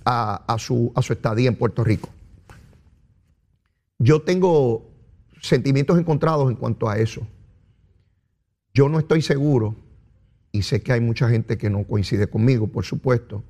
a, 0.05 0.55
su, 0.57 0.93
estadía 1.09 1.49
en 1.49 1.57
Puerto 1.57 1.83
Rico. 1.83 2.09
Yo 3.99 4.21
tengo 4.21 4.89
sentimientos 5.41 5.99
encontrados 5.99 6.49
en 6.49 6.55
cuanto 6.55 6.87
a 6.87 6.97
eso. 6.97 7.27
Yo 8.73 8.87
no 8.87 8.99
estoy 8.99 9.21
seguro, 9.21 9.75
y 10.53 10.61
sé 10.61 10.81
que 10.81 10.93
hay 10.93 11.01
mucha 11.01 11.27
gente 11.29 11.57
que 11.57 11.69
no 11.69 11.83
coincide 11.83 12.27
conmigo, 12.27 12.67
por 12.67 12.85
supuesto, 12.85 13.43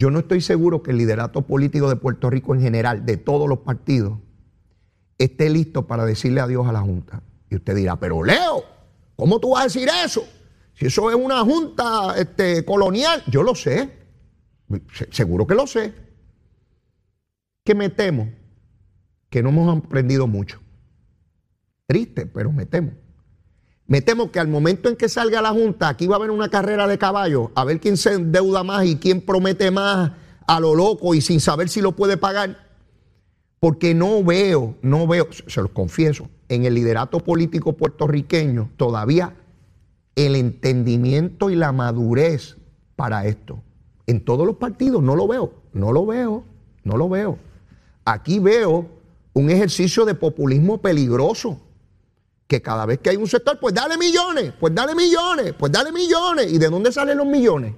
yo 0.00 0.10
no 0.10 0.18
estoy 0.18 0.40
seguro 0.40 0.82
que 0.82 0.90
el 0.90 0.98
liderato 0.98 1.42
político 1.42 1.88
de 1.88 1.94
Puerto 1.94 2.28
Rico 2.28 2.56
en 2.56 2.60
general, 2.60 3.06
de 3.06 3.18
todos 3.18 3.48
los 3.48 3.60
partidos, 3.60 4.18
esté 5.16 5.48
listo 5.48 5.86
para 5.86 6.04
decirle 6.04 6.40
adiós 6.40 6.66
a 6.66 6.72
la 6.72 6.80
Junta. 6.80 7.22
Y 7.54 7.56
usted 7.56 7.76
dirá, 7.76 7.94
pero 7.94 8.24
Leo, 8.24 8.64
¿cómo 9.14 9.38
tú 9.38 9.50
vas 9.50 9.60
a 9.60 9.64
decir 9.64 9.88
eso? 10.04 10.26
Si 10.74 10.86
eso 10.86 11.08
es 11.08 11.14
una 11.14 11.40
Junta 11.42 12.16
este, 12.18 12.64
colonial, 12.64 13.22
yo 13.28 13.44
lo 13.44 13.54
sé, 13.54 13.92
seguro 15.12 15.46
que 15.46 15.54
lo 15.54 15.68
sé. 15.68 15.94
Que 17.64 17.76
me 17.76 17.90
temo 17.90 18.28
que 19.30 19.40
no 19.40 19.50
hemos 19.50 19.84
aprendido 19.84 20.26
mucho. 20.26 20.60
Triste, 21.86 22.26
pero 22.26 22.50
me 22.50 22.66
temo. 22.66 22.90
Me 23.86 24.00
temo 24.02 24.32
que 24.32 24.40
al 24.40 24.48
momento 24.48 24.88
en 24.88 24.96
que 24.96 25.08
salga 25.08 25.40
la 25.40 25.50
Junta, 25.50 25.88
aquí 25.88 26.08
va 26.08 26.16
a 26.16 26.18
haber 26.18 26.32
una 26.32 26.48
carrera 26.48 26.88
de 26.88 26.98
caballos, 26.98 27.50
a 27.54 27.64
ver 27.64 27.78
quién 27.78 27.96
se 27.96 28.14
endeuda 28.14 28.64
más 28.64 28.84
y 28.84 28.96
quién 28.96 29.20
promete 29.20 29.70
más 29.70 30.10
a 30.48 30.58
lo 30.58 30.74
loco 30.74 31.14
y 31.14 31.20
sin 31.20 31.40
saber 31.40 31.68
si 31.68 31.80
lo 31.80 31.92
puede 31.92 32.16
pagar. 32.16 32.68
Porque 33.60 33.94
no 33.94 34.24
veo, 34.24 34.76
no 34.82 35.06
veo, 35.06 35.28
se 35.30 35.62
los 35.62 35.70
confieso, 35.70 36.28
en 36.48 36.64
el 36.64 36.74
liderato 36.74 37.20
político 37.20 37.72
puertorriqueño 37.72 38.70
todavía 38.76 39.34
el 40.16 40.36
entendimiento 40.36 41.50
y 41.50 41.56
la 41.56 41.72
madurez 41.72 42.56
para 42.96 43.26
esto. 43.26 43.60
En 44.06 44.24
todos 44.24 44.46
los 44.46 44.56
partidos 44.56 45.02
no 45.02 45.16
lo 45.16 45.26
veo, 45.26 45.52
no 45.72 45.92
lo 45.92 46.06
veo, 46.06 46.44
no 46.84 46.96
lo 46.96 47.08
veo. 47.08 47.38
Aquí 48.04 48.38
veo 48.38 48.86
un 49.32 49.50
ejercicio 49.50 50.04
de 50.04 50.14
populismo 50.14 50.78
peligroso 50.78 51.60
que 52.46 52.60
cada 52.60 52.86
vez 52.86 52.98
que 52.98 53.10
hay 53.10 53.16
un 53.16 53.26
sector, 53.26 53.58
pues 53.58 53.74
dale 53.74 53.96
millones, 53.96 54.52
pues 54.60 54.74
dale 54.74 54.94
millones, 54.94 55.54
pues 55.58 55.72
dale 55.72 55.90
millones. 55.90 56.52
¿Y 56.52 56.58
de 56.58 56.68
dónde 56.68 56.92
salen 56.92 57.16
los 57.16 57.26
millones? 57.26 57.74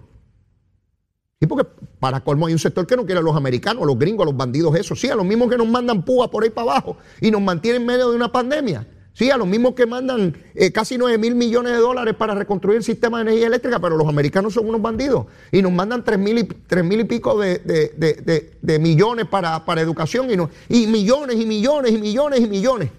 Y 1.40 1.46
porque 1.46 1.68
para 1.98 2.20
colmo 2.20 2.46
hay 2.46 2.52
un 2.52 2.58
sector 2.58 2.86
que 2.86 2.96
no 2.96 3.04
quiere 3.04 3.20
a 3.20 3.22
los 3.22 3.36
americanos, 3.36 3.82
a 3.82 3.86
los 3.86 3.98
gringos, 3.98 4.24
a 4.24 4.26
los 4.26 4.36
bandidos, 4.36 4.76
eso. 4.76 4.94
Sí, 4.94 5.08
a 5.08 5.14
los 5.14 5.24
mismos 5.24 5.50
que 5.50 5.56
nos 5.56 5.68
mandan 5.68 6.04
púa 6.04 6.30
por 6.30 6.44
ahí 6.44 6.50
para 6.50 6.72
abajo 6.72 6.96
y 7.20 7.30
nos 7.30 7.40
mantienen 7.40 7.82
en 7.82 7.86
medio 7.86 8.10
de 8.10 8.16
una 8.16 8.30
pandemia. 8.30 8.86
Sí, 9.12 9.30
a 9.30 9.38
los 9.38 9.46
mismos 9.46 9.74
que 9.74 9.86
mandan 9.86 10.36
eh, 10.54 10.70
casi 10.72 10.98
9 10.98 11.16
mil 11.16 11.34
millones 11.34 11.72
de 11.72 11.78
dólares 11.78 12.14
para 12.14 12.34
reconstruir 12.34 12.76
el 12.76 12.84
sistema 12.84 13.18
de 13.18 13.22
energía 13.22 13.46
eléctrica, 13.46 13.80
pero 13.80 13.96
los 13.96 14.06
americanos 14.06 14.52
son 14.52 14.68
unos 14.68 14.82
bandidos 14.82 15.26
y 15.50 15.62
nos 15.62 15.72
mandan 15.72 16.04
3 16.04 16.18
mil 16.18 16.38
y, 16.38 16.82
mil 16.82 17.00
y 17.00 17.04
pico 17.04 17.38
de, 17.38 18.78
millones 18.78 19.26
para, 19.26 19.64
para 19.64 19.80
educación 19.80 20.30
y, 20.30 20.36
no, 20.36 20.50
y 20.68 20.86
millones 20.86 21.40
y 21.40 21.46
millones 21.46 21.92
y 21.92 21.98
millones 21.98 22.40
y 22.40 22.46
millones, 22.46 22.90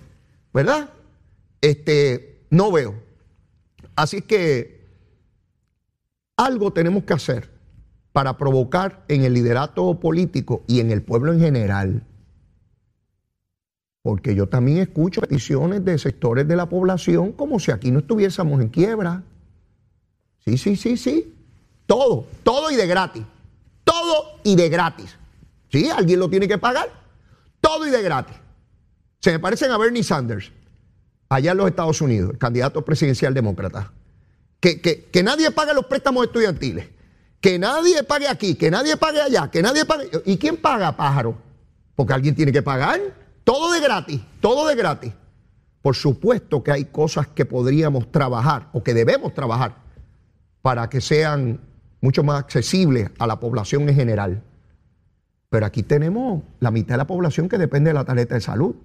¿verdad? 0.52 0.90
este, 1.62 2.42
no 2.50 2.72
veo. 2.72 2.96
Así 3.96 4.22
que 4.22 4.86
algo 6.36 6.72
tenemos 6.72 7.04
que 7.04 7.14
hacer 7.14 7.50
para 8.18 8.36
provocar 8.36 9.04
en 9.10 9.26
el 9.26 9.34
liderato 9.36 10.00
político 10.00 10.64
y 10.66 10.80
en 10.80 10.90
el 10.90 11.04
pueblo 11.04 11.34
en 11.34 11.40
general. 11.40 12.02
Porque 14.02 14.34
yo 14.34 14.50
también 14.50 14.80
escucho 14.80 15.22
peticiones 15.22 15.86
de 15.86 16.00
sectores 16.00 16.48
de 16.48 16.56
la 16.56 16.68
población 16.68 17.32
como 17.32 17.60
si 17.60 17.70
aquí 17.70 17.92
no 17.92 18.00
estuviésemos 18.00 18.60
en 18.60 18.70
quiebra. 18.70 19.22
Sí, 20.44 20.58
sí, 20.58 20.76
sí, 20.76 20.98
sí. 20.98 21.32
Todo, 21.86 22.26
todo 22.42 22.72
y 22.72 22.76
de 22.76 22.88
gratis. 22.88 23.22
Todo 23.84 24.40
y 24.44 24.56
de 24.56 24.68
gratis. 24.68 25.16
Sí, 25.72 25.88
alguien 25.92 26.20
lo 26.20 26.28
tiene 26.28 26.48
que 26.48 26.58
pagar. 26.58 26.90
Todo 27.62 27.86
y 27.86 27.92
de 27.92 28.02
gratis. 28.02 28.36
Se 29.20 29.32
me 29.32 29.38
parecen 29.38 29.70
a 29.70 29.78
Bernie 29.78 30.02
Sanders 30.02 30.52
allá 31.30 31.52
en 31.52 31.58
los 31.60 31.68
Estados 31.68 32.02
Unidos, 32.02 32.32
el 32.32 32.40
candidato 32.40 32.84
presidencial 32.84 33.36
demócrata, 33.36 33.94
que, 34.60 34.82
que, 34.82 35.22
nadie 35.22 35.52
pague 35.52 35.76
los 35.76 35.86
préstamos 35.86 36.26
estudiantiles, 36.26 36.88
que 37.40 37.60
nadie 37.60 38.04
pague 38.04 38.28
aquí, 38.28 38.56
que 38.56 38.72
nadie 38.72 38.98
pague 38.98 39.22
allá, 39.22 39.50
que 39.50 39.62
nadie 39.62 39.86
pague... 39.86 40.10
¿Y 40.26 40.38
quién 40.38 40.58
paga, 40.58 40.96
pájaro? 40.96 41.38
Porque 41.96 42.14
alguien 42.14 42.36
tiene 42.36 42.52
que 42.52 42.62
pagar. 42.62 43.00
Todo 43.44 43.72
de 43.72 43.80
gratis, 43.80 44.22
todo 44.42 44.68
de 44.68 44.76
gratis. 44.76 45.14
Por 45.82 45.96
supuesto 45.96 46.64
que 46.64 46.72
hay 46.72 46.86
cosas 46.86 47.28
que 47.28 47.46
podríamos 47.46 48.12
trabajar 48.12 48.70
o 48.74 48.84
que 48.84 48.94
debemos 48.94 49.34
trabajar 49.34 49.76
para 50.62 50.90
que 50.90 51.00
sean 51.00 51.62
mucho 52.02 52.24
más 52.24 52.40
accesibles 52.40 53.10
a 53.20 53.28
la 53.28 53.40
población 53.40 53.88
en 53.88 53.96
general. 53.96 54.44
Pero 55.50 55.66
aquí 55.66 55.84
tenemos 55.84 56.44
la 56.60 56.72
mitad 56.72 56.96
de 56.96 56.98
la 56.98 57.08
población 57.08 57.48
que 57.48 57.58
depende 57.58 57.92
de 57.92 57.94
la 57.94 58.04
tarjeta 58.04 58.36
de 58.36 58.42
salud 58.42 58.76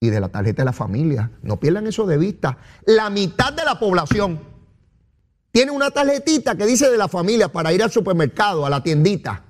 y 0.00 0.10
de 0.10 0.20
la 0.20 0.28
tarjeta 0.30 0.62
de 0.62 0.66
la 0.66 0.72
familia. 0.72 1.30
No 1.42 1.60
pierdan 1.60 1.86
eso 1.86 2.06
de 2.06 2.18
vista. 2.18 2.58
La 2.86 3.08
mitad 3.10 3.52
de 3.52 3.64
la 3.64 3.78
población 3.78 4.40
tiene 5.50 5.70
una 5.70 5.90
tarjetita 5.90 6.56
que 6.56 6.66
dice 6.66 6.90
de 6.90 6.96
la 6.96 7.08
familia 7.08 7.48
para 7.50 7.72
ir 7.72 7.82
al 7.82 7.90
supermercado, 7.90 8.66
a 8.66 8.70
la 8.70 8.82
tiendita. 8.82 9.44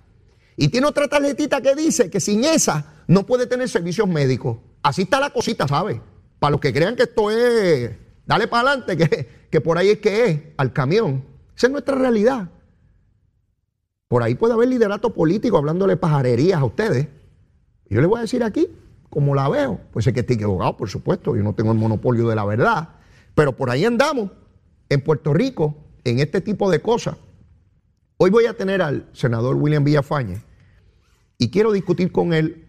Y 0.56 0.68
tiene 0.68 0.86
otra 0.86 1.08
tarjetita 1.08 1.60
que 1.60 1.74
dice 1.74 2.10
que 2.10 2.20
sin 2.20 2.44
esa 2.44 3.02
no 3.06 3.26
puede 3.26 3.46
tener 3.46 3.68
servicios 3.68 4.08
médicos. 4.08 4.58
Así 4.82 5.02
está 5.02 5.20
la 5.20 5.30
cosita, 5.30 5.68
¿sabe? 5.68 6.00
Para 6.38 6.52
los 6.52 6.60
que 6.60 6.72
crean 6.72 6.96
que 6.96 7.04
esto 7.04 7.30
es, 7.30 7.90
dale 8.26 8.48
para 8.48 8.70
adelante, 8.70 8.96
que, 8.96 9.28
que 9.50 9.60
por 9.60 9.78
ahí 9.78 9.90
es 9.90 9.98
que 9.98 10.24
es, 10.26 10.40
al 10.56 10.72
camión. 10.72 11.24
Esa 11.56 11.66
es 11.66 11.72
nuestra 11.72 11.96
realidad. 11.96 12.48
Por 14.08 14.22
ahí 14.22 14.34
puede 14.34 14.54
haber 14.54 14.68
liderato 14.68 15.12
político 15.12 15.58
hablándole 15.58 15.96
pajarerías 15.96 16.60
a 16.60 16.64
ustedes. 16.64 17.08
Yo 17.90 18.00
les 18.00 18.08
voy 18.08 18.18
a 18.18 18.22
decir 18.22 18.42
aquí, 18.42 18.68
como 19.10 19.34
la 19.34 19.48
veo. 19.48 19.80
Pues 19.92 20.04
sé 20.04 20.12
que 20.12 20.20
estoy 20.20 20.36
equivocado, 20.36 20.76
por 20.76 20.88
supuesto, 20.88 21.36
yo 21.36 21.42
no 21.42 21.54
tengo 21.54 21.72
el 21.72 21.78
monopolio 21.78 22.28
de 22.28 22.34
la 22.34 22.44
verdad. 22.44 22.90
Pero 23.34 23.56
por 23.56 23.70
ahí 23.70 23.84
andamos, 23.84 24.30
en 24.88 25.02
Puerto 25.02 25.34
Rico, 25.34 25.76
en 26.04 26.20
este 26.20 26.40
tipo 26.40 26.70
de 26.70 26.80
cosas. 26.80 27.16
Hoy 28.16 28.30
voy 28.30 28.46
a 28.46 28.56
tener 28.56 28.82
al 28.82 29.08
senador 29.12 29.56
William 29.56 29.84
Villafañe 29.84 30.42
y 31.38 31.50
quiero 31.50 31.72
discutir 31.72 32.10
con 32.10 32.32
él 32.32 32.66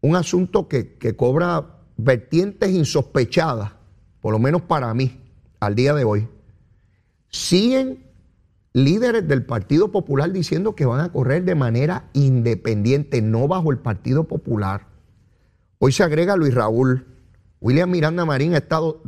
un 0.00 0.16
asunto 0.16 0.68
que, 0.68 0.94
que 0.94 1.16
cobra 1.16 1.80
vertientes 1.98 2.70
insospechadas, 2.70 3.72
por 4.20 4.32
lo 4.32 4.38
menos 4.38 4.62
para 4.62 4.92
mí, 4.94 5.20
al 5.60 5.74
día 5.74 5.92
de 5.94 6.04
hoy. 6.04 6.28
Siguen 7.28 8.10
líderes 8.72 9.26
del 9.26 9.44
Partido 9.44 9.90
Popular 9.92 10.32
diciendo 10.32 10.74
que 10.74 10.86
van 10.86 11.00
a 11.00 11.12
correr 11.12 11.44
de 11.44 11.54
manera 11.54 12.08
independiente, 12.12 13.20
no 13.22 13.48
bajo 13.48 13.70
el 13.70 13.78
Partido 13.78 14.24
Popular. 14.24 14.86
Hoy 15.78 15.92
se 15.92 16.02
agrega 16.02 16.36
Luis 16.36 16.54
Raúl. 16.54 17.06
William 17.60 17.90
Miranda 17.90 18.24
Marín 18.24 18.54
ha 18.54 18.58
estado. 18.58 19.02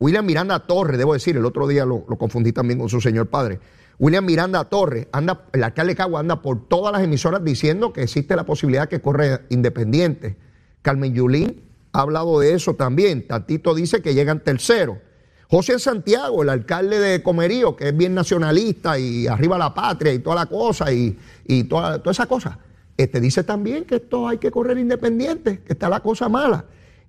William 0.00 0.24
Miranda 0.24 0.60
Torre, 0.60 0.96
debo 0.96 1.14
decir, 1.14 1.36
el 1.36 1.44
otro 1.44 1.66
día 1.66 1.84
lo, 1.84 2.04
confundí 2.06 2.52
también 2.52 2.78
con 2.78 2.88
su 2.88 3.00
señor 3.00 3.28
padre. 3.28 3.58
William 3.98 4.24
Miranda 4.24 4.64
Torre, 4.64 5.08
anda, 5.10 5.46
el 5.52 5.64
alcalde 5.64 5.96
Cagua 5.96 6.20
anda 6.20 6.40
por 6.40 6.68
todas 6.68 6.92
las 6.92 7.02
emisoras 7.02 7.44
diciendo 7.44 7.92
que 7.92 8.02
existe 8.02 8.36
la 8.36 8.46
posibilidad 8.46 8.88
que 8.88 9.00
corre 9.00 9.40
independiente. 9.48 10.36
Carmen 10.82 11.14
Yulín 11.14 11.62
ha 11.92 12.02
hablado 12.02 12.38
de 12.38 12.54
eso 12.54 12.74
también. 12.74 13.26
Tantito 13.26 13.74
dice 13.74 14.00
que 14.00 14.14
llegan 14.14 14.44
terceros. 14.44 14.98
José 15.50 15.78
Santiago, 15.78 16.42
el 16.42 16.50
alcalde 16.50 17.00
de 17.00 17.22
Comerío, 17.22 17.74
que 17.74 17.88
es 17.88 17.96
bien 17.96 18.14
nacionalista 18.14 18.98
y 18.98 19.26
arriba 19.26 19.58
la 19.58 19.74
patria 19.74 20.12
y 20.12 20.20
toda 20.20 20.36
la 20.36 20.46
cosa 20.46 20.92
y, 20.92 21.18
y 21.46 21.64
toda, 21.64 21.98
toda 21.98 22.12
esa 22.12 22.26
cosa. 22.26 22.58
Este 22.96 23.20
dice 23.20 23.42
también 23.44 23.84
que 23.84 23.96
esto 23.96 24.28
hay 24.28 24.38
que 24.38 24.50
correr 24.50 24.78
independiente, 24.78 25.60
que 25.60 25.72
está 25.72 25.88
la 25.88 26.00
cosa 26.00 26.28
mala. 26.28 26.66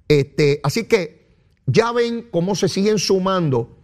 Este, 0.07 0.59
así 0.63 0.85
que 0.85 1.18
ya 1.71 1.91
ven 1.91 2.27
cómo 2.31 2.55
se 2.55 2.67
siguen 2.67 2.97
sumando. 2.97 3.75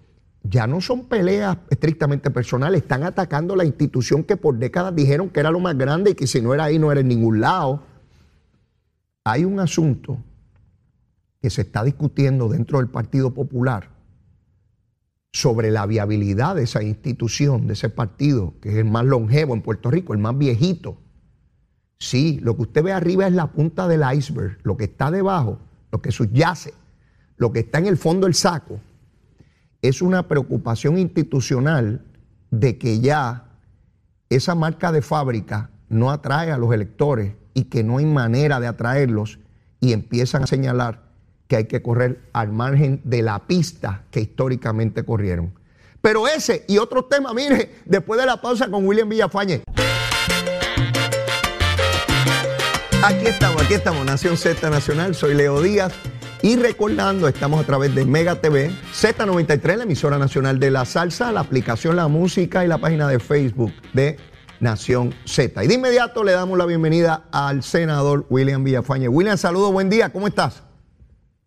Ya 0.43 0.67
no 0.67 0.79
son 0.79 1.05
peleas 1.05 1.57
estrictamente 1.69 2.29
personales, 2.29 2.83
están 2.83 3.03
atacando 3.03 3.55
la 3.55 3.65
institución 3.65 4.23
que 4.23 4.37
por 4.37 4.57
décadas 4.57 4.95
dijeron 4.95 5.29
que 5.29 5.39
era 5.39 5.49
lo 5.49 5.59
más 5.59 5.75
grande 5.75 6.11
y 6.11 6.15
que 6.15 6.27
si 6.27 6.39
no 6.39 6.53
era 6.53 6.65
ahí 6.65 6.77
no 6.77 6.91
era 6.91 7.01
en 7.01 7.07
ningún 7.07 7.41
lado. 7.41 7.83
Hay 9.23 9.43
un 9.43 9.59
asunto 9.59 10.19
que 11.41 11.49
se 11.49 11.61
está 11.61 11.83
discutiendo 11.83 12.47
dentro 12.47 12.77
del 12.77 12.89
Partido 12.89 13.33
Popular 13.33 13.89
sobre 15.33 15.71
la 15.71 15.87
viabilidad 15.87 16.55
de 16.55 16.63
esa 16.63 16.83
institución, 16.83 17.65
de 17.65 17.73
ese 17.73 17.89
partido, 17.89 18.53
que 18.61 18.69
es 18.69 18.75
el 18.75 18.85
más 18.85 19.05
longevo 19.05 19.55
en 19.55 19.63
Puerto 19.63 19.89
Rico, 19.89 20.13
el 20.13 20.19
más 20.19 20.37
viejito 20.37 20.99
Sí, 21.99 22.39
lo 22.41 22.55
que 22.55 22.63
usted 22.63 22.83
ve 22.83 22.93
arriba 22.93 23.27
es 23.27 23.33
la 23.33 23.51
punta 23.51 23.87
del 23.87 24.03
iceberg. 24.15 24.59
Lo 24.63 24.77
que 24.77 24.85
está 24.85 25.11
debajo, 25.11 25.59
lo 25.91 26.01
que 26.01 26.11
subyace, 26.11 26.73
lo 27.37 27.51
que 27.51 27.59
está 27.59 27.79
en 27.79 27.87
el 27.87 27.97
fondo 27.97 28.27
del 28.27 28.33
saco, 28.33 28.79
es 29.81 30.01
una 30.01 30.27
preocupación 30.27 30.97
institucional 30.97 32.01
de 32.51 32.77
que 32.77 32.99
ya 32.99 33.45
esa 34.29 34.55
marca 34.55 34.91
de 34.91 35.01
fábrica 35.01 35.69
no 35.89 36.11
atrae 36.11 36.51
a 36.51 36.57
los 36.57 36.73
electores 36.73 37.33
y 37.53 37.65
que 37.65 37.83
no 37.83 37.97
hay 37.99 38.05
manera 38.05 38.59
de 38.59 38.67
atraerlos 38.67 39.39
y 39.79 39.93
empiezan 39.93 40.43
a 40.43 40.47
señalar 40.47 41.03
que 41.47 41.57
hay 41.57 41.65
que 41.65 41.81
correr 41.81 42.21
al 42.33 42.51
margen 42.51 43.01
de 43.03 43.21
la 43.21 43.45
pista 43.47 44.03
que 44.09 44.21
históricamente 44.21 45.03
corrieron. 45.03 45.53
Pero 46.01 46.27
ese 46.27 46.65
y 46.67 46.77
otros 46.77 47.09
temas, 47.09 47.33
mire, 47.33 47.75
después 47.85 48.19
de 48.19 48.25
la 48.25 48.41
pausa 48.41 48.69
con 48.69 48.85
William 48.85 49.09
Villafañe. 49.09 49.63
Aquí 53.03 53.27
estamos, 53.27 53.61
aquí 53.61 53.75
estamos, 53.75 54.05
Nación 54.05 54.37
Z 54.37 54.69
Nacional, 54.69 55.13
soy 55.13 55.35
Leo 55.35 55.61
Díaz. 55.61 55.93
Y 56.41 56.57
recordando, 56.57 57.27
estamos 57.27 57.61
a 57.61 57.65
través 57.65 57.95
de 57.95 58.05
Mega 58.05 58.35
TV, 58.35 58.69
Z93, 58.93 59.77
la 59.77 59.83
emisora 59.83 60.17
nacional 60.17 60.59
de 60.59 60.69
la 60.69 60.85
salsa, 60.85 61.31
la 61.31 61.39
aplicación 61.39 61.95
La 61.95 62.07
Música 62.07 62.63
y 62.63 62.67
la 62.67 62.77
página 62.77 63.07
de 63.07 63.19
Facebook 63.19 63.73
de 63.93 64.17
Nación 64.59 65.13
Z. 65.25 65.63
Y 65.63 65.67
de 65.67 65.73
inmediato 65.73 66.23
le 66.23 66.33
damos 66.33 66.57
la 66.57 66.65
bienvenida 66.65 67.25
al 67.31 67.63
senador 67.63 68.27
William 68.29 68.63
Villafañe. 68.63 69.07
William, 69.07 69.37
saludos, 69.37 69.71
buen 69.71 69.89
día, 69.89 70.11
¿cómo 70.11 70.27
estás? 70.27 70.63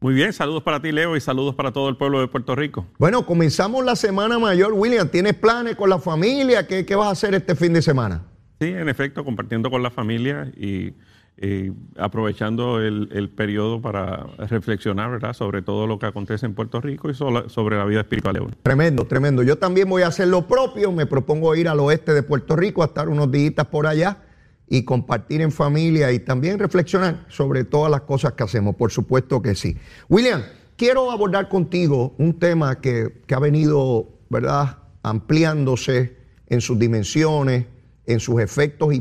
Muy 0.00 0.14
bien, 0.14 0.32
saludos 0.32 0.62
para 0.62 0.80
ti, 0.80 0.92
Leo, 0.92 1.16
y 1.16 1.20
saludos 1.20 1.54
para 1.54 1.72
todo 1.72 1.88
el 1.88 1.96
pueblo 1.96 2.20
de 2.20 2.28
Puerto 2.28 2.54
Rico. 2.54 2.86
Bueno, 2.98 3.26
comenzamos 3.26 3.84
la 3.84 3.96
semana 3.96 4.38
mayor. 4.38 4.72
William, 4.72 5.08
¿tienes 5.08 5.34
planes 5.34 5.76
con 5.76 5.90
la 5.90 5.98
familia? 5.98 6.66
¿Qué, 6.66 6.86
qué 6.86 6.94
vas 6.94 7.08
a 7.08 7.10
hacer 7.12 7.34
este 7.34 7.54
fin 7.54 7.72
de 7.72 7.82
semana? 7.82 8.22
Sí, 8.60 8.68
en 8.68 8.88
efecto, 8.88 9.24
compartiendo 9.24 9.70
con 9.70 9.82
la 9.82 9.90
familia 9.90 10.50
y 10.56 10.94
eh, 11.40 11.72
aprovechando 11.96 12.80
el, 12.80 13.30
periodo 13.30 13.80
para 13.80 14.26
reflexionar 14.38 15.08
¿verdad? 15.08 15.34
sobre 15.34 15.62
todo 15.62 15.86
lo 15.86 16.00
que 16.00 16.06
acontece 16.06 16.46
en 16.46 16.54
Puerto 16.54 16.80
Rico 16.80 17.08
y 17.10 17.14
sobre 17.14 17.76
la 17.76 17.84
vida 17.84 18.00
espiritual. 18.00 18.56
Tremendo, 18.64 19.04
tremendo. 19.04 19.44
Yo 19.44 19.56
también 19.56 19.88
voy 19.88 20.02
a 20.02 20.08
hacer 20.08 20.26
lo 20.26 20.48
propio. 20.48 20.90
Me 20.90 21.06
propongo 21.06 21.54
ir 21.54 21.68
al 21.68 21.78
oeste 21.78 22.12
de 22.12 22.24
Puerto 22.24 22.56
Rico 22.56 22.82
a 22.82 22.86
estar 22.86 23.08
unos 23.08 23.30
días 23.30 23.54
por 23.70 23.86
allá 23.86 24.24
y 24.66 24.82
compartir 24.84 25.40
en 25.40 25.52
familia 25.52 26.10
y 26.10 26.18
también 26.18 26.58
reflexionar 26.58 27.24
sobre 27.28 27.62
todas 27.62 27.90
las 27.90 28.00
cosas 28.00 28.32
que 28.32 28.42
hacemos. 28.42 28.74
Por 28.74 28.90
supuesto 28.90 29.40
que 29.40 29.54
sí. 29.54 29.76
William, 30.08 30.42
quiero 30.76 31.12
abordar 31.12 31.48
contigo 31.48 32.14
un 32.18 32.40
tema 32.40 32.80
que, 32.80 33.22
que 33.28 33.34
ha 33.36 33.38
venido, 33.38 34.08
¿verdad?, 34.28 34.78
ampliándose 35.04 36.16
en 36.48 36.60
sus 36.60 36.76
dimensiones 36.80 37.66
en 38.08 38.20
sus 38.20 38.40
efectos 38.40 38.94
y 38.94 39.00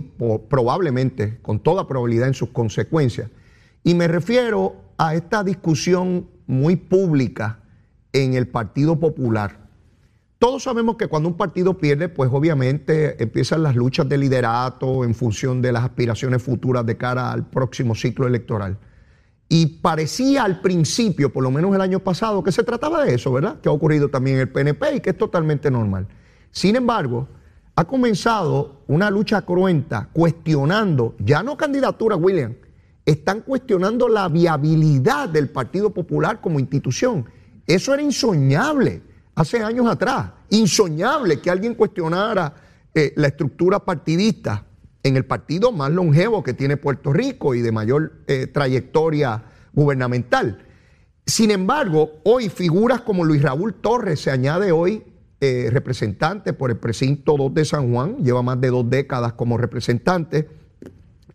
probablemente, 0.50 1.40
con 1.42 1.62
toda 1.62 1.88
probabilidad, 1.88 2.28
en 2.28 2.34
sus 2.34 2.50
consecuencias. 2.50 3.32
Y 3.84 3.96
me 3.96 4.08
refiero 4.10 4.76
a 4.98 5.16
esta 5.16 5.46
discusión 5.46 6.28
muy 6.46 6.76
pública 6.76 7.60
en 8.12 8.34
el 8.34 8.50
Partido 8.50 9.00
Popular. 9.00 9.66
Todos 10.40 10.64
sabemos 10.64 10.98
que 10.98 11.08
cuando 11.08 11.30
un 11.30 11.38
partido 11.38 11.78
pierde, 11.78 12.10
pues 12.10 12.30
obviamente 12.34 13.24
empiezan 13.24 13.64
las 13.64 13.78
luchas 13.78 14.10
de 14.10 14.18
liderato 14.18 15.06
en 15.06 15.16
función 15.16 15.62
de 15.62 15.72
las 15.72 15.86
aspiraciones 15.86 16.44
futuras 16.44 16.86
de 16.86 16.98
cara 16.98 17.32
al 17.32 17.50
próximo 17.50 17.96
ciclo 17.96 18.28
electoral. 18.28 18.78
Y 19.48 19.78
parecía 19.78 20.44
al 20.44 20.60
principio, 20.60 21.32
por 21.32 21.44
lo 21.44 21.50
menos 21.50 21.74
el 21.74 21.80
año 21.80 22.00
pasado, 22.00 22.44
que 22.44 22.52
se 22.52 22.64
trataba 22.64 23.06
de 23.06 23.16
eso, 23.16 23.32
¿verdad? 23.32 23.62
Que 23.62 23.70
ha 23.70 23.72
ocurrido 23.72 24.10
también 24.10 24.36
en 24.36 24.42
el 24.42 24.50
PNP 24.50 24.96
y 24.96 25.00
que 25.00 25.12
es 25.12 25.18
totalmente 25.18 25.72
normal. 25.72 26.08
Sin 26.52 26.76
embargo, 26.76 27.30
ha 27.78 27.86
comenzado 27.86 28.82
una 28.88 29.12
lucha 29.12 29.44
cruenta 29.44 30.10
cuestionando, 30.12 31.16
ya 31.20 31.44
no 31.44 31.56
candidatura, 31.56 32.16
William, 32.16 32.56
están 33.06 33.42
cuestionando 33.42 34.10
la 34.10 34.28
viabilidad 34.30 35.30
del 35.30 35.50
Partido 35.50 35.92
Popular 35.92 36.42
como 36.42 36.60
institución. 36.60 37.26
Eso 37.68 37.94
era 37.94 38.02
insoñable 38.02 39.04
hace 39.36 39.62
años 39.62 39.86
atrás, 39.88 40.32
insoñable 40.50 41.40
que 41.40 41.52
alguien 41.52 41.76
cuestionara 41.76 42.56
eh, 42.96 43.14
la 43.16 43.28
estructura 43.28 43.78
partidista 43.78 44.66
en 45.04 45.16
el 45.16 45.26
partido 45.26 45.72
más 45.72 45.92
longevo 45.92 46.42
que 46.42 46.56
tiene 46.56 46.78
Puerto 46.78 47.14
Rico 47.14 47.54
y 47.54 47.62
de 47.62 47.72
mayor 47.72 48.24
eh, 48.26 48.48
trayectoria 48.48 49.44
gubernamental. 49.72 50.66
Sin 51.28 51.52
embargo, 51.52 52.22
hoy 52.24 52.50
figuras 52.50 53.02
como 53.02 53.24
Luis 53.24 53.44
Raúl 53.44 53.76
Torres 53.76 54.20
se 54.20 54.32
añade 54.32 54.72
hoy 54.72 55.04
eh, 55.40 55.70
representante 55.72 56.52
por 56.54 56.72
el 56.72 56.78
precinto 56.78 57.38
2 57.38 57.54
de 57.54 57.64
San 57.66 57.94
Juan, 57.94 58.18
lleva 58.24 58.42
más 58.42 58.60
de 58.60 58.70
dos 58.70 58.90
décadas 58.90 59.34
como 59.34 59.60
representante, 59.60 60.50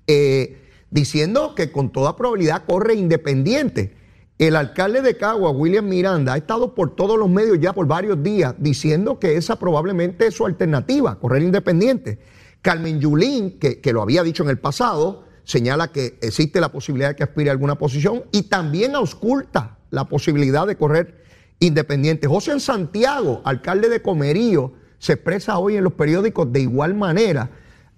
eh, 0.09 0.59
diciendo 0.91 1.55
que 1.55 1.71
con 1.71 1.93
toda 1.93 2.17
probabilidad 2.17 2.65
corre 2.67 2.95
independiente. 2.95 3.95
El 4.39 4.57
alcalde 4.57 5.03
de 5.03 5.17
Cagua, 5.17 5.51
William 5.51 5.89
Miranda, 5.89 6.33
ha 6.33 6.37
estado 6.37 6.75
por 6.75 6.97
todos 6.97 7.17
los 7.17 7.31
medios 7.31 7.61
ya 7.61 7.73
por 7.73 7.87
varios 7.87 8.21
días 8.21 8.57
diciendo 8.59 9.21
que 9.21 9.37
esa 9.37 9.57
probablemente 9.57 10.27
es 10.27 10.35
su 10.35 10.47
alternativa, 10.47 11.21
correr 11.21 11.43
independiente. 11.43 12.19
Carmen 12.61 13.01
Yulín, 13.01 13.61
que, 13.61 13.81
que 13.81 13.93
lo 13.93 14.03
había 14.03 14.25
dicho 14.25 14.43
en 14.43 14.51
el 14.51 14.59
pasado, 14.59 15.27
señala 15.45 15.93
que 15.93 16.19
existe 16.23 16.61
la 16.61 16.73
posibilidad 16.73 17.11
de 17.11 17.15
que 17.15 17.23
aspire 17.23 17.51
a 17.51 17.53
alguna 17.53 17.77
posición 17.77 18.25
y 18.33 18.43
también 18.49 18.97
ausculta 18.97 19.79
la 19.91 20.09
posibilidad 20.09 20.67
de 20.67 20.75
correr 20.75 21.23
independiente. 21.63 22.27
José 22.27 22.59
Santiago, 22.61 23.41
alcalde 23.45 23.89
de 23.89 24.03
Comerío, 24.03 24.73
se 24.99 25.15
expresa 25.15 25.59
hoy 25.59 25.77
en 25.77 25.85
los 25.85 25.93
periódicos 25.93 26.53
de 26.53 26.61
igual 26.61 26.95
manera. 26.95 27.51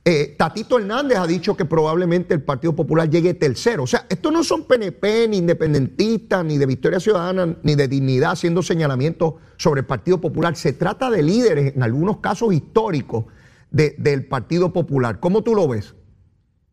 Eh, 0.07 0.35
Tatito 0.37 0.79
Hernández 0.79 1.17
ha 1.17 1.27
dicho 1.27 1.57
que 1.57 1.65
probablemente 1.65 2.35
el 2.35 2.43
Partido 2.43 2.77
Popular 2.77 3.09
llegue 3.09 3.33
tercero. 3.33 3.85
O 3.85 3.87
sea, 3.87 4.05
estos 4.11 4.31
no 4.31 4.45
son 4.45 4.65
PNP, 4.65 5.29
ni 5.29 5.39
independentistas, 5.39 6.45
ni 6.45 6.59
de 6.59 6.67
Victoria 6.67 7.01
Ciudadana, 7.01 7.57
ni 7.63 7.75
de 7.75 7.89
Dignidad 7.89 8.33
haciendo 8.33 8.63
señalamientos 8.63 9.35
sobre 9.57 9.81
el 9.81 9.87
Partido 9.87 10.21
Popular. 10.21 10.57
Se 10.57 10.75
trata 10.75 11.11
de 11.11 11.23
líderes, 11.23 11.75
en 11.75 11.83
algunos 11.83 12.19
casos 12.19 12.53
históricos, 12.53 13.25
del 13.71 14.27
Partido 14.27 14.73
Popular. 14.73 15.19
¿Cómo 15.21 15.43
tú 15.43 15.55
lo 15.55 15.67
ves? 15.67 15.95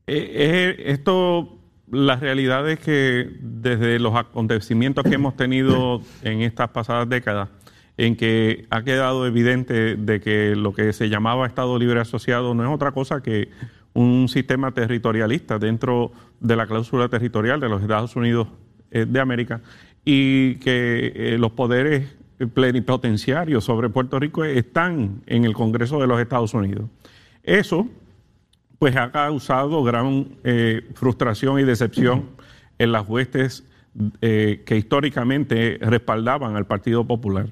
Eh, 0.08 0.76
esto 0.86 1.61
la 1.92 2.16
realidad 2.16 2.70
es 2.70 2.80
que 2.80 3.30
desde 3.42 4.00
los 4.00 4.16
acontecimientos 4.16 5.04
que 5.04 5.16
hemos 5.16 5.36
tenido 5.36 6.02
en 6.24 6.42
estas 6.42 6.70
pasadas 6.70 7.08
décadas, 7.10 7.50
en 7.98 8.16
que 8.16 8.66
ha 8.70 8.84
quedado 8.84 9.28
evidente 9.28 9.96
de 9.96 10.22
que 10.22 10.56
lo 10.56 10.74
que 10.74 10.94
se 10.94 11.10
llamaba 11.10 11.46
Estado 11.46 11.78
Libre 11.78 12.00
Asociado 12.00 12.54
no 12.56 12.64
es 12.64 12.74
otra 12.74 12.92
cosa 12.94 13.22
que 13.22 13.50
un 13.94 14.30
sistema 14.30 14.72
territorialista 14.72 15.60
dentro 15.60 16.12
de 16.40 16.56
la 16.56 16.66
cláusula 16.66 17.10
territorial 17.10 17.60
de 17.60 17.70
los 17.70 17.82
Estados 17.82 18.16
Unidos 18.16 18.48
eh, 18.90 19.06
de 19.08 19.20
América 19.20 19.62
y 20.06 20.56
que 20.56 21.12
eh, 21.14 21.38
los 21.38 21.52
poderes 21.52 22.16
plenipotenciarios 22.54 23.66
sobre 23.66 23.90
Puerto 23.90 24.18
Rico 24.18 24.46
están 24.46 25.22
en 25.28 25.44
el 25.44 25.54
Congreso 25.54 26.00
de 26.00 26.08
los 26.08 26.20
Estados 26.20 26.54
Unidos. 26.54 26.86
Eso 27.44 27.88
pues 28.82 28.96
ha 28.96 29.12
causado 29.12 29.84
gran 29.84 30.30
eh, 30.44 30.90
frustración 30.96 31.60
y 31.60 31.64
decepción 31.64 32.32
en 32.80 32.92
las 32.92 33.08
huestes 33.08 33.64
eh, 34.22 34.64
que 34.66 34.76
históricamente 34.76 35.78
respaldaban 35.82 36.56
al 36.56 36.66
Partido 36.66 37.06
Popular. 37.06 37.46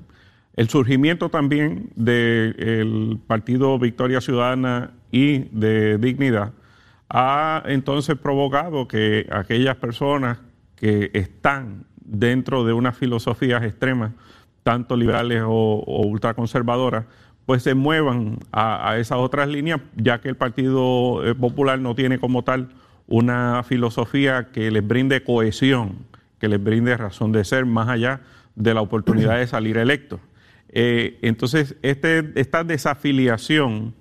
El 0.56 0.70
surgimiento 0.70 1.30
también 1.30 1.92
del 1.96 3.20
Partido 3.28 3.78
Victoria 3.78 4.22
Ciudadana 4.22 4.90
y 5.12 5.42
de 5.52 6.00
Dignidad 6.00 6.54
ha 7.10 7.62
entonces 7.68 8.18
provocado 8.18 8.88
que 8.88 9.28
aquellas 9.32 9.76
personas 9.76 10.40
que 10.76 11.12
están 11.14 11.86
dentro 12.04 12.64
de 12.64 12.74
unas 12.74 12.98
filosofías 12.98 13.62
extremas, 13.64 14.14
tanto 14.64 14.98
liberales 14.98 15.44
o, 15.46 15.52
o 15.52 16.08
ultraconservadoras, 16.08 17.06
pues 17.50 17.64
se 17.64 17.74
muevan 17.74 18.38
a, 18.52 18.98
esas 19.00 19.18
otras 19.18 19.48
líneas, 19.48 19.82
ya 19.96 20.22
que 20.22 20.30
el 20.30 20.36
Partido 20.36 21.26
eh, 21.26 21.34
Popular 21.34 21.80
no 21.80 21.96
tiene 21.96 22.20
como 22.20 22.44
tal 22.44 22.70
una 23.08 23.64
filosofía 23.64 24.50
que 24.54 24.70
les 24.70 24.88
brinde 24.88 25.24
cohesión, 25.24 26.06
que 26.40 26.48
les 26.48 26.64
brinde 26.64 26.96
razón 26.96 27.32
de 27.32 27.44
ser 27.44 27.66
más 27.66 27.90
allá 27.90 28.22
de 28.54 28.76
la 28.76 28.82
oportunidad 28.82 29.40
de 29.40 29.48
salir 29.48 29.78
electo. 29.78 30.20
Eh, 30.68 31.18
entonces, 31.24 31.76
este, 31.82 32.34
esta 32.36 32.64
desafiliación 32.64 33.96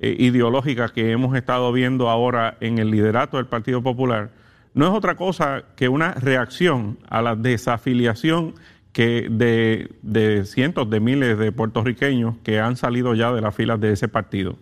eh, 0.00 0.16
ideológica 0.18 0.88
que 0.88 1.12
hemos 1.12 1.36
estado 1.36 1.70
viendo 1.72 2.08
ahora 2.08 2.56
en 2.60 2.78
el 2.78 2.90
liderato 2.90 3.36
del 3.36 3.44
Partido 3.44 3.82
Popular 3.82 4.30
no 4.72 4.86
es 4.86 4.92
otra 4.94 5.16
cosa 5.16 5.64
que 5.76 5.90
una 5.90 6.12
reacción 6.12 6.98
a 7.10 7.20
la 7.20 7.36
desafiliación 7.36 8.54
que 8.96 9.28
de, 9.28 10.44
cientos 10.46 10.88
de 10.88 11.00
miles 11.00 11.36
de 11.36 11.52
puertorriqueños 11.52 12.36
que 12.42 12.60
han 12.60 12.76
salido 12.76 13.14
ya 13.14 13.30
de 13.30 13.42
las 13.42 13.54
filas 13.54 13.78
de 13.78 13.92
ese 13.92 14.08
partido. 14.08 14.56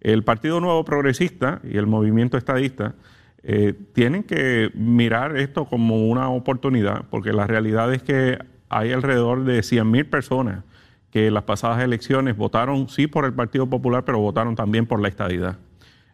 El 0.00 0.22
Partido 0.22 0.60
Nuevo 0.60 0.84
Progresista 0.84 1.60
y 1.64 1.78
el 1.78 1.88
Movimiento 1.88 2.38
Estadista 2.38 2.94
eh, 3.42 3.74
tienen 3.92 4.22
que 4.22 4.70
mirar 4.74 5.36
esto 5.36 5.64
como 5.64 6.08
una 6.08 6.28
oportunidad, 6.28 7.06
porque 7.10 7.32
la 7.32 7.48
realidad 7.48 7.92
es 7.92 8.04
que 8.04 8.38
hay 8.68 8.92
alrededor 8.92 9.42
de 9.42 9.62
100.000 9.62 10.08
personas 10.08 10.62
que 11.10 11.26
en 11.26 11.34
las 11.34 11.42
pasadas 11.42 11.82
elecciones 11.82 12.36
votaron 12.36 12.88
sí 12.88 13.08
por 13.08 13.24
el 13.24 13.32
Partido 13.32 13.68
Popular, 13.68 14.04
pero 14.04 14.20
votaron 14.20 14.54
también 14.54 14.86
por 14.86 15.00
la 15.00 15.08
estadidad. 15.08 15.58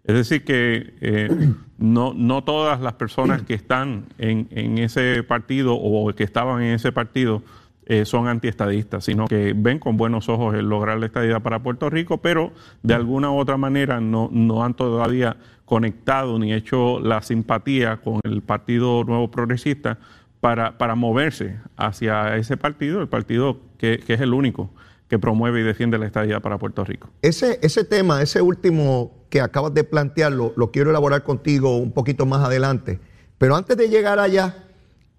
Es 0.05 0.15
decir, 0.15 0.43
que 0.43 0.95
eh, 1.03 1.29
no, 1.77 2.15
no 2.15 2.45
todas 2.45 2.81
las 2.81 2.95
personas 2.95 3.43
que 3.43 3.53
están 3.53 4.07
en, 4.17 4.49
en, 4.53 4.79
ese 4.79 5.23
partido 5.23 5.75
o 5.75 6.15
que 6.15 6.25
estaban 6.25 6.63
en 6.63 6.73
ese 6.73 6.93
partido 6.93 7.43
eh, 7.91 8.05
son 8.05 8.29
antiestadistas, 8.29 9.05
sino 9.05 9.27
que 9.27 9.55
ven 9.57 9.79
con 9.79 9.97
buenos 9.97 10.29
ojos 10.29 10.55
el 10.55 10.69
lograr 10.69 10.99
la 10.99 11.07
estadidad 11.07 11.41
para 11.41 11.63
Puerto 11.63 11.89
Rico, 11.89 12.19
pero 12.19 12.53
de 12.83 12.93
alguna 12.93 13.31
u 13.31 13.39
otra 13.39 13.57
manera 13.57 13.99
no, 13.99 14.29
no 14.31 14.63
han 14.63 14.75
todavía 14.75 15.39
conectado 15.65 16.39
ni 16.39 16.53
hecho 16.53 17.01
la 17.01 17.23
simpatía 17.23 17.97
con 17.97 18.21
el 18.25 18.43
Partido 18.43 19.05
Nuevo 19.05 19.31
Progresista 19.31 19.99
para, 20.41 20.77
para 20.77 20.97
moverse 20.97 21.61
hacia 21.79 22.37
ese 22.37 22.59
partido, 22.59 23.01
el 23.01 23.09
partido 23.09 23.59
que, 23.79 24.05
es 24.07 24.21
el 24.21 24.35
único 24.35 24.71
que 25.09 25.19
promueve 25.19 25.61
y 25.61 25.63
defiende 25.63 25.97
la 25.97 26.05
estadidad 26.05 26.43
para 26.43 26.59
Puerto 26.59 26.85
Rico. 26.85 27.09
Ese, 27.23 27.59
ese 27.63 27.85
tema, 27.85 28.21
ese 28.21 28.43
último 28.43 29.13
que 29.31 29.41
acabas 29.41 29.73
de 29.73 29.85
plantear, 29.85 30.33
lo, 30.33 30.71
quiero 30.71 30.91
elaborar 30.91 31.23
contigo 31.23 31.79
un 31.79 31.93
poquito 31.93 32.27
más 32.27 32.45
adelante. 32.45 33.01
Pero 33.39 33.57
antes 33.57 33.79
de 33.79 33.89
llegar 33.89 34.19
allá, 34.19 34.67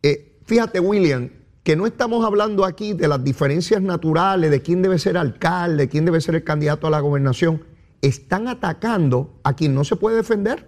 eh, 0.04 0.38
fíjate, 0.46 0.80
William, 0.80 1.30
que 1.70 1.76
no 1.76 1.86
estamos 1.86 2.26
hablando 2.26 2.66
aquí 2.66 2.94
de 2.94 3.08
las 3.08 3.24
diferencias 3.24 3.80
naturales, 3.80 4.50
de 4.50 4.60
quién 4.64 4.82
debe 4.82 4.98
ser 4.98 5.20
alcalde, 5.20 5.88
quién 5.88 6.04
debe 6.04 6.20
ser 6.20 6.34
el 6.34 6.44
candidato 6.44 6.88
a 6.88 6.90
la 6.90 7.00
gobernación. 7.00 7.64
Están 8.02 8.48
atacando 8.48 9.40
a 9.44 9.56
quien 9.56 9.76
no 9.76 9.84
se 9.84 9.96
puede 9.96 10.16
defender. 10.16 10.66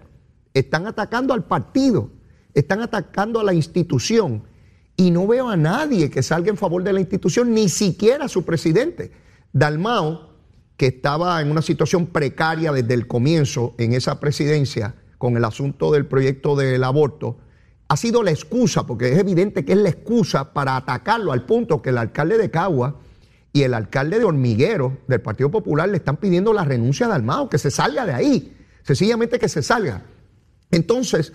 Están 0.54 0.86
atacando 0.86 1.34
al 1.34 1.42
partido. 1.42 2.10
Están 2.54 2.82
atacando 2.82 3.40
a 3.40 3.42
la 3.42 3.52
institución. 3.52 4.44
Y 4.96 5.10
no 5.10 5.26
veo 5.26 5.48
a 5.48 5.56
nadie 5.56 6.08
que 6.08 6.22
salga 6.22 6.50
en 6.50 6.56
favor 6.56 6.84
de 6.84 6.92
la 6.92 7.00
institución, 7.00 7.52
ni 7.52 7.68
siquiera 7.68 8.28
su 8.28 8.44
presidente. 8.44 9.10
Dalmao, 9.52 10.36
que 10.76 10.86
estaba 10.86 11.42
en 11.42 11.50
una 11.50 11.62
situación 11.62 12.06
precaria 12.06 12.70
desde 12.70 12.94
el 12.94 13.08
comienzo 13.08 13.74
en 13.76 13.92
esa 13.92 14.20
presidencia 14.20 14.94
con 15.18 15.36
el 15.36 15.44
asunto 15.44 15.90
del 15.90 16.06
proyecto 16.06 16.54
del 16.54 16.84
aborto, 16.84 17.38
ha 17.92 17.96
sido 17.98 18.22
la 18.22 18.30
excusa, 18.30 18.86
porque 18.86 19.12
es 19.12 19.18
evidente 19.18 19.66
que 19.66 19.72
es 19.72 19.78
la 19.78 19.90
excusa 19.90 20.54
para 20.54 20.76
atacarlo 20.76 21.30
al 21.30 21.44
punto 21.44 21.82
que 21.82 21.90
el 21.90 21.98
alcalde 21.98 22.38
de 22.38 22.50
Cagua 22.50 22.96
y 23.52 23.64
el 23.64 23.74
alcalde 23.74 24.18
de 24.18 24.24
Hormiguero 24.24 24.96
del 25.08 25.20
Partido 25.20 25.50
Popular 25.50 25.90
le 25.90 25.98
están 25.98 26.16
pidiendo 26.16 26.54
la 26.54 26.64
renuncia 26.64 27.06
de 27.06 27.12
Almao, 27.12 27.50
que 27.50 27.58
se 27.58 27.70
salga 27.70 28.06
de 28.06 28.14
ahí, 28.14 28.56
sencillamente 28.82 29.38
que 29.38 29.46
se 29.46 29.62
salga. 29.62 30.04
Entonces, 30.70 31.34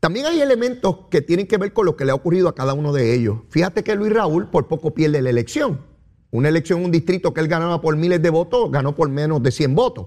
también 0.00 0.24
hay 0.24 0.40
elementos 0.40 1.00
que 1.10 1.20
tienen 1.20 1.46
que 1.46 1.58
ver 1.58 1.74
con 1.74 1.84
lo 1.84 1.96
que 1.96 2.06
le 2.06 2.12
ha 2.12 2.14
ocurrido 2.14 2.48
a 2.48 2.54
cada 2.54 2.72
uno 2.72 2.94
de 2.94 3.12
ellos. 3.12 3.40
Fíjate 3.50 3.84
que 3.84 3.94
Luis 3.94 4.10
Raúl 4.10 4.48
por 4.48 4.68
poco 4.68 4.94
pierde 4.94 5.20
la 5.20 5.28
elección. 5.28 5.82
Una 6.30 6.48
elección 6.48 6.78
en 6.78 6.86
un 6.86 6.92
distrito 6.92 7.34
que 7.34 7.42
él 7.42 7.48
ganaba 7.48 7.82
por 7.82 7.94
miles 7.98 8.22
de 8.22 8.30
votos, 8.30 8.70
ganó 8.70 8.96
por 8.96 9.10
menos 9.10 9.42
de 9.42 9.50
100 9.50 9.74
votos. 9.74 10.06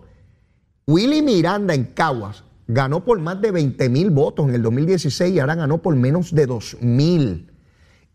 Willy 0.88 1.22
Miranda 1.22 1.76
en 1.76 1.84
Caguas 1.84 2.44
ganó 2.68 3.03
por 3.03 3.20
más 3.20 3.41
de 3.41 3.51
20 3.51 3.89
mil 3.89 4.09
votos 4.09 4.47
en 4.47 4.55
el 4.55 4.61
2016 4.61 5.34
y 5.34 5.39
ahora 5.39 5.55
ganó 5.55 5.82
por 5.82 5.95
menos 5.95 6.34
de 6.34 6.45
2 6.45 6.78
mil. 6.82 7.51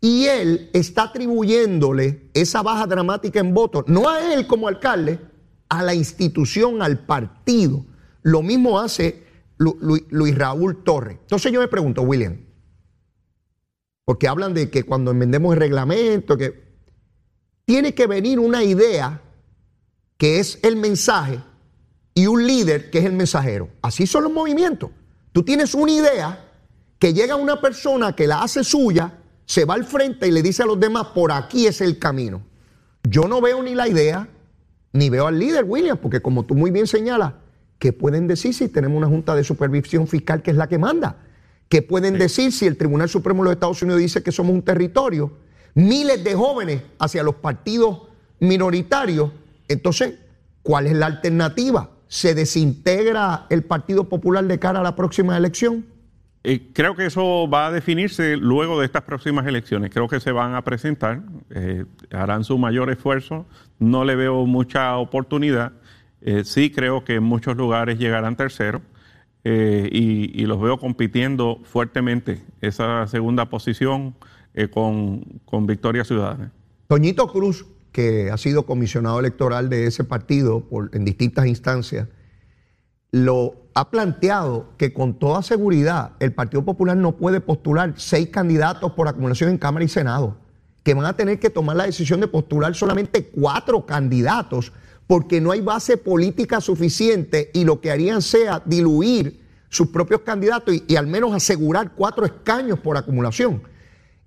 Y 0.01 0.25
él 0.25 0.69
está 0.73 1.03
atribuyéndole 1.03 2.29
esa 2.33 2.61
baja 2.61 2.87
dramática 2.87 3.39
en 3.39 3.53
votos, 3.53 3.83
no 3.87 4.09
a 4.09 4.33
él 4.33 4.47
como 4.47 4.67
alcalde, 4.67 5.19
a 5.67 5.83
la 5.83 5.93
institución, 5.93 6.81
al 6.81 7.05
partido. 7.05 7.85
Lo 8.23 8.41
mismo 8.41 8.79
hace 8.79 9.23
Luis 9.57 10.35
Raúl 10.37 10.83
Torres. 10.83 11.17
Entonces 11.21 11.51
yo 11.51 11.59
me 11.59 11.67
pregunto, 11.67 12.01
William, 12.01 12.37
porque 14.05 14.27
hablan 14.27 14.53
de 14.53 14.69
que 14.69 14.83
cuando 14.83 15.11
enmendemos 15.11 15.53
el 15.53 15.59
reglamento, 15.59 16.37
que 16.37 16.69
tiene 17.65 17.93
que 17.93 18.07
venir 18.07 18.39
una 18.39 18.63
idea 18.63 19.21
que 20.17 20.39
es 20.39 20.59
el 20.63 20.75
mensaje 20.75 21.39
y 22.13 22.27
un 22.27 22.45
líder 22.45 22.89
que 22.89 22.99
es 22.99 23.05
el 23.05 23.13
mensajero. 23.13 23.69
Así 23.81 24.07
son 24.07 24.23
los 24.23 24.31
movimientos. 24.31 24.89
Tú 25.31 25.43
tienes 25.43 25.73
una 25.73 25.91
idea 25.91 26.45
que 26.97 27.13
llega 27.13 27.35
una 27.35 27.61
persona 27.61 28.15
que 28.15 28.27
la 28.27 28.41
hace 28.41 28.63
suya, 28.63 29.13
se 29.45 29.65
va 29.65 29.75
al 29.75 29.85
frente 29.85 30.27
y 30.27 30.31
le 30.31 30.41
dice 30.41 30.63
a 30.63 30.65
los 30.65 30.79
demás, 30.79 31.07
por 31.15 31.31
aquí 31.31 31.65
es 31.65 31.81
el 31.81 31.97
camino. 31.97 32.41
Yo 33.03 33.27
no 33.27 33.41
veo 33.41 33.63
ni 33.63 33.73
la 33.73 33.87
idea, 33.87 34.27
ni 34.91 35.09
veo 35.09 35.27
al 35.27 35.39
líder, 35.39 35.63
William, 35.65 35.97
porque 35.97 36.21
como 36.21 36.45
tú 36.45 36.55
muy 36.55 36.71
bien 36.71 36.87
señalas, 36.87 37.33
¿qué 37.79 37.93
pueden 37.93 38.27
decir 38.27 38.53
si 38.53 38.67
tenemos 38.67 38.97
una 38.97 39.07
Junta 39.07 39.35
de 39.35 39.43
Supervisión 39.43 40.07
Fiscal 40.07 40.41
que 40.41 40.51
es 40.51 40.57
la 40.57 40.67
que 40.67 40.77
manda? 40.77 41.17
¿Qué 41.69 41.81
pueden 41.81 42.17
decir 42.17 42.51
si 42.51 42.65
el 42.65 42.77
Tribunal 42.77 43.09
Supremo 43.09 43.43
de 43.43 43.45
los 43.45 43.53
Estados 43.53 43.81
Unidos 43.81 44.01
dice 44.01 44.23
que 44.23 44.31
somos 44.31 44.53
un 44.53 44.63
territorio? 44.63 45.31
Miles 45.75 46.23
de 46.23 46.33
jóvenes 46.33 46.81
hacia 46.97 47.23
los 47.23 47.35
partidos 47.35 48.01
minoritarios. 48.39 49.31
Entonces, 49.67 50.15
¿cuál 50.63 50.87
es 50.87 50.93
la 50.93 51.05
alternativa? 51.05 51.91
¿Se 52.09 52.33
desintegra 52.33 53.45
el 53.51 53.63
Partido 53.63 54.09
Popular 54.09 54.43
de 54.43 54.57
cara 54.57 54.79
a 54.79 54.83
la 54.83 54.95
próxima 54.95 55.37
elección? 55.37 55.85
Eh, 56.43 56.71
creo 56.73 56.95
que 56.95 57.05
eso 57.05 57.47
va 57.47 57.67
a 57.67 57.71
definirse 57.71 58.35
luego 58.35 58.79
de 58.79 58.87
estas 58.87 59.03
próximas 59.03 59.45
elecciones. 59.45 59.91
Creo 59.93 60.07
que 60.07 60.19
se 60.19 60.31
van 60.31 60.55
a 60.55 60.63
presentar, 60.63 61.21
eh, 61.51 61.85
harán 62.09 62.43
su 62.43 62.57
mayor 62.57 62.89
esfuerzo. 62.89 63.45
No 63.77 64.05
le 64.05 64.15
veo 64.15 64.47
mucha 64.47 64.97
oportunidad. 64.97 65.73
Eh, 66.21 66.45
sí 66.45 66.71
creo 66.71 67.03
que 67.03 67.15
en 67.15 67.23
muchos 67.23 67.55
lugares 67.55 67.99
llegarán 67.99 68.35
terceros 68.35 68.81
y, 69.43 70.45
los 70.45 70.59
veo 70.59 70.77
compitiendo 70.77 71.59
fuertemente 71.63 72.41
esa 72.61 73.07
segunda 73.07 73.45
posición 73.45 74.15
con, 74.71 75.23
con 75.45 75.65
Victoria 75.65 76.03
Ciudadana. 76.03 76.51
Toñito 76.87 77.27
Cruz 77.27 77.65
que 77.91 78.31
ha 78.31 78.37
sido 78.37 78.65
comisionado 78.65 79.19
electoral 79.19 79.69
de 79.69 79.87
ese 79.87 80.03
partido 80.03 80.67
en 80.93 81.05
distintas 81.05 81.47
instancias, 81.47 82.07
lo 83.11 83.55
ha 83.73 83.89
planteado 83.89 84.73
que 84.77 84.93
con 84.93 85.17
toda 85.17 85.41
seguridad 85.41 86.11
el 86.19 86.33
Partido 86.33 86.63
Popular 86.63 86.95
no 86.95 87.17
puede 87.17 87.41
postular 87.41 87.93
seis 87.97 88.29
candidatos 88.29 88.91
por 88.91 89.07
acumulación 89.07 89.49
en 89.49 89.57
Cámara 89.57 89.85
y 89.85 89.87
Senado, 89.87 90.37
que 90.83 90.93
van 90.93 91.05
a 91.05 91.15
tener 91.15 91.39
que 91.39 91.49
tomar 91.49 91.75
la 91.75 91.85
decisión 91.85 92.19
de 92.19 92.27
postular 92.27 92.75
solamente 92.75 93.25
cuatro 93.25 93.85
candidatos 93.85 94.71
porque 95.07 95.41
no 95.41 95.51
hay 95.51 95.61
base 95.61 95.97
política 95.97 96.61
suficiente 96.61 97.49
y 97.53 97.63
lo 97.63 97.81
que 97.81 97.89
harían 97.89 98.21
sea 98.21 98.61
diluir 98.65 99.41
sus 99.69 99.87
propios 99.87 100.21
candidatos 100.21 100.75
y 100.87 100.95
al 100.95 101.07
menos 101.07 101.33
asegurar 101.33 101.93
cuatro 101.95 102.25
escaños 102.25 102.79
por 102.79 102.97
acumulación. 102.97 103.63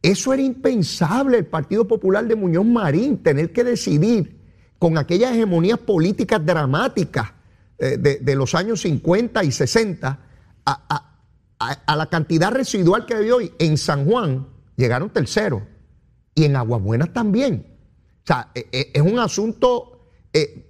Eso 0.02 0.32
era 0.32 0.42
impensable, 0.42 1.38
el 1.38 1.46
Partido 1.46 1.86
Popular 1.86 2.26
de 2.26 2.34
Muñoz 2.34 2.66
Marín, 2.66 3.22
tener 3.22 3.52
que 3.52 3.62
decidir 3.62 4.40
con 4.80 4.98
aquellas 4.98 5.32
hegemonías 5.32 5.78
políticas 5.78 6.44
dramáticas 6.44 7.32
eh, 7.78 7.96
de, 7.98 8.34
los 8.34 8.56
años 8.56 8.80
50 8.80 9.44
y 9.44 9.52
60 9.52 10.18
a, 10.66 11.96
la 11.96 12.06
cantidad 12.06 12.50
residual 12.50 13.06
que 13.06 13.14
hay 13.14 13.30
hoy. 13.30 13.52
En 13.60 13.78
San 13.78 14.04
Juan 14.04 14.48
llegaron 14.76 15.10
terceros 15.10 15.62
y 16.34 16.44
en 16.44 16.56
Aguabuenas 16.56 17.12
también. 17.12 17.64
O 18.24 18.26
sea, 18.26 18.50
e, 18.56 18.66
e, 18.72 18.90
es 18.92 19.02
un 19.02 19.20
asunto 19.20 20.10
eh, 20.32 20.68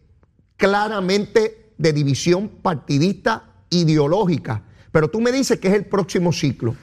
claramente 0.58 1.72
de 1.78 1.92
división 1.94 2.48
partidista 2.60 3.64
ideológica. 3.70 4.62
Pero 4.90 5.08
tú 5.08 5.22
me 5.22 5.32
dices 5.32 5.58
que 5.58 5.68
es 5.68 5.74
el 5.74 5.86
próximo 5.86 6.32
ciclo. 6.32 6.76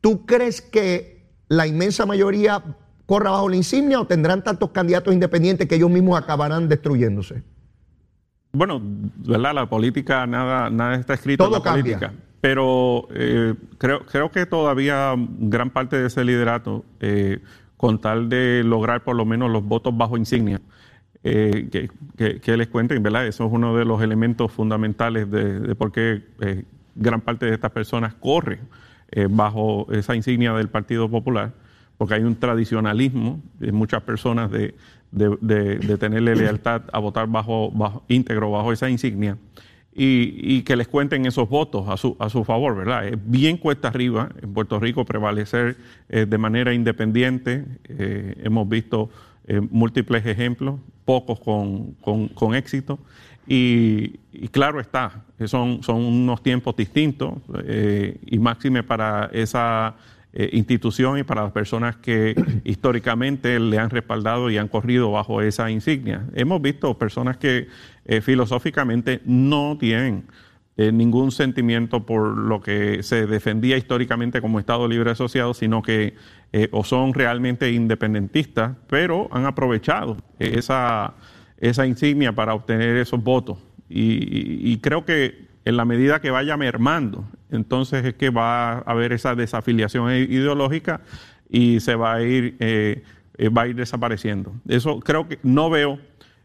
¿Tú 0.00 0.24
crees 0.24 0.62
que 0.62 1.19
la 1.50 1.66
inmensa 1.66 2.06
mayoría 2.06 2.62
corra 3.06 3.32
bajo 3.32 3.48
la 3.48 3.56
insignia 3.56 4.00
o 4.00 4.06
tendrán 4.06 4.42
tantos 4.42 4.70
candidatos 4.70 5.12
independientes 5.12 5.66
que 5.66 5.74
ellos 5.74 5.90
mismos 5.90 6.18
acabarán 6.18 6.68
destruyéndose? 6.68 7.42
Bueno, 8.52 8.80
¿verdad? 8.80 9.54
La 9.54 9.68
política, 9.68 10.26
nada, 10.28 10.70
nada 10.70 10.94
está 10.94 11.14
escrito 11.14 11.44
en 11.46 11.52
la 11.52 11.60
política. 11.60 12.12
Pero 12.40 13.08
eh, 13.12 13.54
creo, 13.78 14.06
creo 14.06 14.30
que 14.30 14.46
todavía 14.46 15.14
gran 15.16 15.70
parte 15.70 16.00
de 16.00 16.06
ese 16.06 16.24
liderato, 16.24 16.84
eh, 17.00 17.40
con 17.76 18.00
tal 18.00 18.28
de 18.28 18.62
lograr 18.64 19.02
por 19.02 19.16
lo 19.16 19.24
menos 19.24 19.50
los 19.50 19.64
votos 19.64 19.96
bajo 19.96 20.16
insignia, 20.16 20.60
eh, 21.24 21.68
que, 22.16 22.56
les 22.56 22.68
cuenten, 22.68 23.02
¿verdad? 23.02 23.26
Eso 23.26 23.44
es 23.44 23.52
uno 23.52 23.76
de 23.76 23.84
los 23.84 24.00
elementos 24.02 24.52
fundamentales 24.52 25.28
de, 25.28 25.58
de 25.58 25.74
por 25.74 25.90
qué 25.90 26.22
gran 26.94 27.20
parte 27.20 27.46
de 27.46 27.54
estas 27.54 27.72
personas 27.72 28.14
corren 28.14 28.60
eh, 29.12 29.26
bajo 29.28 29.86
esa 29.92 30.14
insignia 30.14 30.52
del 30.52 30.68
Partido 30.68 31.08
Popular, 31.08 31.52
porque 31.98 32.14
hay 32.14 32.22
un 32.22 32.36
tradicionalismo 32.36 33.40
de 33.58 33.72
muchas 33.72 34.02
personas 34.02 34.50
de, 34.50 34.74
de, 35.10 35.98
tenerle 35.98 36.36
lealtad 36.36 36.82
a 36.92 36.98
votar 36.98 37.26
bajo, 37.26 37.70
bajo, 37.72 38.04
íntegro 38.08 38.50
bajo 38.52 38.72
esa 38.72 38.88
insignia. 38.88 39.36
Y, 39.92 40.62
que 40.62 40.76
les 40.76 40.88
cuenten 40.88 41.26
esos 41.26 41.48
votos 41.48 41.88
a 41.88 41.96
su, 41.96 42.16
a 42.20 42.30
su 42.30 42.44
favor, 42.44 42.76
¿verdad? 42.76 43.08
Es 43.08 43.18
bien 43.26 43.58
cuesta 43.58 43.88
arriba 43.88 44.30
en 44.40 44.54
Puerto 44.54 44.78
Rico 44.78 45.04
prevalecer 45.04 45.76
eh, 46.08 46.24
de 46.26 46.38
manera 46.38 46.72
independiente. 46.72 47.66
Eh, 47.88 48.34
hemos 48.44 48.68
visto 48.68 49.10
múltiples 49.70 50.24
ejemplos, 50.26 50.78
pocos 51.04 51.40
con, 51.40 51.94
con 51.94 52.54
éxito. 52.54 53.00
Y, 53.52 54.20
claro 54.52 54.78
está, 54.78 55.24
son, 55.46 55.82
son 55.82 56.04
unos 56.04 56.40
tiempos 56.40 56.76
distintos 56.76 57.34
eh, 57.64 58.16
y 58.24 58.38
máxime 58.38 58.84
para 58.84 59.28
esa 59.32 59.96
eh, 60.32 60.50
institución 60.52 61.18
y 61.18 61.24
para 61.24 61.42
las 61.42 61.50
personas 61.50 61.96
que 61.96 62.36
históricamente 62.64 63.58
le 63.58 63.76
han 63.78 63.90
respaldado 63.90 64.50
y 64.50 64.56
han 64.56 64.68
corrido 64.68 65.10
bajo 65.10 65.42
esa 65.42 65.68
insignia. 65.68 66.26
Hemos 66.34 66.62
visto 66.62 66.96
personas 66.96 67.38
que 67.38 67.66
eh, 68.04 68.20
filosóficamente 68.20 69.20
no 69.24 69.76
tienen 69.80 70.26
eh, 70.76 70.92
ningún 70.92 71.30
sentimiento 71.30 72.06
por 72.06 72.38
lo 72.38 72.62
que 72.62 73.02
se 73.02 73.26
defendía 73.26 73.76
históricamente 73.76 74.40
como 74.40 74.58
Estado 74.58 74.88
Libre 74.88 75.10
Asociado, 75.10 75.52
sino 75.52 75.82
que 75.82 76.14
eh, 76.52 76.68
o 76.72 76.84
son 76.84 77.12
realmente 77.12 77.70
independentistas, 77.70 78.76
pero 78.86 79.28
han 79.30 79.44
aprovechado 79.44 80.16
esa, 80.38 81.12
esa 81.60 81.86
insignia 81.86 82.32
para 82.32 82.54
obtener 82.54 82.96
esos 82.96 83.22
votos. 83.22 83.58
Y, 83.88 84.78
creo 84.78 85.04
que 85.04 85.48
en 85.64 85.76
la 85.76 85.84
medida 85.84 86.20
que 86.20 86.30
vaya 86.30 86.56
mermando, 86.56 87.24
entonces 87.50 88.04
es 88.04 88.14
que 88.14 88.30
va 88.30 88.72
a 88.72 88.78
haber 88.78 89.12
esa 89.12 89.34
desafiliación 89.34 90.10
ideológica 90.12 91.00
y 91.48 91.80
se 91.80 91.96
va 91.96 92.14
a 92.14 92.22
ir, 92.22 92.56
eh, 92.60 93.02
va 93.56 93.62
a 93.62 93.66
ir 93.66 93.74
desapareciendo. 93.74 94.52
Eso 94.68 95.00
creo 95.00 95.28
que 95.28 95.38
no 95.42 95.70
veo 95.70 95.98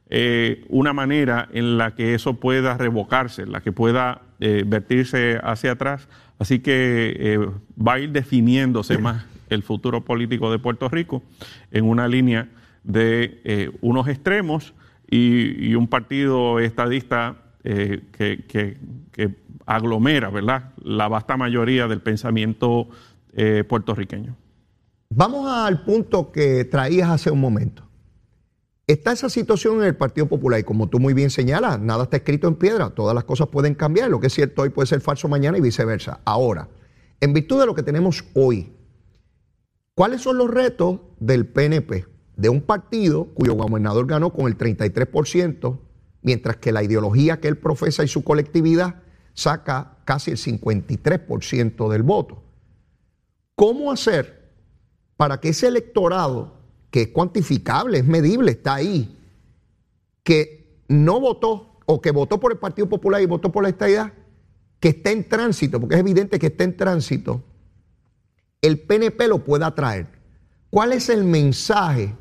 eh, 0.08 0.64
una 0.70 0.94
manera 0.94 1.50
en 1.52 1.80
la 1.80 1.96
que 1.96 2.14
eso 2.14 2.36
pueda 2.36 2.78
revocarse, 2.78 3.48
la 3.48 3.62
que 3.62 3.72
pueda 3.72 4.22
eh, 4.40 4.64
vertirse 4.66 5.40
hacia 5.44 5.72
atrás. 5.72 6.08
Así 6.38 6.60
que 6.60 7.16
eh, 7.18 7.40
va 7.76 7.94
a 7.94 8.00
ir 8.00 8.12
definiéndose 8.12 9.00
más 9.00 9.26
el 9.50 9.64
futuro 9.64 10.06
político 10.06 10.52
de 10.52 10.60
Puerto 10.60 10.90
Rico 10.90 11.24
en 11.72 11.86
una 11.86 12.08
línea 12.08 12.50
de 12.84 13.72
unos 13.82 14.08
extremos 14.08 14.76
y, 15.10 15.76
un 15.76 15.88
partido 15.88 16.60
estadista 16.60 17.38
que, 17.64 18.78
aglomera 19.66 20.30
¿verdad? 20.30 20.74
la 20.84 21.08
vasta 21.08 21.38
mayoría 21.38 21.88
del 21.88 22.02
pensamiento 22.02 22.90
puertorriqueño. 23.68 24.36
Vamos 25.10 25.48
al 25.48 25.84
punto 25.84 26.32
que 26.32 26.66
traías 26.66 27.10
hace 27.10 27.32
un 27.32 27.40
momento. 27.40 27.84
Está 28.88 29.14
esa 29.14 29.30
situación 29.30 29.78
en 29.78 29.88
el 29.88 29.96
Partido 29.96 30.28
Popular 30.28 30.60
y 30.60 30.64
como 30.64 30.90
tú 30.90 31.00
muy 31.00 31.16
bien 31.16 31.32
señalas, 31.32 31.80
nada 31.80 32.04
está 32.04 32.18
escrito 32.18 32.48
en 32.48 32.56
piedra, 32.56 32.92
todas 32.92 33.16
las 33.16 33.24
cosas 33.24 33.48
pueden 33.48 33.74
cambiar, 33.74 34.12
lo 34.12 34.20
que 34.20 34.28
es 34.28 34.34
cierto 34.34 34.62
hoy 34.62 34.70
puede 34.70 34.86
ser 34.86 35.02
falso 35.02 35.28
mañana 35.28 35.58
y 35.58 35.62
viceversa. 35.62 36.20
Ahora, 36.24 36.70
en 37.20 37.34
virtud 37.34 37.60
de 37.60 37.66
lo 37.66 37.74
que 37.74 37.82
tenemos 37.82 38.24
hoy, 38.36 38.74
¿cuáles 39.96 40.22
son 40.22 40.38
los 40.38 40.52
retos 40.52 41.00
del 41.20 41.48
PNP? 41.48 42.06
De 42.36 42.50
un 42.50 42.62
partido 42.62 43.26
cuyo 43.34 43.54
gobernador 43.54 44.08
ganó 44.08 44.34
con 44.34 44.48
el 44.48 44.58
33%, 44.58 45.80
mientras 46.22 46.58
que 46.58 46.72
la 46.72 46.84
ideología 46.84 47.40
que 47.40 47.48
él 47.48 47.58
profesa 47.58 48.04
y 48.04 48.08
su 48.08 48.24
colectividad 48.24 49.02
saca 49.34 49.98
casi 50.06 50.32
el 50.32 50.38
53% 50.38 51.90
del 51.90 52.04
voto. 52.04 52.44
¿Cómo 53.56 53.92
hacer 53.92 54.52
para 55.18 55.40
que 55.40 55.50
ese 55.50 55.68
electorado 55.68 56.56
que 56.92 57.04
es 57.04 57.08
cuantificable, 57.10 58.00
es 58.00 58.06
medible, 58.06 58.52
está 58.52 58.76
ahí, 58.76 59.18
que 60.24 60.82
no 60.88 61.20
votó 61.20 61.80
o 61.86 62.02
que 62.02 62.12
votó 62.12 62.40
por 62.40 62.52
el 62.52 62.58
Partido 62.58 62.88
Popular 62.88 63.22
y 63.22 63.26
votó 63.26 63.52
por 63.52 63.64
la 63.64 63.70
estadidad, 63.70 64.14
que 64.80 64.90
está 64.90 65.12
en 65.12 65.28
tránsito, 65.28 65.80
porque 65.80 65.96
es 65.96 66.02
evidente 66.02 66.40
que 66.40 66.48
está 66.48 66.64
en 66.64 66.78
tránsito, 66.78 67.44
el 68.62 68.80
PNP 68.80 69.28
lo 69.28 69.44
pueda 69.44 69.74
traer. 69.76 70.08
¿Cuál 70.70 70.94
es 70.94 71.10
el 71.10 71.24
mensaje? 71.24 72.16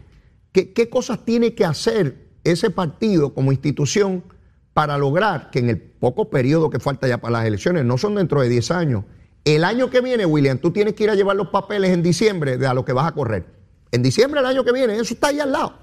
¿Qué, 0.54 0.72
¿Qué, 0.72 0.88
cosas 0.88 1.26
tiene 1.26 1.54
que 1.54 1.66
hacer 1.66 2.16
ese 2.44 2.70
partido 2.70 3.34
como 3.34 3.52
institución 3.52 4.24
para 4.72 4.96
lograr 4.96 5.50
que 5.50 5.58
en 5.58 5.68
el 5.68 5.78
poco 5.78 6.30
periodo 6.30 6.70
que 6.70 6.80
falta 6.80 7.06
ya 7.06 7.18
para 7.18 7.32
las 7.32 7.46
elecciones, 7.46 7.84
no 7.84 7.98
son 7.98 8.14
dentro 8.14 8.40
de 8.40 8.48
10 8.48 8.70
años, 8.70 9.04
el 9.44 9.64
año 9.64 9.90
que 9.90 10.00
viene, 10.00 10.24
William, 10.24 10.56
tú 10.56 10.70
tienes 10.70 10.94
que 10.94 11.04
ir 11.04 11.10
a 11.10 11.14
llevar 11.14 11.36
los 11.36 11.48
papeles 11.48 11.90
en 11.90 12.02
diciembre 12.02 12.56
de 12.56 12.66
a 12.66 12.72
lo 12.72 12.86
que 12.86 12.94
vas 12.94 13.06
a 13.06 13.12
correr 13.12 13.44
en 13.94 14.02
diciembre 14.02 14.40
del 14.40 14.50
año 14.50 14.64
que 14.64 14.72
viene, 14.72 14.94
eso 14.94 15.14
está 15.14 15.28
ahí 15.28 15.38
al 15.38 15.52
lado. 15.52 15.74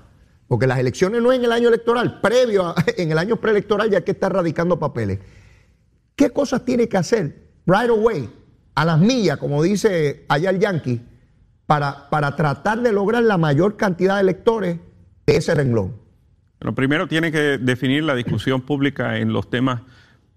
Porque 0.49 0.67
las 0.67 0.77
elecciones 0.79 1.21
no 1.21 1.31
es 1.31 1.39
en 1.39 1.45
el 1.45 1.51
año 1.53 1.69
electoral, 1.69 2.19
previo 2.19 2.65
a, 2.65 2.75
en 2.97 3.09
el 3.09 3.17
año 3.17 3.37
preelectoral 3.37 3.89
ya 3.89 4.01
que 4.01 4.11
está 4.11 4.27
radicando 4.27 4.77
papeles. 4.77 5.19
¿Qué 6.17 6.29
cosas 6.29 6.65
tiene 6.65 6.89
que 6.89 6.97
hacer 6.97 7.47
right 7.65 7.89
away, 7.89 8.29
a 8.75 8.83
las 8.83 8.99
millas, 8.99 9.37
como 9.37 9.63
dice 9.63 10.25
allá 10.27 10.49
el 10.49 10.59
Yankee, 10.59 11.01
para, 11.71 12.09
para 12.09 12.35
tratar 12.35 12.81
de 12.81 12.91
lograr 12.91 13.23
la 13.23 13.37
mayor 13.37 13.77
cantidad 13.77 14.15
de 14.15 14.21
electores 14.23 14.77
de 15.25 15.37
ese 15.37 15.55
renglón? 15.55 15.95
Bueno, 16.59 16.75
primero 16.75 17.07
tiene 17.07 17.31
que 17.31 17.57
definir 17.57 18.03
la 18.03 18.13
discusión 18.13 18.59
pública 18.59 19.19
en 19.19 19.31
los 19.31 19.49
temas 19.49 19.79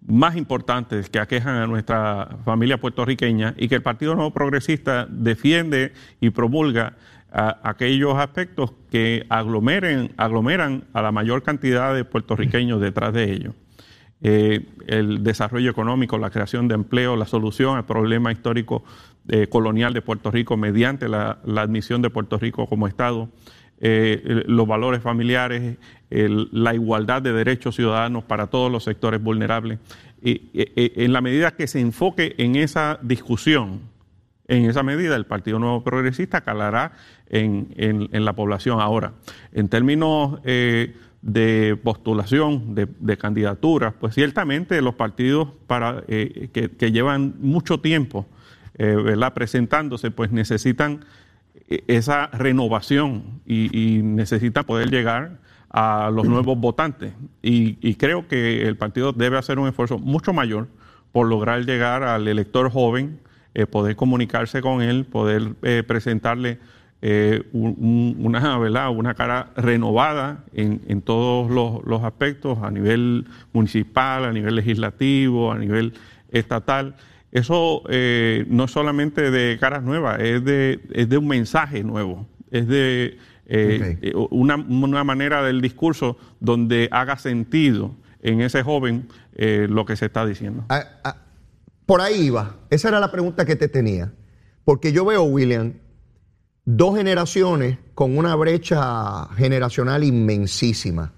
más 0.06 0.36
importantes 0.36 1.10
que 1.10 1.18
aquejan 1.18 1.56
a 1.56 1.66
nuestra 1.66 2.38
familia 2.44 2.78
puertorriqueña 2.78 3.52
y 3.56 3.66
que 3.66 3.74
el 3.74 3.82
Partido 3.82 4.14
Nuevo 4.14 4.32
Progresista 4.32 5.08
defiende 5.10 5.92
y 6.20 6.30
promulga 6.30 6.94
aquellos 7.32 8.16
aspectos 8.16 8.72
que 8.92 9.26
aglomeren, 9.28 10.12
aglomeran 10.16 10.84
a 10.92 11.02
la 11.02 11.10
mayor 11.10 11.42
cantidad 11.42 11.96
de 11.96 12.04
puertorriqueños 12.04 12.80
detrás 12.80 13.12
de 13.12 13.32
ellos. 13.32 13.54
Eh, 14.22 14.68
el 14.86 15.24
desarrollo 15.24 15.68
económico, 15.68 16.16
la 16.16 16.30
creación 16.30 16.68
de 16.68 16.76
empleo, 16.76 17.16
la 17.16 17.26
solución 17.26 17.76
al 17.76 17.84
problema 17.84 18.30
histórico 18.30 18.84
eh, 19.26 19.46
colonial 19.46 19.94
de 19.94 20.02
Puerto 20.02 20.30
Rico 20.30 20.58
mediante 20.58 21.08
la, 21.08 21.38
admisión 21.56 22.02
de 22.02 22.10
Puerto 22.10 22.38
Rico 22.38 22.66
como 22.66 22.86
Estado, 22.86 23.30
eh, 23.80 24.42
los 24.46 24.66
valores 24.66 25.02
familiares, 25.02 25.78
la 26.10 26.74
igualdad 26.74 27.22
de 27.22 27.32
derechos 27.32 27.74
ciudadanos 27.74 28.22
para 28.24 28.48
todos 28.48 28.70
los 28.70 28.84
sectores 28.84 29.22
vulnerables. 29.22 29.78
Y, 30.22 30.50
en 30.52 31.14
la 31.14 31.22
medida 31.22 31.52
que 31.52 31.66
se 31.66 31.80
enfoque 31.80 32.34
en 32.36 32.56
esa 32.56 32.98
discusión, 33.00 33.80
en 34.46 34.68
esa 34.68 34.82
medida 34.82 35.16
el 35.16 35.24
Partido 35.24 35.58
Nuevo 35.58 35.82
Progresista 35.82 36.42
calará 36.42 36.92
en, 37.26 38.08
la 38.12 38.34
población 38.34 38.80
ahora. 38.82 39.14
En 39.52 39.70
términos 39.70 40.38
eh, 40.44 40.94
de 41.22 41.78
postulación 41.82 42.74
de, 42.74 43.16
candidaturas, 43.16 43.94
pues 43.98 44.14
ciertamente 44.14 44.82
los 44.82 44.96
partidos 44.96 45.48
para, 45.66 46.02
que, 46.06 46.92
llevan 46.92 47.36
mucho 47.40 47.80
tiempo 47.80 48.26
eh, 48.78 49.30
presentándose, 49.34 50.10
pues 50.10 50.32
necesitan 50.32 51.04
esa 51.68 52.26
renovación 52.28 53.40
y, 53.46 54.00
necesitan 54.02 54.64
poder 54.64 54.90
llegar 54.90 55.38
a 55.70 56.10
los 56.12 56.26
nuevos 56.26 56.58
votantes. 56.58 57.12
Y, 57.42 57.78
y 57.80 57.94
creo 57.94 58.28
que 58.28 58.66
el 58.66 58.76
partido 58.76 59.12
debe 59.12 59.38
hacer 59.38 59.58
un 59.58 59.68
esfuerzo 59.68 59.98
mucho 59.98 60.32
mayor 60.32 60.68
por 61.12 61.26
lograr 61.28 61.64
llegar 61.64 62.02
al 62.02 62.28
elector 62.28 62.70
joven, 62.70 63.20
poder 63.70 63.94
comunicarse 63.94 64.60
con 64.60 64.82
él, 64.82 65.04
poder 65.04 65.54
presentarle 65.86 66.58
eh, 67.06 67.42
una, 67.52 68.56
¿verdad? 68.56 68.88
una 68.88 69.12
cara 69.12 69.50
renovada 69.56 70.42
en, 70.54 71.02
todos 71.02 71.50
los, 71.50 72.02
aspectos, 72.02 72.60
a 72.62 72.70
nivel 72.70 73.26
municipal, 73.52 74.24
a 74.24 74.32
nivel 74.32 74.56
legislativo, 74.56 75.52
a 75.52 75.58
nivel 75.58 75.92
estatal. 76.32 76.96
Eso 77.34 77.82
eh, 77.88 78.46
no 78.48 78.64
es 78.64 78.70
solamente 78.70 79.32
de 79.32 79.58
caras 79.58 79.82
nuevas, 79.82 80.20
es 80.20 80.44
de, 80.44 80.80
es 80.92 81.08
de 81.08 81.18
un 81.18 81.26
mensaje 81.26 81.82
nuevo, 81.82 82.28
es 82.52 82.68
de 82.68 83.18
eh, 83.46 84.12
una, 84.30 85.02
manera 85.02 85.42
del 85.42 85.60
discurso 85.60 86.16
donde 86.38 86.88
haga 86.92 87.18
sentido 87.18 87.96
en 88.22 88.40
ese 88.40 88.62
joven 88.62 89.08
lo 89.36 89.84
que 89.84 89.96
se 89.96 90.06
está 90.06 90.24
diciendo. 90.24 90.64
Ah, 90.68 90.84
ah, 91.02 91.16
por 91.86 92.00
ahí 92.00 92.26
iba, 92.26 92.54
esa 92.70 92.86
era 92.86 93.00
la 93.00 93.10
pregunta 93.10 93.44
que 93.44 93.56
te 93.56 93.66
tenía, 93.66 94.12
porque 94.64 94.92
yo 94.92 95.04
veo, 95.04 95.24
William, 95.24 95.72
dos 96.64 96.96
generaciones 96.96 97.78
con 97.94 98.16
una 98.16 98.36
brecha 98.36 99.26
generacional 99.36 100.04
inmensísima. 100.04 101.12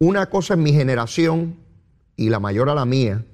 Una 0.00 0.26
cosa 0.26 0.54
es 0.54 0.60
mi 0.60 0.72
generación 0.72 1.56
y 2.16 2.28
la 2.28 2.40
mayor 2.40 2.70
a 2.70 2.74
la 2.74 2.84
mía, 2.84 3.24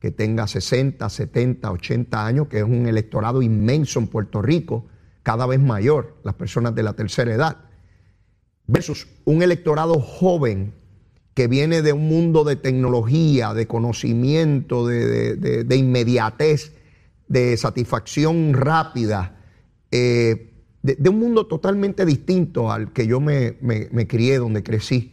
que 0.00 0.10
tenga 0.10 0.46
60, 0.46 1.08
70, 1.08 1.70
80 1.70 2.26
años, 2.26 2.48
que 2.48 2.58
es 2.58 2.64
un 2.64 2.86
electorado 2.86 3.42
inmenso 3.42 4.00
en 4.00 4.08
Puerto 4.08 4.40
Rico, 4.40 4.86
cada 5.22 5.46
vez 5.46 5.60
mayor, 5.60 6.16
las 6.24 6.34
personas 6.34 6.74
de 6.74 6.82
la 6.82 6.94
tercera 6.94 7.32
edad, 7.32 7.58
versus 8.66 9.06
un 9.24 9.42
electorado 9.42 10.00
joven 10.00 10.74
que 11.34 11.48
viene 11.48 11.82
de 11.82 11.92
un 11.92 12.08
mundo 12.08 12.44
de 12.44 12.56
tecnología, 12.56 13.52
de 13.52 13.66
conocimiento, 13.66 14.86
de, 14.86 15.76
inmediatez, 15.76 16.72
de 17.28 17.56
satisfacción 17.56 18.54
rápida. 18.54 19.36
Eh, 19.90 20.50
de, 20.82 21.10
un 21.10 21.18
mundo 21.18 21.46
totalmente 21.46 22.06
distinto 22.06 22.72
al 22.72 22.92
que 22.92 23.06
yo 23.06 23.20
me, 23.20 23.56
crié, 24.08 24.38
donde 24.38 24.62
crecí. 24.62 25.12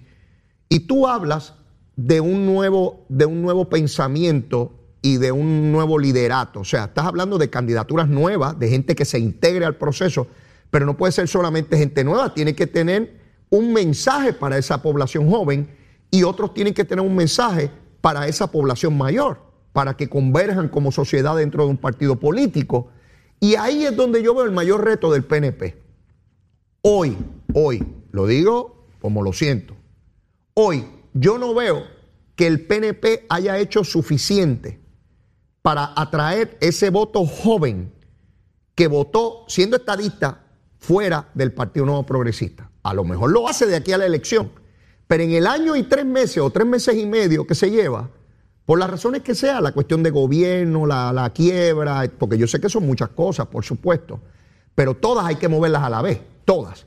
Y 0.69 0.81
tú 0.81 1.07
hablas 1.07 1.55
de 1.95 2.21
un, 2.21 2.45
nuevo, 2.45 3.05
de 3.09 3.25
un 3.25 3.41
nuevo 3.41 3.69
pensamiento 3.69 4.76
y 5.07 5.17
de 5.17 5.31
un 5.31 5.71
nuevo 5.71 5.97
liderato. 5.97 6.59
O 6.59 6.65
sea, 6.65 6.85
estás 6.85 7.05
hablando 7.05 7.37
de 7.37 7.49
candidaturas 7.49 8.09
nuevas, 8.09 8.59
de 8.59 8.67
gente 8.67 8.93
que 8.93 9.05
se 9.05 9.17
integre 9.17 9.63
al 9.63 9.77
proceso, 9.77 10.27
pero 10.69 10.85
no 10.85 10.97
puede 10.97 11.13
ser 11.13 11.29
solamente 11.29 11.77
gente 11.77 12.03
nueva, 12.03 12.33
tiene 12.33 12.53
que 12.53 12.67
tener 12.67 13.17
un 13.49 13.71
mensaje 13.71 14.33
para 14.33 14.57
esa 14.57 14.81
población 14.81 15.29
joven 15.29 15.69
y 16.11 16.23
otros 16.23 16.53
tienen 16.53 16.73
que 16.73 16.83
tener 16.83 17.05
un 17.05 17.15
mensaje 17.15 17.71
para 18.01 18.27
esa 18.27 18.51
población 18.51 18.97
mayor, 18.97 19.39
para 19.71 19.95
que 19.95 20.09
converjan 20.09 20.67
como 20.67 20.91
sociedad 20.91 21.37
dentro 21.37 21.63
de 21.63 21.69
un 21.69 21.77
partido 21.77 22.19
político 22.19 22.89
y 23.39 23.55
ahí 23.55 23.85
es 23.85 23.95
donde 23.95 24.21
yo 24.21 24.35
veo 24.35 24.43
el 24.43 24.51
mayor 24.51 24.83
reto 24.83 25.09
del 25.09 25.23
PNP. 25.23 25.77
Hoy, 26.81 27.15
hoy, 27.53 27.81
lo 28.11 28.27
digo 28.27 28.87
como 28.99 29.23
lo 29.23 29.31
siento, 29.31 29.73
hoy 30.53 30.85
yo 31.13 31.37
no 31.37 31.53
veo 31.53 31.83
que 32.35 32.45
el 32.45 32.65
PNP 32.67 33.25
haya 33.29 33.57
hecho 33.57 33.85
suficiente 33.85 34.81
para 35.61 35.93
atraer 35.95 36.57
ese 36.61 36.89
voto 36.89 37.25
joven 37.25 37.91
que 38.75 38.87
votó 38.87 39.45
siendo 39.47 39.77
estadista 39.77 40.43
fuera 40.77 41.29
del 41.33 41.51
Partido 41.51 41.85
Nuevo 41.85 42.05
Progresista. 42.05 42.69
A 42.83 42.93
lo 42.93 43.03
mejor 43.03 43.31
lo 43.31 43.47
hace 43.47 43.65
de 43.65 43.75
aquí 43.75 43.91
a 43.91 43.97
la 43.97 44.05
elección, 44.05 44.51
pero 45.07 45.23
en 45.23 45.31
el 45.31 45.47
año 45.47 45.75
y 45.75 45.83
tres 45.83 46.05
meses 46.05 46.37
o 46.37 46.49
tres 46.49 46.67
meses 46.67 46.95
y 46.95 47.05
medio 47.05 47.45
que 47.45 47.55
se 47.55 47.69
lleva, 47.69 48.09
por 48.65 48.79
las 48.79 48.89
razones 48.89 49.21
que 49.21 49.33
sea, 49.33 49.61
la 49.61 49.71
cuestión 49.71 50.03
de 50.03 50.09
gobierno, 50.09 50.85
la, 50.85 51.11
la 51.13 51.29
quiebra, 51.31 52.09
porque 52.19 52.37
yo 52.37 52.47
sé 52.47 52.59
que 52.59 52.69
son 52.69 52.85
muchas 52.85 53.09
cosas, 53.09 53.47
por 53.47 53.63
supuesto, 53.63 54.19
pero 54.75 54.93
todas 54.93 55.25
hay 55.25 55.37
que 55.37 55.47
moverlas 55.47 55.83
a 55.83 55.89
la 55.89 56.01
vez, 56.01 56.19
todas. 56.45 56.85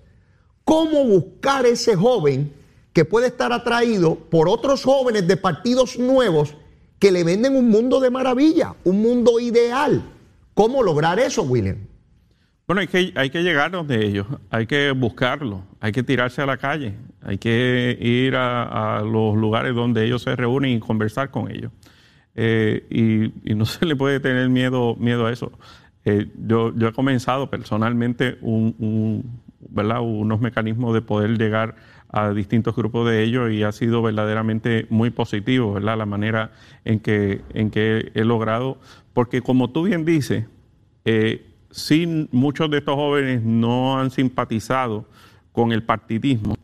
¿Cómo 0.64 1.04
buscar 1.04 1.66
ese 1.66 1.96
joven 1.96 2.54
que 2.92 3.04
puede 3.04 3.28
estar 3.28 3.52
atraído 3.52 4.14
por 4.14 4.48
otros 4.48 4.84
jóvenes 4.84 5.26
de 5.26 5.36
partidos 5.36 5.98
nuevos 5.98 6.54
que 7.00 7.10
le 7.10 7.24
venden 7.24 7.56
un 7.56 7.68
mundo 7.68 7.98
de 7.98 8.10
maravilla, 8.10 8.74
un 8.84 9.02
mundo 9.02 9.40
ideal? 9.40 10.02
¿Cómo 10.54 10.82
lograr 10.82 11.18
eso, 11.18 11.42
William? 11.42 11.78
Bueno, 12.66 12.82
hay 12.82 12.86
que, 12.86 13.12
hay 13.16 13.30
que 13.30 13.42
llegarnos 13.42 13.88
de 13.88 14.06
ellos, 14.06 14.26
hay 14.50 14.66
que 14.66 14.92
buscarlo, 14.92 15.64
hay 15.80 15.90
que 15.90 16.04
tirarse 16.04 16.42
a 16.42 16.46
la 16.46 16.56
calle, 16.56 16.94
hay 17.22 17.38
que 17.38 17.98
ir 18.00 18.36
a, 18.36 19.02
los 19.02 19.36
lugares 19.36 19.74
donde 19.74 20.04
ellos 20.04 20.22
se 20.22 20.36
reúnen 20.36 20.72
y 20.72 20.78
conversar 20.78 21.30
con 21.30 21.50
ellos. 21.50 21.72
Eh, 22.36 23.32
y, 23.44 23.54
no 23.54 23.64
se 23.66 23.86
le 23.86 23.96
puede 23.96 24.20
tener 24.20 24.48
miedo, 24.50 24.94
miedo 24.96 25.26
a 25.26 25.32
eso. 25.32 25.50
Eh, 26.04 26.28
yo, 26.46 26.72
yo, 26.76 26.88
he 26.88 26.92
comenzado 26.92 27.50
personalmente 27.50 28.38
un, 28.40 29.24
unos 29.58 30.40
mecanismos 30.40 30.94
de 30.94 31.02
poder 31.02 31.38
llegar 31.38 31.74
a 32.12 32.30
distintos 32.30 32.74
grupos 32.74 33.08
de 33.08 33.22
ellos 33.22 33.52
y 33.52 33.62
ha 33.62 33.72
sido 33.72 34.02
verdaderamente 34.02 34.86
muy 34.90 35.10
positivo 35.10 35.74
¿verdad? 35.74 35.96
la 35.96 36.06
manera 36.06 36.52
en 36.84 37.00
que, 37.00 37.42
en 37.54 37.70
que 37.70 38.10
he 38.14 38.24
logrado, 38.24 38.78
porque 39.14 39.42
como 39.42 39.70
tú 39.70 39.84
bien 39.84 40.04
dices, 40.04 40.46
eh, 41.04 41.46
sí 41.70 42.28
muchos 42.32 42.70
de 42.70 42.78
estos 42.78 42.96
jóvenes 42.96 43.42
no 43.42 43.98
han 43.98 44.10
simpatizado 44.10 45.06
con 45.52 45.72
el 45.72 45.82
partidismo. 45.82 46.56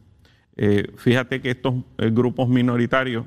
Eh, 0.57 0.93
fíjate 0.97 1.41
que 1.41 1.51
estos 1.51 1.75
eh, 1.99 2.11
grupos 2.11 2.49
minoritarios 2.49 3.27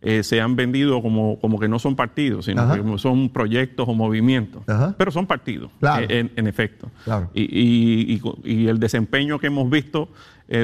eh, 0.00 0.22
se 0.22 0.40
han 0.40 0.54
vendido 0.54 1.02
como, 1.02 1.40
como 1.40 1.58
que 1.58 1.66
no 1.66 1.80
son 1.80 1.96
partidos, 1.96 2.44
sino 2.44 2.72
que 2.72 2.98
son 2.98 3.30
proyectos 3.30 3.88
o 3.88 3.94
movimientos. 3.94 4.62
Pero 4.96 5.10
son 5.10 5.26
partidos, 5.26 5.72
en, 5.82 6.46
efecto. 6.46 6.88
Y, 7.34 8.20
el 8.68 8.78
desempeño 8.78 9.40
que 9.40 9.48
hemos 9.48 9.68
visto 9.68 10.08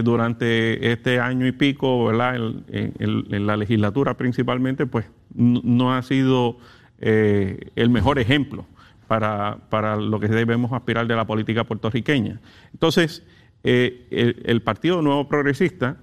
durante 0.04 0.92
este 0.92 1.18
año 1.18 1.46
y 1.46 1.52
pico, 1.52 2.06
¿verdad? 2.06 2.36
En, 2.68 3.46
la 3.46 3.56
legislatura 3.56 4.14
principalmente, 4.14 4.86
pues 4.86 5.06
no 5.34 5.92
ha 5.92 6.02
sido 6.02 6.58
el 7.00 7.90
mejor 7.90 8.20
ejemplo 8.20 8.66
para, 9.08 9.58
para, 9.68 9.96
lo 9.96 10.20
que 10.20 10.28
debemos 10.28 10.72
aspirar 10.72 11.08
de 11.08 11.16
la 11.16 11.26
política 11.26 11.64
puertorriqueña. 11.64 12.40
Entonces, 12.72 13.24
el 13.64 14.62
Partido 14.62 15.02
Nuevo 15.02 15.28
Progresista 15.28 15.96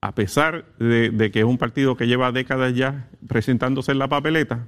a 0.00 0.14
pesar 0.14 0.64
de, 0.78 1.30
que 1.32 1.40
es 1.40 1.44
un 1.44 1.58
partido 1.58 1.96
que 1.96 2.06
lleva 2.06 2.32
décadas 2.32 2.74
ya 2.74 3.08
presentándose 3.26 3.92
en 3.92 3.98
la 3.98 4.08
papeleta, 4.08 4.66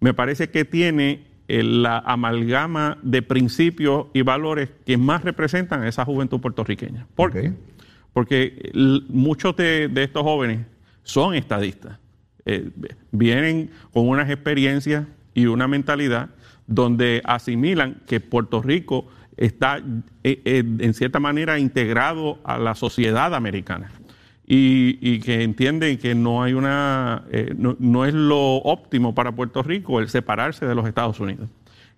me 0.00 0.14
parece 0.14 0.50
que 0.50 0.64
tiene 0.64 1.24
eh, 1.48 1.62
la 1.62 1.98
amalgama 1.98 2.98
de 3.02 3.22
principios 3.22 4.06
y 4.12 4.22
valores 4.22 4.70
que 4.84 4.96
más 4.96 5.24
representan 5.24 5.82
a 5.82 5.88
esa 5.88 6.04
juventud 6.04 6.40
puertorriqueña. 6.40 7.06
¿Por 7.14 7.32
qué? 7.32 7.52
Porque 8.12 8.70
muchos 9.08 9.56
de, 9.56 9.90
estos 9.94 10.22
jóvenes 10.22 10.66
son 11.02 11.34
estadistas, 11.34 11.98
eh, 12.44 12.70
vienen 13.12 13.70
con 13.92 14.08
unas 14.08 14.28
experiencias 14.28 15.06
y 15.32 15.46
una 15.46 15.68
mentalidad 15.68 16.30
donde 16.66 17.22
asimilan 17.24 18.02
que 18.06 18.20
Puerto 18.20 18.62
Rico 18.62 19.08
está 19.36 19.82
eh, 20.22 20.42
en 20.44 20.94
cierta 20.94 21.18
manera 21.18 21.58
integrado 21.58 22.38
a 22.44 22.58
la 22.58 22.74
sociedad 22.74 23.34
americana 23.34 23.90
y, 24.52 25.20
que 25.20 25.44
entienden 25.44 25.96
que 25.96 26.16
no 26.16 26.42
hay 26.42 26.54
una 26.54 27.22
eh, 27.30 27.54
no, 27.56 28.04
es 28.04 28.14
lo 28.14 28.56
óptimo 28.56 29.14
para 29.14 29.30
Puerto 29.32 29.62
Rico 29.62 30.00
el 30.00 30.08
separarse 30.08 30.66
de 30.66 30.74
los 30.74 30.88
Estados 30.88 31.20
Unidos. 31.20 31.48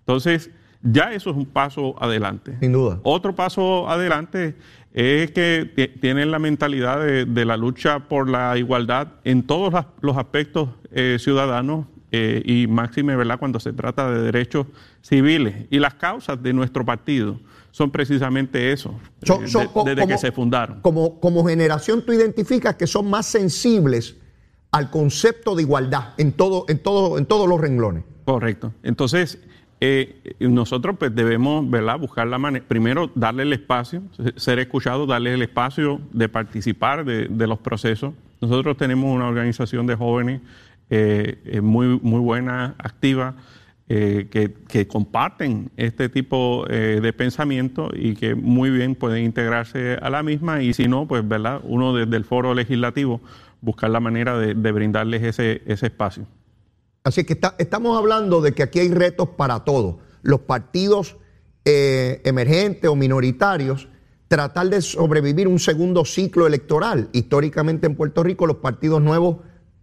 Entonces, 0.01 0.51
ya 0.83 1.15
eso 1.15 1.31
es 1.31 1.37
un 1.37 1.47
paso 1.47 1.95
adelante. 1.99 2.55
Sin 2.61 2.73
duda. 2.73 2.99
Otro 3.05 3.35
paso 3.35 3.89
adelante 3.89 4.55
es 4.93 5.31
que 5.31 5.95
tienen 6.03 6.31
la 6.31 6.39
mentalidad 6.39 7.01
de, 7.01 7.45
la 7.47 7.57
lucha 7.57 8.01
por 8.01 8.29
la 8.29 8.59
igualdad 8.59 9.09
en 9.25 9.45
todos 9.45 9.87
los 10.03 10.19
aspectos 10.19 10.69
eh, 10.91 11.17
ciudadanos 11.19 11.87
eh, 12.13 12.43
y 12.45 12.67
máxime, 12.67 13.17
¿verdad?, 13.17 13.39
cuando 13.39 13.59
se 13.59 13.73
trata 13.73 14.11
de 14.11 14.23
derechos 14.23 14.67
civiles. 15.01 15.67
Y 15.71 15.79
las 15.79 15.95
causas 15.95 16.43
de 16.43 16.53
nuestro 16.53 16.85
partido 16.85 17.41
son 17.71 17.91
precisamente 17.91 18.71
eso, 18.71 18.95
eh, 19.23 19.67
desde 19.85 20.07
que 20.07 20.19
se 20.19 20.31
fundaron. 20.31 20.81
Como, 20.83 21.19
como 21.19 21.45
generación 21.45 22.05
tú 22.05 22.13
identificas 22.13 22.77
que 22.77 22.87
son 22.87 23.09
más 23.09 23.27
sensibles 23.27 24.17
al 24.71 24.91
concepto 24.91 25.55
de 25.55 25.63
igualdad 25.63 26.15
en, 26.19 26.33
todo, 26.33 26.67
en, 26.69 26.79
todo, 26.79 27.19
en 27.19 27.27
todos 27.27 27.49
los 27.49 27.61
renglones. 27.61 28.05
Correcto. 28.25 28.73
Entonces, 28.83 29.39
eh, 29.85 30.37
nosotros 30.39 30.95
pues 30.97 31.13
debemos 31.13 31.69
¿verdad? 31.69 31.99
buscar 31.99 32.29
la 32.29 32.39
manera, 32.39 32.65
primero 32.69 33.11
darle 33.17 33.43
el 33.43 33.53
espacio, 33.53 34.03
ser 34.37 34.61
escuchados, 34.61 35.09
darle 35.09 35.35
el 35.35 35.43
espacio 35.43 36.01
de 36.13 36.29
participar 36.29 37.05
de, 37.05 37.47
los 37.49 37.59
procesos. 37.59 38.15
Nosotros 38.41 38.77
tenemos 38.77 39.13
una 39.13 39.27
organización 39.27 39.89
de 39.89 39.97
jóvenes 39.97 40.41
eh, 40.91 41.61
muy, 41.63 41.99
muy 42.03 42.21
buena, 42.21 42.75
activa, 42.79 43.37
eh, 43.89 44.29
que, 44.69 44.87
comparten 44.87 45.71
este 45.77 46.09
tipo 46.09 46.65
eh, 46.69 47.01
de 47.03 47.13
pensamiento 47.13 47.91
y 47.95 48.15
que 48.15 48.35
muy 48.35 48.71
bien 48.71 48.95
pueden 48.95 49.25
integrarse 49.25 49.99
a 50.01 50.09
la 50.09 50.23
misma 50.23 50.63
y 50.63 50.73
si 50.73 50.89
no, 50.89 51.07
pues, 51.07 51.27
¿verdad? 51.27 51.61
Uno 51.65 51.93
desde 51.95 52.17
el 52.17 52.25
foro 52.25 52.55
legislativo 52.55 53.21
buscar 53.61 53.91
la 53.91 54.01
manera 54.01 54.39
de, 54.39 54.73
brindarles 54.73 55.23
ese, 55.23 55.63
ese, 55.67 55.87
espacio. 55.87 56.27
Así 57.05 57.25
que 57.25 57.39
estamos 57.59 57.99
hablando 57.99 58.41
de 58.41 58.53
que 58.53 58.63
aquí 58.63 58.79
hay 58.79 58.91
retos 58.91 59.31
para 59.31 59.61
todos. 59.61 59.97
Los 60.23 60.41
partidos 60.41 61.17
emergentes 61.65 62.91
o 62.91 62.97
minoritarios, 62.97 63.89
tratar 64.33 64.71
de 64.71 64.81
sobrevivir 64.81 65.47
un 65.47 65.59
segundo 65.59 66.07
ciclo 66.07 66.47
electoral. 66.47 67.11
Históricamente 67.13 67.87
en 67.87 67.95
Puerto 67.95 68.23
Rico 68.23 68.47
los 68.47 68.57
partidos 68.57 69.03
nuevos, 69.03 69.37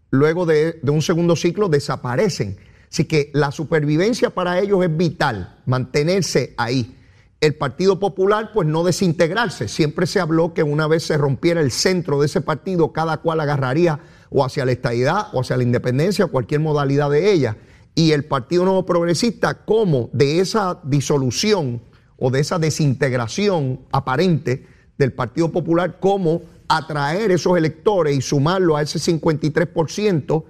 luego 0.09 0.45
de, 0.45 0.79
un 0.83 1.01
segundo 1.01 1.35
ciclo, 1.35 1.69
desaparecen 1.69 2.57
Así 2.91 3.05
que 3.05 3.29
la 3.33 3.51
supervivencia 3.51 4.31
para 4.31 4.59
ellos 4.59 4.83
es 4.83 4.95
vital, 4.95 5.57
mantenerse 5.65 6.53
ahí. 6.57 6.95
El 7.39 7.55
Partido 7.55 7.99
Popular, 7.99 8.51
pues 8.53 8.67
no 8.67 8.83
desintegrarse. 8.83 9.67
Siempre 9.67 10.07
se 10.07 10.19
habló 10.19 10.53
que 10.53 10.63
una 10.63 10.87
vez 10.87 11.03
se 11.03 11.17
rompiera 11.17 11.61
el 11.61 11.71
centro 11.71 12.19
de 12.19 12.25
ese 12.25 12.41
partido, 12.41 12.91
cada 12.91 13.17
cual 13.17 13.39
agarraría 13.39 13.99
o 14.29 14.43
hacia 14.43 14.65
la 14.65 14.71
estadidad 14.71 15.27
o 15.33 15.41
hacia 15.41 15.55
la 15.55 15.63
independencia, 15.63 16.25
cualquier 16.25 16.61
modalidad 16.61 17.09
de 17.11 17.31
ella. 17.31 17.57
Y 17.95 18.11
el 18.11 18.25
Partido 18.25 18.65
Nuevo 18.65 18.85
Progresista, 18.85 19.65
como 19.65 20.09
de 20.11 20.39
esa 20.39 20.79
disolución 20.83 21.81
o 22.17 22.31
de 22.31 22.39
esa 22.39 22.59
desintegración 22.59 23.81
aparente 23.91 24.65
del 24.97 25.13
Partido 25.13 25.51
Popular, 25.51 25.99
como 25.99 26.41
atraer 26.69 27.31
esos 27.31 27.57
electores 27.57 28.15
y 28.15 28.21
sumarlo 28.21 28.77
a 28.77 28.83
ese 28.83 28.99
53% 28.99 30.43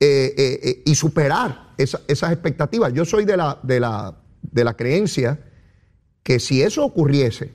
eh, 0.00 0.34
eh, 0.36 0.60
eh, 0.62 0.82
y 0.84 0.94
superar 0.94 1.74
esas 1.76 2.32
expectativas. 2.32 2.92
Yo 2.92 3.04
soy 3.04 3.26
de 3.26 3.36
la, 3.36 3.60
de, 3.62 3.78
la, 3.80 4.16
de 4.42 4.64
la 4.64 4.74
creencia 4.74 5.40
que 6.22 6.40
si 6.40 6.62
eso 6.62 6.84
ocurriese, 6.84 7.54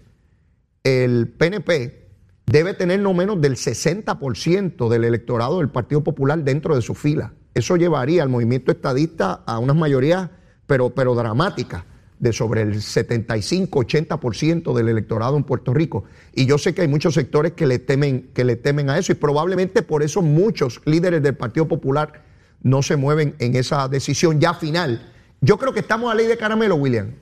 el 0.84 1.28
PNP 1.28 2.10
debe 2.46 2.74
tener 2.74 3.00
no 3.00 3.14
menos 3.14 3.42
del 3.42 3.56
60% 3.56 4.90
del 4.90 5.04
electorado 5.04 5.58
del 5.58 5.70
Partido 5.70 6.04
Popular 6.04 6.44
dentro 6.44 6.76
de 6.76 6.82
su 6.82 6.94
fila. 6.94 7.34
Eso 7.54 7.76
llevaría 7.76 8.24
al 8.24 8.30
movimiento 8.30 8.72
estadista 8.72 9.44
a 9.46 9.60
unas 9.60 9.76
mayorías, 9.76 10.30
pero, 10.68 10.92
pero 10.92 11.16
dramáticas, 11.16 11.84
de 12.22 12.32
sobre 12.34 12.62
el 12.62 12.76
75-80% 12.76 14.74
del 14.76 14.90
electorado 14.90 15.36
en 15.38 15.44
Puerto 15.44 15.74
Rico. 15.74 16.04
Y 16.34 16.46
yo 16.46 16.60
sé 16.60 16.76
que 16.76 16.84
hay 16.84 16.88
muchos 16.88 17.16
sectores 17.16 17.54
que 17.54 17.66
le, 17.66 17.80
temen, 17.80 18.30
que 18.34 18.46
le 18.46 18.56
temen 18.56 18.92
a 18.92 18.98
eso 19.00 19.12
y 19.12 19.16
probablemente 19.16 19.82
por 19.82 20.04
eso 20.04 20.22
muchos 20.22 20.82
líderes 20.86 21.24
del 21.24 21.36
Partido 21.36 21.68
Popular 21.68 22.24
no 22.62 22.84
se 22.84 22.96
mueven 22.96 23.34
en 23.40 23.56
esa 23.56 23.88
decisión 23.88 24.40
ya 24.40 24.54
final. 24.54 25.12
Yo 25.42 25.58
creo 25.58 25.74
que 25.74 25.80
estamos 25.80 26.12
a 26.12 26.16
ley 26.16 26.28
de 26.28 26.38
caramelo, 26.38 26.76
William, 26.76 27.16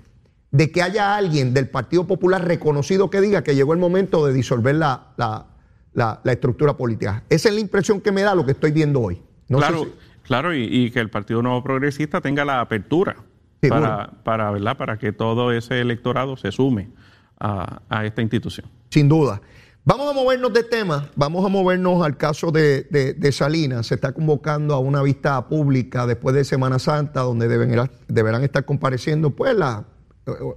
de 0.52 0.70
que 0.70 0.82
haya 0.82 1.16
alguien 1.16 1.54
del 1.54 1.70
Partido 1.70 2.06
Popular 2.06 2.46
reconocido 2.46 3.10
que 3.10 3.22
diga 3.22 3.42
que 3.42 3.56
llegó 3.56 3.72
el 3.72 3.80
momento 3.80 4.28
de 4.28 4.34
disolver 4.34 4.76
la, 4.76 5.14
la, 5.94 6.20
estructura 6.26 6.76
política. 6.76 7.24
Esa 7.30 7.48
es 7.48 7.56
la 7.56 7.62
impresión 7.62 8.02
que 8.02 8.12
me 8.12 8.24
da 8.24 8.36
lo 8.36 8.46
que 8.46 8.52
estoy 8.52 8.72
viendo 8.72 9.00
hoy. 9.00 9.22
claro, 9.48 9.88
claro 10.24 10.54
y, 10.54 10.92
que 10.92 11.00
el 11.00 11.10
Partido 11.10 11.42
Nuevo 11.42 11.64
Progresista 11.64 12.20
tenga 12.20 12.44
la 12.44 12.60
apertura 12.60 13.16
para, 13.68 14.12
para, 14.24 14.52
¿verdad? 14.52 14.78
para 14.78 14.98
que 14.98 15.12
todo 15.12 15.52
ese 15.52 15.82
electorado 15.82 16.38
se 16.38 16.52
sume 16.52 16.90
a, 17.40 17.82
a 17.90 18.06
esta 18.06 18.22
institución. 18.22 18.68
Sin 18.90 19.10
duda. 19.10 19.42
Vamos 19.86 20.08
a 20.08 20.14
movernos 20.14 20.54
de 20.54 20.64
tema, 20.64 21.10
vamos 21.16 21.44
a 21.44 21.50
movernos 21.50 22.04
al 22.06 22.16
caso 22.16 22.52
de, 22.52 22.84
de, 22.84 23.32
Salinas. 23.32 23.88
Se 23.88 23.96
está 23.96 24.12
convocando 24.12 24.76
a 24.76 24.80
una 24.80 25.02
vista 25.02 25.48
pública 25.48 26.06
después 26.06 26.36
de 26.36 26.44
Semana 26.44 26.78
Santa, 26.78 27.22
donde 27.22 27.48
deben, 27.48 27.90
deberán 28.08 28.44
estar 28.44 28.66
compareciendo 28.66 29.32
pues 29.32 29.56
las 29.56 29.84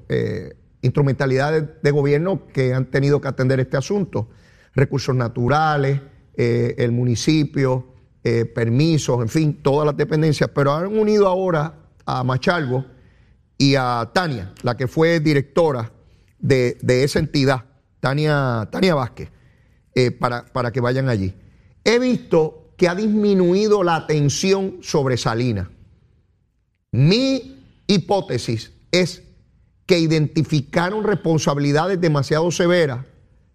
eh, 0.08 0.54
instrumentalidades 0.82 1.64
de 1.82 1.90
gobierno 1.92 2.46
que 2.52 2.74
han 2.74 2.90
tenido 2.90 3.20
que 3.20 3.28
atender 3.28 3.58
este 3.60 3.78
asunto. 3.78 4.28
Recursos 4.74 5.14
naturales, 5.14 6.00
eh, 6.36 6.74
el 6.76 6.92
municipio, 6.92 7.86
eh, 8.24 8.44
permisos, 8.44 9.22
en 9.22 9.28
fin, 9.28 9.62
todas 9.62 9.86
las 9.86 9.96
dependencias, 9.96 10.50
pero 10.54 10.74
han 10.74 10.86
unido 10.86 11.26
ahora 11.26 11.81
a 12.06 12.24
Machalgo 12.24 12.84
y 13.58 13.74
a 13.74 14.10
Tania, 14.12 14.52
la 14.62 14.76
que 14.76 14.88
fue 14.88 15.20
directora 15.20 15.92
de, 16.38 16.78
de 16.82 17.04
esa 17.04 17.18
entidad 17.18 17.64
Tania, 18.02 18.68
Tania 18.72 18.96
Vázquez, 18.96 19.30
eh, 19.94 20.10
para, 20.10 20.44
para 20.46 20.72
que 20.72 20.80
vayan 20.80 21.08
allí. 21.08 21.32
He 21.84 22.00
visto 22.00 22.72
que 22.76 22.88
ha 22.88 22.96
disminuido 22.96 23.84
la 23.84 23.94
atención 23.94 24.78
sobre 24.82 25.16
Salinas. 25.16 25.68
Mi 26.90 27.64
hipótesis 27.86 28.72
es 28.90 29.22
que 29.86 30.00
identificaron 30.00 31.04
responsabilidades 31.04 32.00
demasiado 32.00 32.50
severas 32.50 33.06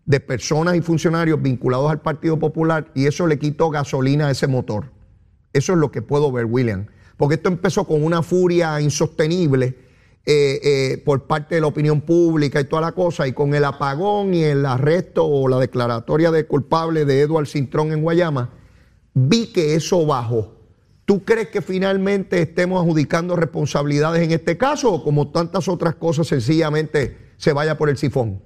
de 0.05 0.21
personas 0.21 0.77
y 0.77 0.81
funcionarios 0.81 1.41
vinculados 1.41 1.91
al 1.91 1.99
Partido 1.99 2.39
Popular 2.39 2.89
y 2.95 3.07
eso 3.07 3.27
le 3.27 3.37
quitó 3.39 3.69
gasolina 3.69 4.27
a 4.27 4.31
ese 4.31 4.47
motor. 4.47 4.91
Eso 5.51 5.73
es 5.73 5.79
lo 5.79 5.91
que 5.91 6.01
puedo 6.01 6.31
ver, 6.31 6.45
William. 6.45 6.87
Porque 7.17 7.35
esto 7.35 7.49
empezó 7.49 7.85
con 7.85 8.03
una 8.03 8.21
furia 8.21 8.79
insostenible 8.79 9.75
eh, 10.25 10.59
eh, 10.61 10.97
por 11.05 11.23
parte 11.23 11.55
de 11.55 11.61
la 11.61 11.67
opinión 11.67 12.01
pública 12.01 12.59
y 12.59 12.65
toda 12.65 12.81
la 12.81 12.91
cosa, 12.91 13.27
y 13.27 13.33
con 13.33 13.55
el 13.55 13.63
apagón 13.63 14.33
y 14.33 14.43
el 14.43 14.65
arresto 14.65 15.25
o 15.25 15.47
la 15.47 15.57
declaratoria 15.57 16.31
de 16.31 16.45
culpable 16.45 17.05
de 17.05 17.21
Edward 17.21 17.47
Cintrón 17.47 17.91
en 17.91 18.01
Guayama, 18.01 18.49
vi 19.13 19.47
que 19.47 19.75
eso 19.75 20.05
bajó. 20.05 20.57
¿Tú 21.05 21.23
crees 21.23 21.47
que 21.47 21.61
finalmente 21.61 22.41
estemos 22.41 22.83
adjudicando 22.83 23.37
responsabilidades 23.37 24.21
en 24.21 24.31
este 24.31 24.57
caso 24.57 24.91
o 24.93 25.03
como 25.03 25.29
tantas 25.29 25.69
otras 25.69 25.95
cosas 25.95 26.27
sencillamente 26.27 27.17
se 27.37 27.53
vaya 27.53 27.77
por 27.77 27.89
el 27.89 27.95
sifón? 27.95 28.41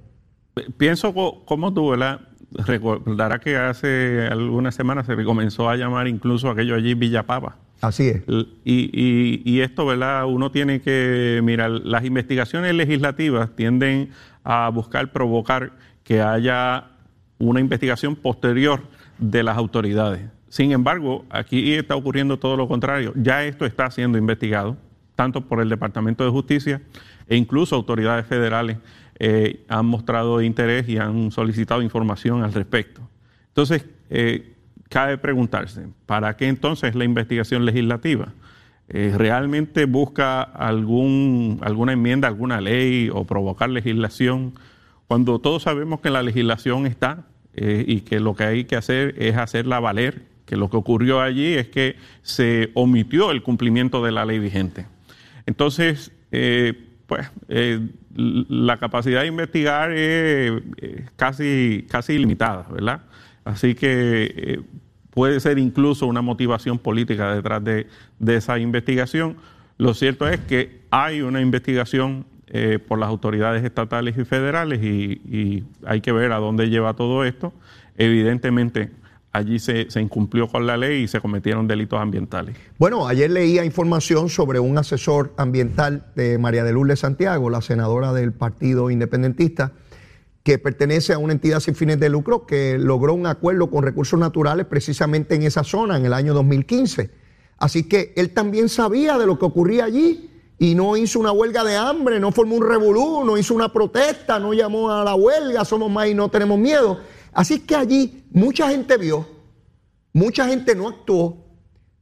Pienso 0.76 1.12
como 1.12 1.74
tú, 1.74 1.90
¿verdad? 1.90 2.20
Recordará 2.52 3.40
que 3.40 3.56
hace 3.56 4.28
algunas 4.30 4.76
semanas 4.76 5.06
se 5.06 5.24
comenzó 5.24 5.68
a 5.68 5.74
llamar 5.74 6.06
incluso 6.06 6.48
aquello 6.48 6.76
allí 6.76 6.94
Villapava. 6.94 7.56
Así 7.82 8.08
es. 8.08 8.22
Y, 8.64 9.42
y, 9.44 9.60
esto, 9.60 9.84
¿verdad? 9.84 10.24
Uno 10.26 10.52
tiene 10.52 10.80
que 10.80 11.40
mirar, 11.42 11.70
las 11.70 12.04
investigaciones 12.04 12.72
legislativas 12.74 13.50
tienden 13.56 14.10
a 14.44 14.68
buscar 14.68 15.10
provocar 15.10 15.72
que 16.04 16.22
haya 16.22 16.92
una 17.38 17.58
investigación 17.58 18.14
posterior 18.14 18.82
de 19.18 19.42
las 19.42 19.56
autoridades. 19.56 20.22
Sin 20.48 20.70
embargo, 20.70 21.24
aquí 21.28 21.74
está 21.74 21.96
ocurriendo 21.96 22.38
todo 22.38 22.56
lo 22.56 22.68
contrario. 22.68 23.12
Ya 23.16 23.44
esto 23.44 23.66
está 23.66 23.90
siendo 23.90 24.16
investigado, 24.16 24.76
tanto 25.16 25.40
por 25.40 25.60
el 25.60 25.68
Departamento 25.68 26.24
de 26.24 26.30
Justicia 26.30 26.82
e 27.26 27.36
incluso 27.36 27.74
autoridades 27.74 28.26
federales 28.26 28.76
eh, 29.18 29.64
han 29.68 29.86
mostrado 29.86 30.40
interés 30.40 30.88
y 30.88 30.98
han 30.98 31.32
solicitado 31.32 31.82
información 31.82 32.44
al 32.44 32.52
respecto. 32.52 33.00
Entonces, 33.48 33.86
eh, 34.08 34.51
cabe 34.92 35.16
preguntarse, 35.16 35.86
¿para 36.04 36.36
qué 36.36 36.48
entonces 36.48 36.94
la 36.94 37.04
investigación 37.04 37.64
legislativa? 37.64 38.34
Eh, 38.88 39.14
¿Realmente 39.16 39.86
busca 39.86 40.42
algún, 40.42 41.58
alguna 41.62 41.94
enmienda, 41.94 42.28
alguna 42.28 42.60
ley 42.60 43.08
o 43.10 43.24
provocar 43.24 43.70
legislación? 43.70 44.52
Cuando 45.08 45.38
todos 45.38 45.62
sabemos 45.62 46.00
que 46.00 46.10
la 46.10 46.22
legislación 46.22 46.84
está 46.86 47.24
eh, 47.54 47.84
y 47.88 48.02
que 48.02 48.20
lo 48.20 48.34
que 48.34 48.44
hay 48.44 48.64
que 48.64 48.76
hacer 48.76 49.14
es 49.16 49.38
hacerla 49.38 49.80
valer, 49.80 50.26
que 50.44 50.56
lo 50.56 50.68
que 50.68 50.76
ocurrió 50.76 51.22
allí 51.22 51.54
es 51.54 51.68
que 51.68 51.96
se 52.20 52.70
omitió 52.74 53.30
el 53.30 53.42
cumplimiento 53.42 54.04
de 54.04 54.12
la 54.12 54.26
ley 54.26 54.38
vigente. 54.38 54.84
Entonces, 55.46 56.12
eh, 56.30 56.74
pues 57.06 57.30
la 58.14 58.76
capacidad 58.76 59.22
de 59.22 59.28
investigar 59.28 59.92
es 59.92 60.52
casi, 61.16 61.86
casi 61.88 62.12
ilimitada, 62.12 62.66
¿verdad? 62.70 63.02
Así 63.44 63.74
que 63.74 64.60
puede 65.12 65.40
ser 65.40 65.58
incluso 65.58 66.06
una 66.06 66.22
motivación 66.22 66.78
política 66.78 67.34
detrás 67.34 67.62
de, 67.62 67.86
esa 68.26 68.58
investigación. 68.58 69.36
Lo 69.78 69.94
cierto 69.94 70.26
es 70.28 70.40
que 70.40 70.80
hay 70.90 71.22
una 71.22 71.40
investigación 71.40 72.24
eh, 72.48 72.78
por 72.78 72.98
las 72.98 73.08
autoridades 73.08 73.62
estatales 73.64 74.16
y 74.18 74.24
federales 74.24 74.82
y, 74.82 75.64
hay 75.86 76.00
que 76.00 76.12
ver 76.12 76.32
a 76.32 76.36
dónde 76.36 76.68
lleva 76.68 76.94
todo 76.94 77.24
esto. 77.24 77.52
Evidentemente, 77.96 78.90
allí 79.32 79.58
se, 79.58 79.90
se, 79.90 80.00
incumplió 80.00 80.48
con 80.48 80.66
la 80.66 80.76
ley 80.76 81.02
y 81.02 81.08
se 81.08 81.20
cometieron 81.20 81.66
delitos 81.66 82.00
ambientales. 82.00 82.56
Bueno, 82.78 83.06
ayer 83.06 83.30
leía 83.30 83.64
información 83.64 84.28
sobre 84.30 84.60
un 84.60 84.78
asesor 84.78 85.34
ambiental 85.36 86.06
de 86.14 86.38
María 86.38 86.64
de 86.64 86.72
Lourdes 86.72 87.00
Santiago, 87.00 87.50
la 87.50 87.60
senadora 87.60 88.12
del 88.12 88.32
Partido 88.32 88.90
Independentista, 88.90 89.72
que 90.42 90.58
pertenece 90.58 91.12
a 91.12 91.18
una 91.18 91.32
entidad 91.32 91.60
sin 91.60 91.74
fines 91.74 92.00
de 92.00 92.08
lucro 92.08 92.46
que 92.46 92.76
logró 92.78 93.14
un 93.14 93.26
acuerdo 93.26 93.70
con 93.70 93.84
recursos 93.84 94.18
naturales 94.18 94.66
precisamente 94.66 95.34
en 95.34 95.42
esa 95.42 95.62
zona 95.62 95.96
en 95.96 96.06
el 96.06 96.12
año 96.12 96.34
2015. 96.34 97.10
Así 97.58 97.84
que 97.84 98.12
él 98.16 98.30
también 98.34 98.68
sabía 98.68 99.18
de 99.18 99.26
lo 99.26 99.38
que 99.38 99.44
ocurría 99.44 99.84
allí 99.84 100.30
y 100.58 100.74
no 100.74 100.96
hizo 100.96 101.20
una 101.20 101.32
huelga 101.32 101.62
de 101.62 101.76
hambre, 101.76 102.18
no 102.18 102.32
formó 102.32 102.56
un 102.56 102.68
revolú, 102.68 103.24
no 103.24 103.38
hizo 103.38 103.54
una 103.54 103.72
protesta, 103.72 104.38
no 104.40 104.52
llamó 104.52 104.90
a 104.90 105.04
la 105.04 105.14
huelga, 105.14 105.64
somos 105.64 105.90
más 105.90 106.08
y 106.08 106.14
no 106.14 106.28
tenemos 106.28 106.58
miedo. 106.58 106.98
Así 107.32 107.60
que 107.60 107.76
allí 107.76 108.24
mucha 108.32 108.68
gente 108.68 108.96
vio, 108.96 109.26
mucha 110.12 110.46
gente 110.48 110.74
no 110.74 110.88
actuó, 110.88 111.38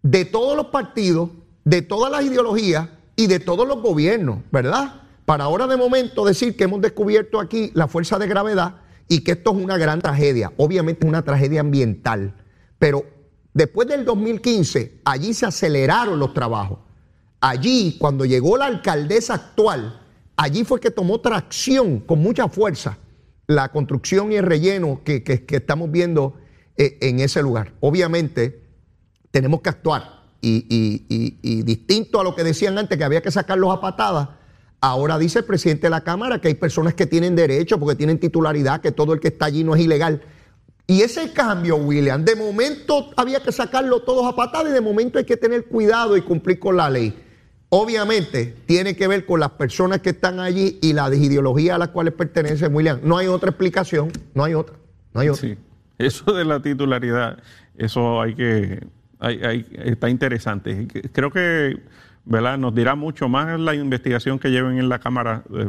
de 0.03 0.25
todos 0.25 0.57
los 0.57 0.67
partidos, 0.67 1.31
de 1.65 1.83
todas 1.83 2.11
las 2.11 2.25
ideologías 2.25 2.89
y 3.17 3.27
de 3.27 3.39
todos 3.39 3.69
los 3.69 3.83
gobiernos, 3.83 4.39
¿verdad? 4.51 5.00
Para 5.31 5.45
ahora 5.45 5.69
de 5.69 5.77
momento 5.77 6.25
decir 6.25 6.57
que 6.57 6.65
hemos 6.65 6.81
descubierto 6.81 7.39
aquí 7.39 7.71
la 7.75 7.87
fuerza 7.87 8.19
de 8.19 8.27
gravedad 8.27 8.81
y 9.07 9.21
que 9.21 9.31
esto 9.31 9.53
es 9.53 9.63
una 9.63 9.77
gran 9.77 10.01
tragedia. 10.01 10.53
Obviamente 10.57 11.07
una 11.07 11.23
tragedia 11.23 11.61
ambiental, 11.61 12.35
pero 12.81 13.05
después 13.55 13.87
del 13.87 14.05
2015 14.05 15.03
allí 15.05 15.33
se 15.33 15.47
aceleraron 15.47 16.19
los 16.19 16.35
trabajos. 16.35 16.81
Allí, 17.41 17.97
cuando 18.01 18.25
llegó 18.25 18.57
la 18.57 18.67
alcaldesa 18.67 19.35
actual, 19.35 20.01
allí 20.35 20.65
fue 20.65 20.81
que 20.81 20.91
tomó 20.91 21.21
tracción 21.21 22.01
con 22.01 22.19
mucha 22.19 22.49
fuerza 22.49 22.99
la 23.47 23.71
construcción 23.71 24.33
y 24.33 24.35
el 24.35 24.43
relleno 24.45 25.03
que, 25.05 25.23
estamos 25.49 25.93
viendo 25.93 26.41
eh, 26.77 26.99
en 27.03 27.21
ese 27.21 27.41
lugar. 27.41 27.75
Obviamente 27.79 28.65
tenemos 29.31 29.61
que 29.61 29.69
actuar 29.69 30.25
y, 30.41 30.67
y 31.09 31.63
distinto 31.63 32.19
a 32.19 32.25
lo 32.25 32.35
que 32.35 32.43
decían 32.43 32.77
antes, 32.79 32.99
que 32.99 33.05
había 33.05 33.23
que 33.23 33.31
sacarlos 33.31 33.73
a 33.73 33.81
patadas, 33.81 34.40
Ahora 34.81 35.19
dice 35.19 35.41
el 35.41 35.45
presidente 35.45 35.87
de 35.87 35.91
la 35.91 36.03
Cámara 36.03 36.41
que 36.41 36.49
hay 36.49 36.55
personas 36.55 36.95
que 36.95 37.07
tienen 37.07 37.37
derecho 37.37 37.79
porque 37.79 37.97
tienen 37.97 38.19
titularidad, 38.19 38.81
que 38.81 38.93
todo 38.93 39.13
el 39.13 39.21
que 39.21 39.29
está 39.29 39.47
allí 39.47 39.63
no 39.63 39.75
es 39.75 39.83
ilegal. 39.83 40.23
Y 40.87 41.03
ese 41.03 41.33
cambio, 41.33 41.77
William, 41.77 42.25
de 42.25 42.35
momento 42.35 43.11
había 43.17 43.41
que 43.41 43.53
sacarlo 43.53 44.01
todos 44.03 44.27
a 44.27 44.35
patada 44.35 44.71
y 44.71 44.73
de 44.73 44.81
momento 44.81 45.19
hay 45.19 45.25
que 45.25 45.37
tener 45.37 45.67
cuidado 45.67 46.17
y 46.17 46.23
cumplir 46.23 46.59
con 46.59 46.77
la 46.77 46.91
ley. 46.91 47.15
Obviamente 47.69 48.57
tiene 48.67 48.97
que 48.97 49.07
ver 49.07 49.25
con 49.25 49.39
las 49.39 49.51
personas 49.51 50.01
que 50.01 50.11
están 50.11 50.41
allí 50.41 50.81
y 50.83 50.93
la 50.93 51.15
ideología 51.15 51.77
a 51.77 51.79
las 51.79 51.91
cuales 51.91 52.15
pertenecen, 52.15 52.75
William. 52.75 52.99
No 53.05 53.19
hay 53.19 53.29
otra 53.29 53.51
explicación, 53.51 54.11
no 54.35 54.43
hay 54.43 54.55
otra, 54.55 54.75
no 55.15 55.21
hay 55.21 55.29
otra. 55.29 55.43
Sí, 55.43 55.57
eso 55.99 56.33
de 56.33 56.45
la 56.45 56.61
titularidad, 56.61 57.39
eso 57.77 58.21
hay 58.21 58.35
que, 58.35 58.85
está 59.85 60.11
interesante. 60.11 60.89
Creo 61.13 61.31
que 61.31 61.79
¿verdad? 62.31 62.57
Nos 62.59 62.73
dirá 62.73 62.95
mucho 62.95 63.29
más 63.29 63.59
la 63.59 63.75
investigación 63.75 64.39
que 64.39 64.51
lleven 64.51 64.79
en 64.79 64.89
la 64.89 65.01
Cámara, 65.01 65.43
eh, 65.53 65.69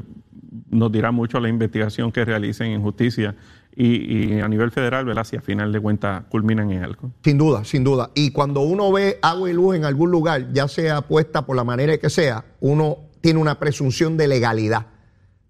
nos 0.70 0.92
dirá 0.92 1.12
mucho 1.12 1.40
la 1.40 1.50
investigación 1.50 2.12
que 2.12 2.24
realicen 2.24 2.68
en 2.68 2.84
justicia 2.84 3.36
y, 3.76 4.40
a 4.40 4.48
nivel 4.48 4.70
federal, 4.70 5.06
¿verdad? 5.06 5.24
Si 5.24 5.36
a 5.36 5.42
final 5.42 5.72
de 5.72 5.80
cuentas 5.80 6.24
culminan 6.30 6.72
en 6.72 6.84
algo. 6.84 7.12
Sin 7.24 7.40
duda, 7.40 7.66
sin 7.66 7.84
duda. 7.84 8.12
Y 8.14 8.30
cuando 8.30 8.62
uno 8.62 8.92
ve 8.92 9.18
agua 9.24 9.50
y 9.50 9.54
luz 9.54 9.76
en 9.76 9.86
algún 9.86 10.12
lugar, 10.12 10.54
ya 10.54 10.68
sea 10.68 11.02
puesta 11.02 11.48
por 11.48 11.56
la 11.56 11.64
manera 11.64 11.98
que 11.98 12.12
sea, 12.12 12.46
uno 12.60 13.00
tiene 13.22 13.40
una 13.40 13.58
presunción 13.58 14.16
de 14.16 14.28
legalidad. 14.28 14.86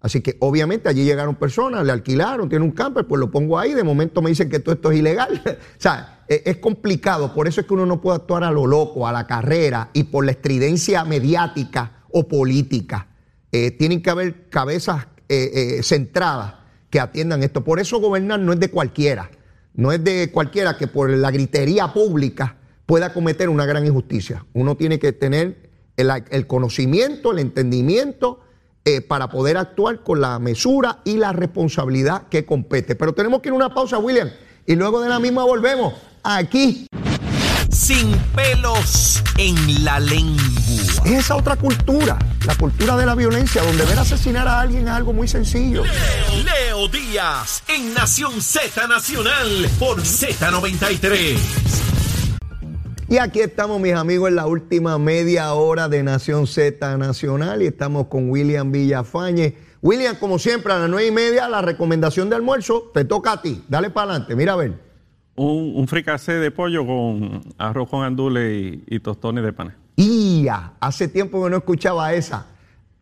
Así 0.02 0.20
que 0.20 0.36
obviamente 0.40 0.88
allí 0.88 1.04
llegaron 1.04 1.36
personas, 1.36 1.86
le 1.86 1.92
alquilaron, 1.92 2.48
tiene 2.48 2.64
un 2.64 2.72
camper, 2.72 3.06
pues 3.06 3.20
lo 3.20 3.30
pongo 3.30 3.56
ahí, 3.56 3.72
de 3.72 3.84
momento 3.84 4.20
me 4.20 4.30
dicen 4.30 4.50
que 4.50 4.58
todo 4.58 4.74
esto 4.74 4.90
es 4.90 4.98
ilegal. 4.98 5.40
o 5.46 5.80
sea, 5.80 6.24
e, 6.28 6.42
es 6.44 6.56
complicado, 6.56 7.32
por 7.32 7.46
eso 7.46 7.60
es 7.60 7.68
que 7.68 7.74
uno 7.74 7.86
no 7.86 8.00
puede 8.00 8.16
actuar 8.16 8.42
a 8.42 8.50
lo 8.50 8.66
loco, 8.66 9.06
a 9.06 9.12
la 9.12 9.28
carrera 9.28 9.90
y 9.92 10.04
por 10.04 10.24
la 10.24 10.32
estridencia 10.32 11.04
mediática 11.04 12.02
o 12.10 12.26
política. 12.26 13.06
Eh, 13.52 13.70
tienen 13.70 14.02
que 14.02 14.10
haber 14.10 14.48
cabezas 14.48 15.06
eh, 15.28 15.50
eh, 15.78 15.82
centradas 15.84 16.54
que 16.90 16.98
atiendan 16.98 17.44
esto. 17.44 17.62
Por 17.62 17.78
eso 17.78 18.00
gobernar 18.00 18.40
no 18.40 18.52
es 18.52 18.58
de 18.58 18.70
cualquiera, 18.70 19.30
no 19.74 19.92
es 19.92 20.02
de 20.02 20.32
cualquiera 20.32 20.76
que 20.76 20.88
por 20.88 21.10
la 21.10 21.30
gritería 21.30 21.92
pública 21.92 22.56
pueda 22.86 23.12
cometer 23.12 23.48
una 23.48 23.66
gran 23.66 23.86
injusticia. 23.86 24.44
Uno 24.52 24.76
tiene 24.76 24.98
que 24.98 25.12
tener 25.12 25.70
el 25.96 26.46
conocimiento, 26.48 27.30
el 27.30 27.38
entendimiento 27.38 28.40
eh, 28.84 29.00
para 29.00 29.28
poder 29.28 29.56
actuar 29.56 30.00
con 30.02 30.20
la 30.20 30.38
mesura 30.40 30.98
y 31.04 31.16
la 31.16 31.32
responsabilidad 31.32 32.24
que 32.28 32.44
compete. 32.44 32.96
Pero 32.96 33.12
tenemos 33.12 33.40
que 33.40 33.48
ir 33.48 33.52
a 33.52 33.56
una 33.56 33.72
pausa, 33.72 33.98
William, 33.98 34.28
y 34.66 34.74
luego 34.74 35.00
de 35.00 35.08
la 35.08 35.20
misma 35.20 35.44
volvemos 35.44 35.94
aquí. 36.24 36.86
Sin 37.70 38.12
pelos 38.34 39.22
en 39.38 39.84
la 39.84 40.00
lengua. 40.00 40.42
Es 41.04 41.12
esa 41.12 41.36
otra 41.36 41.54
cultura, 41.54 42.18
la 42.44 42.56
cultura 42.56 42.96
de 42.96 43.06
la 43.06 43.14
violencia, 43.14 43.62
donde 43.62 43.84
ver 43.84 44.00
asesinar 44.00 44.48
a 44.48 44.60
alguien 44.60 44.88
es 44.88 44.90
algo 44.90 45.12
muy 45.12 45.28
sencillo. 45.28 45.84
Leo 46.44 46.88
Díaz 46.88 47.62
en 47.68 47.94
Nación 47.94 48.42
Z 48.42 48.88
Nacional 48.88 49.70
por 49.78 50.00
Z93. 50.02 51.91
Y 53.12 53.18
aquí 53.18 53.40
estamos, 53.40 53.78
mis 53.78 53.92
amigos, 53.92 54.30
en 54.30 54.36
la 54.36 54.46
última 54.46 54.96
media 54.96 55.52
hora 55.52 55.86
de 55.86 56.02
Nación 56.02 56.46
Z 56.46 56.96
Nacional 56.96 57.60
y 57.60 57.66
estamos 57.66 58.06
con 58.06 58.30
William 58.30 58.72
Villafañe. 58.72 59.54
William, 59.82 60.16
como 60.18 60.38
siempre, 60.38 60.72
a 60.72 60.78
las 60.78 60.88
nueve 60.88 61.08
y 61.08 61.10
media, 61.10 61.46
la 61.46 61.60
recomendación 61.60 62.30
de 62.30 62.36
almuerzo 62.36 62.90
te 62.94 63.04
toca 63.04 63.32
a 63.32 63.42
ti. 63.42 63.62
Dale 63.68 63.90
para 63.90 64.12
adelante, 64.12 64.34
mira 64.34 64.54
a 64.54 64.56
ver. 64.56 64.80
Un, 65.36 65.74
un 65.76 65.84
de 65.84 66.50
pollo 66.52 66.86
con 66.86 67.42
arroz 67.58 67.90
con 67.90 68.02
andules 68.02 68.50
y, 68.50 68.82
y 68.86 69.00
tostones 69.00 69.44
de 69.44 69.52
pan. 69.52 69.76
¡Ia! 69.96 70.72
Hace 70.80 71.06
tiempo 71.06 71.44
que 71.44 71.50
no 71.50 71.58
escuchaba 71.58 72.14
esa. 72.14 72.46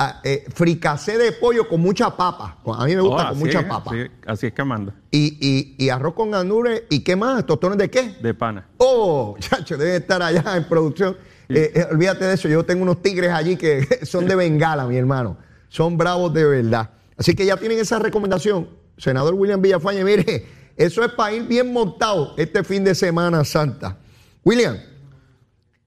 Ah, 0.03 0.18
eh, 0.24 0.46
fricasé 0.55 1.18
de 1.18 1.32
pollo 1.32 1.68
con 1.68 1.78
mucha 1.82 2.16
papa. 2.16 2.57
A 2.74 2.86
mí 2.86 2.96
me 2.96 3.03
gusta 3.03 3.26
Oh, 3.26 3.28
con 3.30 3.38
mucha 3.38 3.61
es, 3.61 3.66
papa. 3.66 3.90
así- 3.90 4.11
así 4.26 4.46
es 4.46 4.53
que 4.55 4.64
manda, 4.64 4.94
Y, 5.11 5.36
y- 5.46 5.84
y 5.84 5.90
arroz 5.90 6.14
con 6.14 6.30
gandules. 6.30 6.84
¿Y 6.88 7.01
qué 7.01 7.16
más? 7.16 7.44
¿Tostones 7.44 7.76
de 7.76 7.90
qué? 7.90 8.14
de 8.22 8.32
pana. 8.32 8.66
Oh, 8.78 9.36
chacho, 9.40 9.76
deben 9.76 10.01
estar 10.01 10.22
allá 10.22 10.57
en 10.57 10.64
producción. 10.64 11.18
Eh, 11.51 11.72
eh, 11.74 11.86
olvídate 11.90 12.24
de 12.24 12.32
eso. 12.34 12.48
Yo 12.48 12.64
tengo 12.64 12.82
unos 12.82 13.03
tigres 13.03 13.30
allí 13.30 13.57
que 13.57 13.86
son 14.07 14.26
de 14.26 14.36
bengala, 14.36 14.86
mi 14.86 14.96
hermano. 14.96 15.36
Son 15.68 15.98
bravos 15.98 16.32
de 16.32 16.44
verdad. 16.46 16.88
Así 17.18 17.34
que 17.34 17.44
ya 17.44 17.59
tienen 17.59 17.78
esa 17.78 17.98
recomendación. 17.98 18.70
Senador 18.96 19.34
William 19.34 19.61
Villafañe, 19.61 20.03
mire, 20.03 20.46
eso 20.78 21.05
es 21.05 21.12
para 21.12 21.34
ir 21.34 21.42
bien 21.46 21.74
montado 21.74 22.32
este 22.38 22.64
fin 22.64 22.84
de 22.84 22.94
Semana 22.94 23.44
Santa. 23.44 23.98
William, 24.44 24.78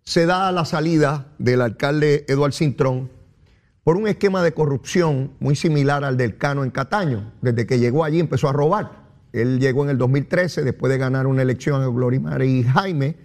se 0.04 0.26
da 0.28 0.52
la 0.52 0.66
salida 0.66 1.28
del 1.40 1.62
alcalde 1.62 2.26
Eduardo 2.28 2.56
Cintrón 2.56 3.10
por 3.84 3.98
un 3.98 4.08
esquema 4.08 4.42
de 4.44 4.54
corrupción 4.54 5.32
muy 5.40 5.56
similar 5.56 6.04
al 6.04 6.16
del 6.18 6.38
Cano 6.38 6.64
en 6.64 6.72
Cataño. 6.72 7.32
Desde 7.42 7.66
que 7.68 7.80
llegó 7.80 8.04
allí 8.04 8.20
empezó 8.20 8.48
a 8.48 8.54
robar. 8.54 9.04
Él 9.34 9.60
llegó 9.60 9.84
en 9.84 9.90
el 9.90 9.98
2013 9.98 10.64
después 10.64 10.92
de 10.92 10.98
ganar 10.98 11.28
una 11.28 11.42
elección 11.42 11.82
a 11.82 12.46
y 12.46 12.64
Jaime, 12.64 13.18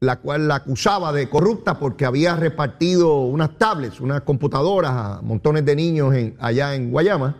la 0.00 0.16
cual 0.16 0.48
la 0.48 0.56
acusaba 0.56 1.12
de 1.12 1.28
corrupta 1.28 1.78
porque 1.78 2.06
había 2.06 2.34
repartido 2.34 3.20
unas 3.22 3.58
tablets, 3.58 4.00
unas 4.00 4.22
computadoras 4.22 4.92
a 4.92 5.20
montones 5.22 5.64
de 5.64 5.76
niños 5.76 6.14
en- 6.14 6.34
allá 6.40 6.74
en 6.74 6.90
Guayama. 6.90 7.36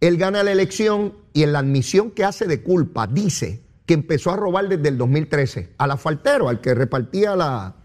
Él 0.00 0.16
gana 0.16 0.42
la 0.42 0.50
elección 0.52 1.14
y 1.32 1.42
en 1.44 1.52
la 1.52 1.60
admisión 1.60 2.10
que 2.10 2.24
hace 2.24 2.46
de 2.46 2.62
culpa 2.62 3.06
dice 3.06 3.62
que 3.86 3.94
empezó 3.94 4.30
a 4.32 4.36
robar 4.36 4.68
desde 4.68 4.88
el 4.88 4.98
2013 4.98 5.74
al 5.78 5.90
asfaltero, 5.92 6.48
al 6.48 6.60
que 6.60 6.74
repartía 6.74 7.36
la, 7.36 7.76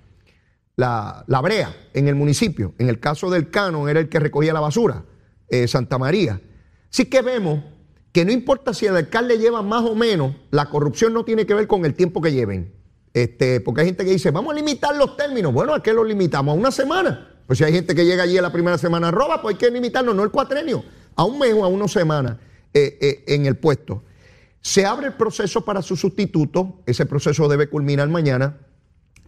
la, 0.78 1.42
brea 1.42 1.76
en 1.94 2.08
el 2.08 2.16
municipio. 2.16 2.74
En 2.78 2.88
el 2.88 3.00
caso 3.00 3.30
del 3.30 3.50
Cano 3.50 3.90
era 3.90 4.00
el 4.00 4.10
que 4.10 4.20
recogía 4.20 4.54
la 4.54 4.60
basura, 4.60 5.04
eh, 5.50 5.68
Santa 5.68 5.98
María. 5.98 6.40
Así 6.90 7.06
que 7.06 7.22
vemos 7.22 7.64
que 8.14 8.24
no 8.24 8.32
importa 8.32 8.74
si 8.74 8.86
el 8.86 8.96
alcalde 8.96 9.38
lleva 9.38 9.62
más 9.62 9.84
o 9.84 9.96
menos, 9.96 10.36
la 10.52 10.70
corrupción 10.70 11.14
no 11.14 11.26
tiene 11.26 11.46
que 11.46 11.54
ver 11.54 11.68
con 11.68 11.84
el 11.86 11.94
tiempo 11.94 12.22
que 12.22 12.32
lleven. 12.32 12.74
Este, 13.14 13.60
porque 13.60 13.82
hay 13.82 13.88
gente 13.88 14.06
que 14.06 14.12
dice, 14.12 14.32
vamos 14.32 14.54
a 14.54 14.56
limitar 14.56 14.96
los 14.96 15.18
términos. 15.18 15.52
Bueno, 15.52 15.74
¿a 15.74 15.82
qué 15.82 15.92
los 15.92 16.08
limitamos? 16.08 16.56
A 16.56 16.58
una 16.58 16.72
semana. 16.72 17.36
Pues 17.48 17.58
si 17.58 17.66
hay 17.66 17.74
gente 17.74 17.96
que 17.96 18.06
llega 18.06 18.24
allí 18.24 18.38
a 18.38 18.42
la 18.42 18.52
primera 18.52 18.78
semana 18.78 19.10
roba, 19.10 19.42
pues 19.42 19.56
hay 19.56 19.60
que 19.60 19.72
limitarlo, 19.72 20.14
no 20.14 20.24
el 20.24 20.32
cuatrenio, 20.32 20.84
a 21.16 21.24
un 21.24 21.40
mes 21.40 21.54
o 21.54 21.64
a 21.64 21.68
una 21.68 21.88
semana 21.88 22.40
eh, 22.74 22.98
eh, 23.02 23.24
en 23.28 23.46
el 23.46 23.58
puesto. 23.58 24.04
Se 24.62 24.86
abre 24.86 25.08
el 25.08 25.14
proceso 25.14 25.64
para 25.64 25.82
su 25.82 25.96
sustituto, 25.96 26.82
ese 26.86 27.06
proceso 27.06 27.48
debe 27.48 27.70
culminar 27.70 28.10
mañana. 28.10 28.58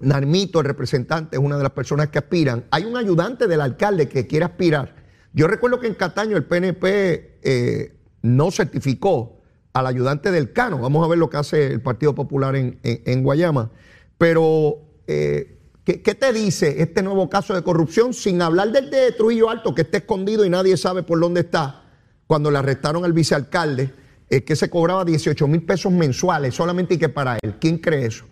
Narmito, 0.01 0.59
el 0.59 0.65
representante, 0.65 1.37
es 1.37 1.43
una 1.43 1.57
de 1.57 1.63
las 1.63 1.71
personas 1.71 2.09
que 2.09 2.17
aspiran. 2.17 2.65
Hay 2.71 2.85
un 2.85 2.97
ayudante 2.97 3.47
del 3.47 3.61
alcalde 3.61 4.07
que 4.07 4.27
quiere 4.27 4.45
aspirar. 4.45 4.95
Yo 5.33 5.47
recuerdo 5.47 5.79
que 5.79 5.87
en 5.87 5.93
Cataño 5.93 6.37
el 6.37 6.45
PNP 6.45 7.39
eh, 7.41 7.95
no 8.21 8.51
certificó 8.51 9.41
al 9.73 9.87
ayudante 9.87 10.31
del 10.31 10.51
Cano. 10.53 10.79
Vamos 10.79 11.05
a 11.05 11.09
ver 11.09 11.17
lo 11.17 11.29
que 11.29 11.37
hace 11.37 11.67
el 11.67 11.81
Partido 11.81 12.15
Popular 12.15 12.55
en, 12.55 13.23
Guayama. 13.23 13.71
Pero, 14.17 14.79
eh, 15.07 15.59
¿qué, 15.83 16.01
qué 16.01 16.15
te 16.15 16.33
dice 16.33 16.81
este 16.81 17.03
nuevo 17.03 17.29
caso 17.29 17.53
de 17.53 17.61
corrupción? 17.61 18.13
Sin 18.13 18.41
hablar 18.41 18.71
del 18.71 18.89
de 18.89 19.11
Trujillo 19.11 19.49
Alto, 19.49 19.75
que 19.75 19.83
está 19.83 19.97
escondido 19.97 20.45
y 20.45 20.49
nadie 20.49 20.75
sabe 20.77 21.03
por 21.03 21.19
dónde 21.19 21.41
está, 21.41 21.83
cuando 22.25 22.49
le 22.51 22.57
arrestaron 22.57 23.05
al 23.05 23.13
vicealcalde, 23.13 23.93
eh, 24.29 24.43
que 24.43 24.55
se 24.55 24.69
cobraba 24.69 25.05
18 25.05 25.47
mil 25.47 25.63
pesos 25.63 25.91
mensuales, 25.91 26.55
solamente 26.55 26.95
y 26.95 26.97
que 26.97 27.09
para 27.09 27.37
él. 27.41 27.55
¿Quién 27.59 27.77
cree 27.77 28.05
eso? 28.05 28.25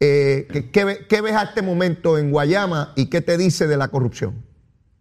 Eh, 0.00 0.46
¿qué, 0.52 0.70
qué 0.70 1.06
qué 1.08 1.20
ves 1.20 1.34
a 1.34 1.42
este 1.42 1.62
momento 1.62 2.18
en 2.18 2.30
Guayama 2.30 2.92
y 2.96 3.06
qué 3.06 3.20
te 3.20 3.36
dice 3.36 3.66
de 3.66 3.76
la 3.76 3.88
corrupción? 3.88 4.34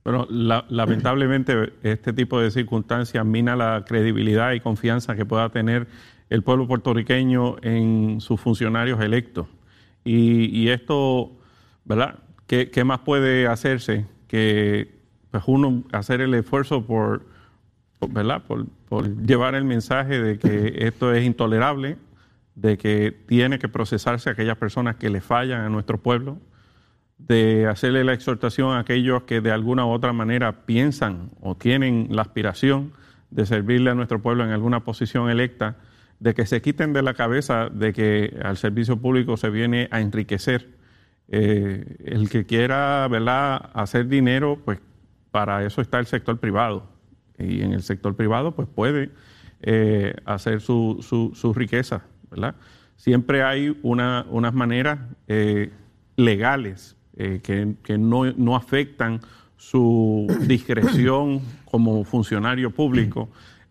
Pero 0.04 0.26
la- 0.30 0.66
lamentablemente 0.70 1.74
este 1.84 2.14
tipo 2.14 2.40
de 2.40 2.50
circunstancias 2.50 3.26
mina 3.26 3.56
la 3.56 3.84
credibilidad 3.86 4.54
y 4.54 4.60
confianza 4.60 5.16
que 5.16 5.26
pueda 5.26 5.50
tener 5.50 5.88
el 6.30 6.44
pueblo 6.44 6.68
puertorriqueño 6.68 7.58
en 7.62 8.20
sus 8.22 8.40
funcionarios 8.42 9.00
electos. 9.02 9.48
Y, 10.04 10.46
y 10.58 10.70
esto, 10.70 11.32
¿verdad? 11.86 12.20
¿Qué, 12.48 12.72
qué 12.72 12.84
más 12.84 13.00
puede 13.00 13.48
hacerse 13.48 14.06
que 14.28 14.90
pues, 15.32 15.44
uno 15.48 15.84
hacer 15.92 16.22
el 16.22 16.34
esfuerzo 16.34 16.86
por, 16.86 17.26
por, 18.00 18.12
¿verdad? 18.12 18.44
Por, 18.48 18.66
por 18.88 19.08
llevar 19.26 19.54
el 19.56 19.66
mensaje 19.66 20.22
de 20.22 20.40
que 20.40 20.74
esto 20.88 21.14
es 21.14 21.26
intolerable, 21.26 21.98
de 22.58 22.78
que 22.80 23.12
tiene 23.12 23.60
que 23.60 23.70
procesarse 23.70 24.30
a 24.30 24.32
aquellas 24.34 24.58
personas 24.58 24.96
que 24.96 25.12
le 25.12 25.22
fallan 25.22 25.62
a 25.62 25.70
nuestro 25.70 26.02
pueblo, 26.02 26.40
de 27.20 27.68
hacerle 27.68 28.04
la 28.04 28.14
exhortación 28.14 28.72
a 28.72 28.80
aquellos 28.80 29.24
que 29.24 29.42
de 29.42 29.52
alguna 29.52 29.86
u 29.86 29.90
otra 29.90 30.12
manera 30.12 30.66
piensan 30.66 31.30
o 31.40 31.56
tienen 31.56 32.08
la 32.10 32.24
aspiración 32.24 32.94
de 33.30 33.46
servirle 33.46 33.92
a 33.92 33.94
nuestro 33.94 34.24
pueblo 34.24 34.44
en 34.44 34.50
alguna 34.50 34.84
posición 34.84 35.30
electa, 35.30 35.78
de 36.20 36.34
que 36.34 36.48
se 36.48 36.64
quiten 36.64 36.94
de 36.94 37.04
la 37.04 37.14
cabeza 37.14 37.70
de 37.70 37.94
que 37.94 38.36
al 38.44 38.58
servicio 38.58 38.98
público 38.98 39.38
se 39.38 39.52
viene 39.52 39.88
a 39.92 40.02
enriquecer. 40.02 40.76
Eh, 41.30 41.98
el 42.06 42.28
que 42.30 42.48
quiera 42.48 43.08
¿verdad? 43.08 43.70
hacer 43.74 44.08
dinero, 44.08 44.60
pues 44.66 44.80
para 45.30 45.64
eso 45.64 45.82
está 45.82 46.00
el 46.00 46.08
sector 46.08 46.40
privado. 46.40 46.90
Y 47.38 47.62
en 47.62 47.74
el 47.74 47.84
sector 47.84 48.16
privado, 48.16 48.56
pues 48.56 48.68
puede 48.68 49.12
eh, 49.62 50.16
hacer 50.26 50.62
su, 50.62 51.06
su, 51.08 51.34
su 51.36 51.54
riqueza, 51.54 52.06
Siempre 52.96 53.44
hay 53.44 53.78
una, 53.84 54.26
unas 54.30 54.54
maneras 54.54 55.00
eh, 55.28 55.72
legales 56.16 56.96
eh, 57.16 57.40
que, 57.42 57.98
no, 57.98 58.56
afectan 58.56 59.22
su 59.56 60.28
discreción 60.42 61.42
como 61.66 62.04
funcionario 62.04 62.72
público, 62.72 63.30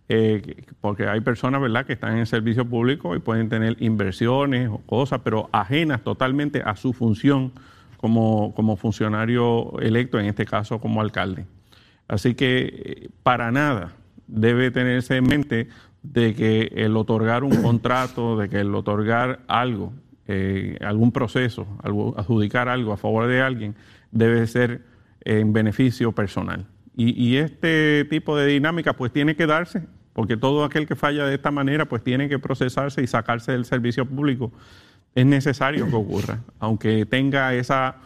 eh, 0.08 0.64
porque 0.80 1.06
hay 1.08 1.20
personas, 1.20 1.84
que 1.84 1.92
están 1.94 2.14
en 2.14 2.18
el 2.18 2.26
servicio 2.26 2.64
público 2.64 3.14
y 3.16 3.18
pueden 3.18 3.48
tener 3.48 3.76
inversiones 3.80 4.68
o 4.68 4.78
cosas, 4.78 5.20
pero 5.22 5.48
ajenas 5.52 6.02
totalmente 6.02 6.62
a 6.64 6.76
su 6.76 6.92
función 6.92 7.52
como, 7.98 8.76
funcionario 8.76 9.78
electo, 9.80 10.18
en 10.20 10.26
este 10.26 10.44
caso 10.44 10.80
como 10.80 11.00
alcalde. 11.00 11.46
Así 12.08 12.34
que 12.34 13.10
para 13.22 13.50
nada 13.50 13.92
debe 14.28 14.70
tenerse 14.70 15.16
en 15.16 15.24
mente 15.24 15.68
de 16.12 16.34
que 16.34 16.72
el 16.74 16.96
otorgar 16.96 17.44
un 17.44 17.62
contrato, 17.62 18.36
de 18.38 18.48
que 18.48 18.60
el 18.60 18.74
otorgar 18.74 19.40
algo, 19.48 19.92
eh, 20.26 20.76
algún 20.80 21.12
proceso, 21.12 21.66
algo, 21.82 22.14
adjudicar 22.18 22.68
algo 22.68 22.92
a 22.92 22.96
favor 22.96 23.26
de 23.26 23.40
alguien, 23.40 23.74
debe 24.10 24.46
ser 24.46 24.82
en 25.24 25.52
beneficio 25.52 26.12
personal. 26.12 26.66
Y, 26.96 27.22
y 27.22 27.36
este 27.36 28.04
tipo 28.08 28.36
de 28.36 28.46
dinámica 28.46 28.94
pues 28.94 29.12
tiene 29.12 29.36
que 29.36 29.46
darse, 29.46 29.82
porque 30.12 30.36
todo 30.36 30.64
aquel 30.64 30.86
que 30.86 30.96
falla 30.96 31.26
de 31.26 31.34
esta 31.34 31.50
manera 31.50 31.86
pues 31.86 32.02
tiene 32.02 32.28
que 32.28 32.38
procesarse 32.38 33.02
y 33.02 33.06
sacarse 33.06 33.52
del 33.52 33.64
servicio 33.64 34.06
público. 34.06 34.52
Es 35.14 35.26
necesario 35.26 35.88
que 35.88 35.96
ocurra, 35.96 36.40
aunque 36.58 37.06
tenga 37.06 37.54
esa 37.54 37.96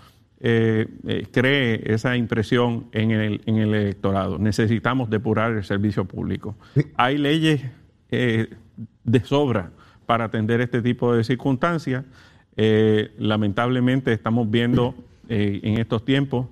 eh, 0.42 0.86
eh, 1.06 1.26
cree 1.30 1.82
esa 1.92 2.16
impresión 2.16 2.86
en 2.92 3.10
el, 3.10 3.42
en 3.44 3.56
el 3.56 3.74
electorado. 3.74 4.38
Necesitamos 4.38 5.10
depurar 5.10 5.52
el 5.52 5.64
servicio 5.64 6.06
público. 6.06 6.56
Hay 6.96 7.18
leyes 7.18 7.62
eh, 8.10 8.48
de 9.04 9.20
sobra 9.24 9.70
para 10.06 10.24
atender 10.24 10.60
este 10.60 10.82
tipo 10.82 11.14
de 11.14 11.24
circunstancias. 11.24 12.04
Eh, 12.56 13.12
lamentablemente 13.18 14.12
estamos 14.12 14.50
viendo 14.50 14.94
eh, 15.28 15.60
en 15.62 15.78
estos 15.78 16.04
tiempos, 16.04 16.46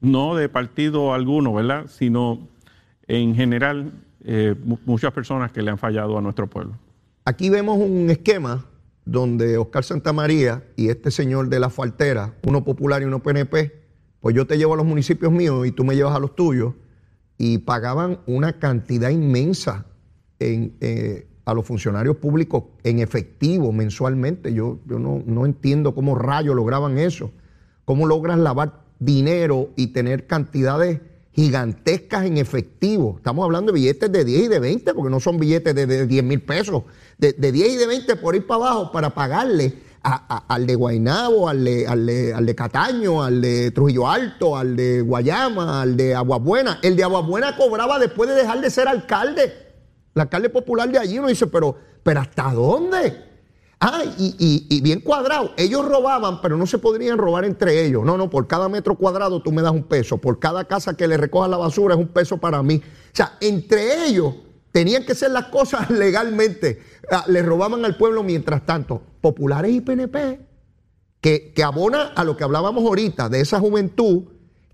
no 0.00 0.34
de 0.34 0.48
partido 0.48 1.14
alguno, 1.14 1.54
¿verdad? 1.54 1.86
Sino 1.88 2.48
en 3.06 3.34
general, 3.34 3.92
mu- 4.64 4.78
muchas 4.86 5.12
personas 5.12 5.52
que 5.52 5.60
le 5.62 5.70
han 5.70 5.78
fallado 5.78 6.16
a 6.16 6.20
nuestro 6.22 6.48
pueblo. 6.48 6.78
Aquí 7.26 7.50
vemos 7.50 7.78
un 7.78 8.08
esquema 8.10 8.64
donde 9.04 9.58
Oscar 9.58 9.84
Santamaría 9.84 10.62
y 10.76 10.88
este 10.88 11.10
señor 11.10 11.48
de 11.48 11.60
la 11.60 11.68
faltera, 11.70 12.34
uno 12.46 12.64
popular 12.64 13.02
y 13.02 13.04
uno 13.04 13.22
PNP, 13.22 13.72
pues 14.20 14.34
yo 14.34 14.46
te 14.46 14.56
llevo 14.56 14.72
a 14.74 14.76
los 14.78 14.86
municipios 14.86 15.30
míos 15.30 15.66
y 15.66 15.72
tú 15.72 15.84
me 15.84 15.94
llevas 15.94 16.14
a 16.16 16.18
los 16.18 16.34
tuyos. 16.34 16.72
y 17.36 17.58
pagaban 17.58 18.18
una 18.26 18.54
cantidad 18.58 19.10
inmensa 19.10 19.84
en, 20.38 20.74
eh, 20.80 21.26
a 21.44 21.54
los 21.54 21.66
funcionarios 21.66 22.16
públicos 22.16 22.64
en 22.82 23.00
efectivo 23.00 23.72
mensualmente. 23.72 24.52
Yo, 24.52 24.78
yo 24.86 24.98
no, 24.98 25.22
no 25.26 25.46
entiendo 25.46 25.94
cómo 25.94 26.14
rayos 26.14 26.54
lograban 26.54 26.98
eso. 26.98 27.30
¿Cómo 27.84 28.06
logran 28.06 28.44
lavar 28.44 28.80
dinero 28.98 29.70
y 29.76 29.88
tener 29.88 30.26
cantidades 30.26 31.00
gigantescas 31.32 32.24
en 32.24 32.38
efectivo? 32.38 33.14
Estamos 33.18 33.44
hablando 33.44 33.72
de 33.72 33.80
billetes 33.80 34.10
de 34.10 34.24
10 34.24 34.44
y 34.44 34.48
de 34.48 34.58
20, 34.58 34.94
porque 34.94 35.10
no 35.10 35.20
son 35.20 35.38
billetes 35.38 35.74
de, 35.74 35.86
de 35.86 36.06
10 36.06 36.24
mil 36.24 36.40
pesos. 36.40 36.84
De, 37.18 37.32
de 37.32 37.52
10 37.52 37.74
y 37.74 37.76
de 37.76 37.86
20 37.86 38.16
por 38.16 38.34
ir 38.34 38.46
para 38.46 38.68
abajo 38.68 38.90
para 38.90 39.10
pagarle 39.10 39.74
al 40.04 40.66
de 40.66 40.74
Guainabo, 40.74 41.48
al 41.48 41.64
de, 41.64 41.86
al, 41.86 42.08
al 42.34 42.46
de, 42.46 42.54
Cataño, 42.54 43.22
al 43.22 43.40
de 43.40 43.70
Trujillo 43.70 44.08
Alto, 44.08 44.56
al 44.56 44.76
de 44.76 45.00
Guayama, 45.00 45.82
al 45.82 45.96
de 45.96 46.14
Aguabuena. 46.14 46.78
El 46.82 46.96
de 46.96 47.04
Aguabuena 47.04 47.56
cobraba 47.56 47.98
después 47.98 48.28
de 48.28 48.36
dejar 48.36 48.60
de 48.60 48.70
ser 48.70 48.86
alcalde. 48.86 49.63
El 50.14 50.22
alcalde 50.22 50.48
popular 50.48 50.90
de 50.90 50.98
allí 50.98 51.18
uno 51.18 51.28
dice, 51.28 51.46
pero, 51.46 51.76
pero 52.02 52.20
¿hasta 52.20 52.52
dónde? 52.52 53.34
Ah, 53.80 54.02
y, 54.16 54.66
y, 54.70 54.80
bien 54.80 55.00
cuadrado. 55.00 55.50
Ellos 55.56 55.86
robaban, 55.86 56.40
pero 56.40 56.56
no 56.56 56.66
se 56.66 56.78
podrían 56.78 57.18
robar 57.18 57.44
entre 57.44 57.84
ellos. 57.84 58.04
No, 58.04 58.16
no, 58.16 58.30
por 58.30 58.46
cada 58.46 58.68
metro 58.68 58.96
cuadrado 58.96 59.42
tú 59.42 59.52
me 59.52 59.60
das 59.60 59.72
un 59.72 59.82
peso. 59.82 60.16
Por 60.18 60.38
cada 60.38 60.64
casa 60.64 60.96
que 60.96 61.06
le 61.06 61.16
recoja 61.16 61.48
la 61.48 61.56
basura 61.56 61.94
es 61.94 62.00
un 62.00 62.08
peso 62.08 62.38
para 62.38 62.62
mí. 62.62 62.76
O 62.76 63.10
sea, 63.12 63.36
entre 63.40 64.06
ellos 64.06 64.36
tenían 64.72 65.04
que 65.04 65.14
ser 65.14 65.32
las 65.32 65.46
cosas 65.46 65.90
legalmente. 65.90 66.80
Ah, 67.10 67.24
le 67.26 67.42
robaban 67.42 67.84
al 67.84 67.96
pueblo 67.96 68.22
mientras 68.22 68.64
tanto. 68.64 69.02
Populares 69.20 69.72
y 69.72 69.80
PNP, 69.80 70.40
que, 71.20 71.52
que 71.52 71.62
abona 71.62 72.12
a 72.14 72.24
lo 72.24 72.36
que 72.36 72.44
hablábamos 72.44 72.84
ahorita, 72.84 73.28
de 73.28 73.40
esa 73.40 73.60
juventud 73.60 74.24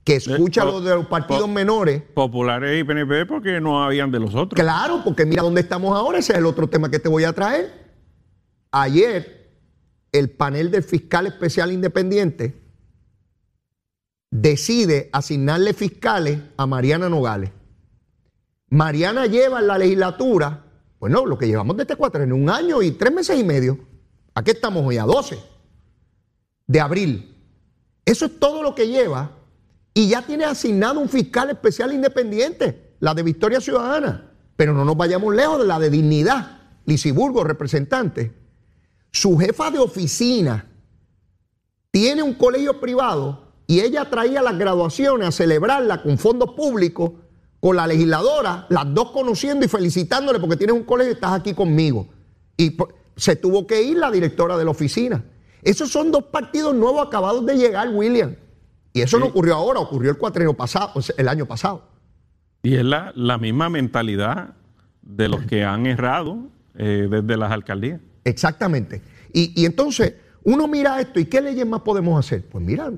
que 0.04 0.16
escucha 0.16 0.64
lo 0.64 0.80
de 0.80 0.94
los 0.94 1.06
partidos 1.06 1.48
menores. 1.48 2.02
Populares 2.14 2.80
y 2.80 2.84
PNP 2.84 3.26
porque 3.26 3.60
no 3.60 3.82
habían 3.82 4.10
de 4.10 4.20
los 4.20 4.34
otros. 4.34 4.60
Claro, 4.60 5.02
porque 5.04 5.26
mira 5.26 5.42
dónde 5.42 5.60
estamos 5.60 5.96
ahora, 5.96 6.18
ese 6.18 6.32
es 6.32 6.38
el 6.38 6.46
otro 6.46 6.68
tema 6.68 6.90
que 6.90 6.98
te 6.98 7.08
voy 7.08 7.24
a 7.24 7.32
traer. 7.32 7.90
Ayer, 8.70 9.50
el 10.12 10.30
panel 10.30 10.70
del 10.70 10.82
fiscal 10.82 11.26
especial 11.26 11.72
independiente 11.72 12.60
decide 14.30 15.10
asignarle 15.12 15.74
fiscales 15.74 16.40
a 16.56 16.66
Mariana 16.66 17.08
Nogales. 17.08 17.50
Mariana 18.70 19.26
lleva 19.26 19.58
en 19.58 19.66
la 19.66 19.78
legislatura, 19.78 20.64
bueno, 21.00 21.26
lo 21.26 21.36
que 21.36 21.48
llevamos 21.48 21.76
de 21.76 21.82
este 21.82 21.96
cuatro 21.96 22.22
en 22.22 22.32
un 22.32 22.48
año 22.48 22.80
y 22.82 22.92
tres 22.92 23.12
meses 23.12 23.38
y 23.38 23.44
medio. 23.44 23.78
Aquí 24.34 24.52
estamos 24.52 24.86
hoy 24.86 24.96
a 24.96 25.02
12 25.02 25.38
de 26.68 26.80
abril. 26.80 27.36
Eso 28.04 28.26
es 28.26 28.38
todo 28.38 28.62
lo 28.62 28.74
que 28.74 28.86
lleva 28.86 29.39
y 30.00 30.08
ya 30.08 30.22
tiene 30.22 30.46
asignado 30.46 30.98
un 30.98 31.10
fiscal 31.10 31.50
especial 31.50 31.92
independiente, 31.92 32.94
la 33.00 33.12
de 33.12 33.22
Victoria 33.22 33.60
Ciudadana. 33.60 34.32
Pero 34.56 34.72
no 34.72 34.82
nos 34.82 34.96
vayamos 34.96 35.34
lejos 35.34 35.60
de 35.60 35.66
la 35.66 35.78
de 35.78 35.90
Dignidad, 35.90 36.62
Lisiburgo, 36.86 37.44
representante. 37.44 38.32
Su 39.12 39.36
jefa 39.36 39.70
de 39.70 39.78
oficina 39.78 40.70
tiene 41.90 42.22
un 42.22 42.32
colegio 42.32 42.80
privado 42.80 43.52
y 43.66 43.80
ella 43.80 44.08
traía 44.08 44.40
las 44.40 44.56
graduaciones 44.56 45.28
a 45.28 45.32
celebrarla 45.32 46.02
con 46.02 46.16
fondos 46.16 46.54
públicos, 46.54 47.10
con 47.60 47.76
la 47.76 47.86
legisladora, 47.86 48.64
las 48.70 48.94
dos 48.94 49.10
conociendo 49.10 49.66
y 49.66 49.68
felicitándole 49.68 50.40
porque 50.40 50.56
tienes 50.56 50.76
un 50.76 50.84
colegio 50.84 51.10
y 51.10 51.14
estás 51.16 51.32
aquí 51.32 51.52
conmigo. 51.52 52.08
Y 52.56 52.74
se 53.16 53.36
tuvo 53.36 53.66
que 53.66 53.82
ir 53.82 53.98
la 53.98 54.10
directora 54.10 54.56
de 54.56 54.64
la 54.64 54.70
oficina. 54.70 55.22
Esos 55.60 55.90
son 55.90 56.10
dos 56.10 56.24
partidos 56.24 56.74
nuevos 56.74 57.06
acabados 57.06 57.44
de 57.44 57.58
llegar, 57.58 57.90
William. 57.90 58.34
Y 58.92 59.02
eso 59.02 59.18
no 59.18 59.26
ocurrió 59.26 59.54
ahora, 59.54 59.80
ocurrió 59.80 60.10
el 60.10 60.18
cuatreno 60.18 60.54
pasado, 60.54 61.00
el 61.16 61.28
año 61.28 61.46
pasado. 61.46 61.88
Y 62.62 62.74
es 62.74 62.84
la, 62.84 63.12
la 63.14 63.38
misma 63.38 63.68
mentalidad 63.68 64.54
de 65.02 65.28
los 65.28 65.44
que 65.44 65.64
han 65.64 65.86
errado 65.86 66.48
eh, 66.76 67.08
desde 67.10 67.36
las 67.36 67.50
alcaldías. 67.50 68.00
Exactamente. 68.24 69.02
Y, 69.32 69.64
entonces 69.64 70.14
uno 70.42 70.66
mira 70.66 71.00
esto 71.00 71.20
y 71.20 71.26
¿qué 71.26 71.40
leyes 71.40 71.66
más 71.66 71.82
podemos 71.82 72.18
hacer? 72.18 72.46
Pues 72.48 72.64
mira, 72.64 72.90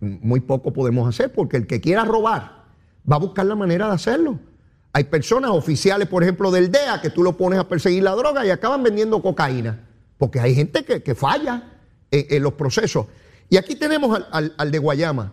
muy 0.00 0.40
poco 0.40 0.72
podemos 0.72 1.08
hacer 1.08 1.32
porque 1.32 1.56
el 1.56 1.66
que 1.66 1.80
quiera 1.80 2.04
robar 2.04 2.64
va 3.10 3.16
a 3.16 3.18
buscar 3.18 3.46
la 3.46 3.54
manera 3.54 3.86
de 3.88 3.94
hacerlo. 3.94 4.38
Hay 4.92 5.04
personas 5.04 5.50
oficiales, 5.52 6.06
por 6.08 6.22
ejemplo, 6.22 6.50
del 6.50 6.70
DEA, 6.70 7.00
que 7.00 7.10
tú 7.10 7.22
lo 7.22 7.36
pones 7.36 7.58
a 7.58 7.68
perseguir 7.68 8.02
la 8.02 8.12
droga 8.12 8.44
y 8.44 8.50
acaban 8.50 8.82
vendiendo 8.82 9.22
cocaína. 9.22 9.88
Porque 10.18 10.38
hay 10.38 10.54
gente 10.54 10.84
que, 10.84 11.14
falla 11.14 11.72
en 12.10 12.42
los 12.42 12.52
procesos. 12.52 13.06
Y 13.48 13.56
aquí 13.56 13.76
tenemos 13.76 14.20
al, 14.30 14.70
de 14.70 14.78
Guayama, 14.78 15.32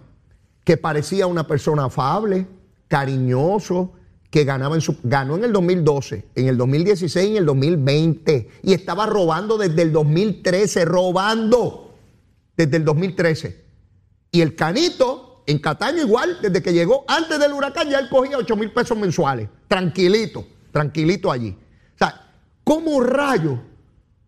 que 0.64 0.78
parecía 0.78 1.28
una 1.28 1.48
persona 1.48 1.86
afable, 1.86 2.48
cariñoso, 2.88 3.94
que 4.30 4.44
ganaba 4.44 4.76
en 4.76 4.82
su, 4.82 4.98
ganó 5.04 5.38
en 5.38 5.46
el 5.46 5.54
2012, 5.54 6.28
en 6.36 6.48
el 6.48 6.58
2016 6.58 7.26
y 7.26 7.32
en 7.32 7.38
el 7.38 7.46
2020. 7.46 8.50
Y 8.64 8.74
estaba 8.74 9.06
robando 9.06 9.58
desde 9.58 9.82
el 9.82 9.92
2013, 9.92 10.86
robando 10.86 11.96
desde 12.56 12.78
el 12.78 12.86
2013. 12.86 13.66
Y 14.32 14.42
el 14.42 14.56
canito 14.56 15.44
en 15.48 15.58
Cataño 15.58 16.04
igual, 16.04 16.38
desde 16.44 16.62
que 16.62 16.72
llegó 16.72 17.06
antes 17.08 17.40
del 17.40 17.54
huracán, 17.54 17.90
ya 17.90 17.98
él 17.98 18.08
cogía 18.08 18.38
8 18.38 18.56
mil 18.56 18.72
pesos 18.72 18.96
mensuales. 18.96 19.50
Tranquilito, 19.68 20.46
tranquilito 20.72 21.32
allí. 21.32 21.58
O 21.96 21.98
sea, 21.98 22.34
¿cómo 22.64 23.02
rayo 23.02 23.60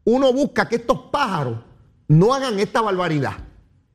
uno 0.03 0.33
busca 0.33 0.67
que 0.67 0.77
estos 0.77 0.97
pájaros 1.11 1.59
no 2.07 2.33
hagan 2.33 2.57
esta 2.59 2.81
barbaridad? 2.81 3.33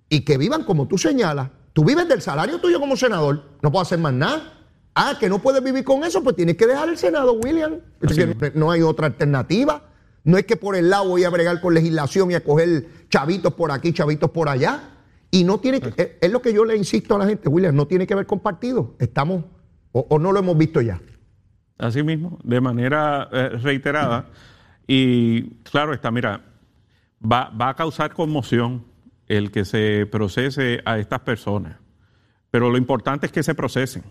Y 0.08 0.20
que 0.20 0.38
vivan 0.38 0.64
como 0.64 0.86
tú 0.86 0.98
señalas. 0.98 1.50
Tú 1.72 1.84
vives 1.84 2.08
del 2.08 2.22
salario 2.22 2.58
tuyo 2.58 2.80
como 2.80 2.96
senador, 2.96 3.42
no 3.62 3.70
puedo 3.70 3.82
hacer 3.82 3.98
más 3.98 4.12
nada. 4.12 4.52
Ah, 4.94 5.14
que 5.20 5.28
no 5.28 5.40
puedes 5.40 5.62
vivir 5.62 5.84
con 5.84 6.04
eso, 6.04 6.24
pues 6.24 6.36
tienes 6.36 6.56
que 6.56 6.66
dejar 6.66 6.88
el 6.88 6.96
Senado, 6.96 7.34
William. 7.34 7.80
no 8.54 8.70
hay 8.70 8.80
otra 8.80 9.06
alternativa. 9.06 9.82
No 10.24 10.38
es 10.38 10.46
que 10.46 10.56
por 10.56 10.74
el 10.74 10.88
lado 10.88 11.10
voy 11.10 11.24
a 11.24 11.30
bregar 11.30 11.60
con 11.60 11.74
legislación 11.74 12.30
y 12.30 12.34
a 12.34 12.42
coger 12.42 12.88
chavitos 13.10 13.52
por 13.52 13.70
aquí, 13.70 13.92
chavitos 13.92 14.30
por 14.30 14.48
allá. 14.48 14.94
Y 15.30 15.44
no 15.44 15.60
tiene 15.60 15.80
que, 15.82 16.18
es 16.18 16.32
lo 16.32 16.40
que 16.40 16.54
yo 16.54 16.64
le 16.64 16.76
insisto 16.76 17.14
a 17.14 17.18
la 17.18 17.26
gente, 17.26 17.48
William, 17.48 17.76
no 17.76 17.86
tiene 17.86 18.06
que 18.06 18.14
ver 18.14 18.26
con 18.26 18.40
partidos. 18.40 18.88
Estamos, 18.98 19.44
o, 19.92 20.18
no 20.18 20.32
lo 20.32 20.38
hemos 20.38 20.56
visto 20.56 20.80
ya. 20.80 21.00
Así 21.76 22.02
mismo, 22.02 22.38
de 22.42 22.60
manera 22.62 23.28
eh, 23.30 23.50
reiterada. 23.62 24.30
Y 24.86 25.42
claro 25.64 25.92
está, 25.92 26.10
mira, 26.10 26.40
va, 27.20 27.50
va 27.50 27.68
a 27.68 27.76
causar 27.76 28.14
conmoción 28.14 28.82
el 29.28 29.50
que 29.50 29.64
se 29.64 30.06
procese 30.06 30.80
a 30.84 30.98
estas 30.98 31.20
personas. 31.20 31.76
Pero 32.50 32.70
lo 32.70 32.78
importante 32.78 33.26
es 33.26 33.32
que 33.32 33.42
se 33.42 33.54
procesen. 33.54 34.04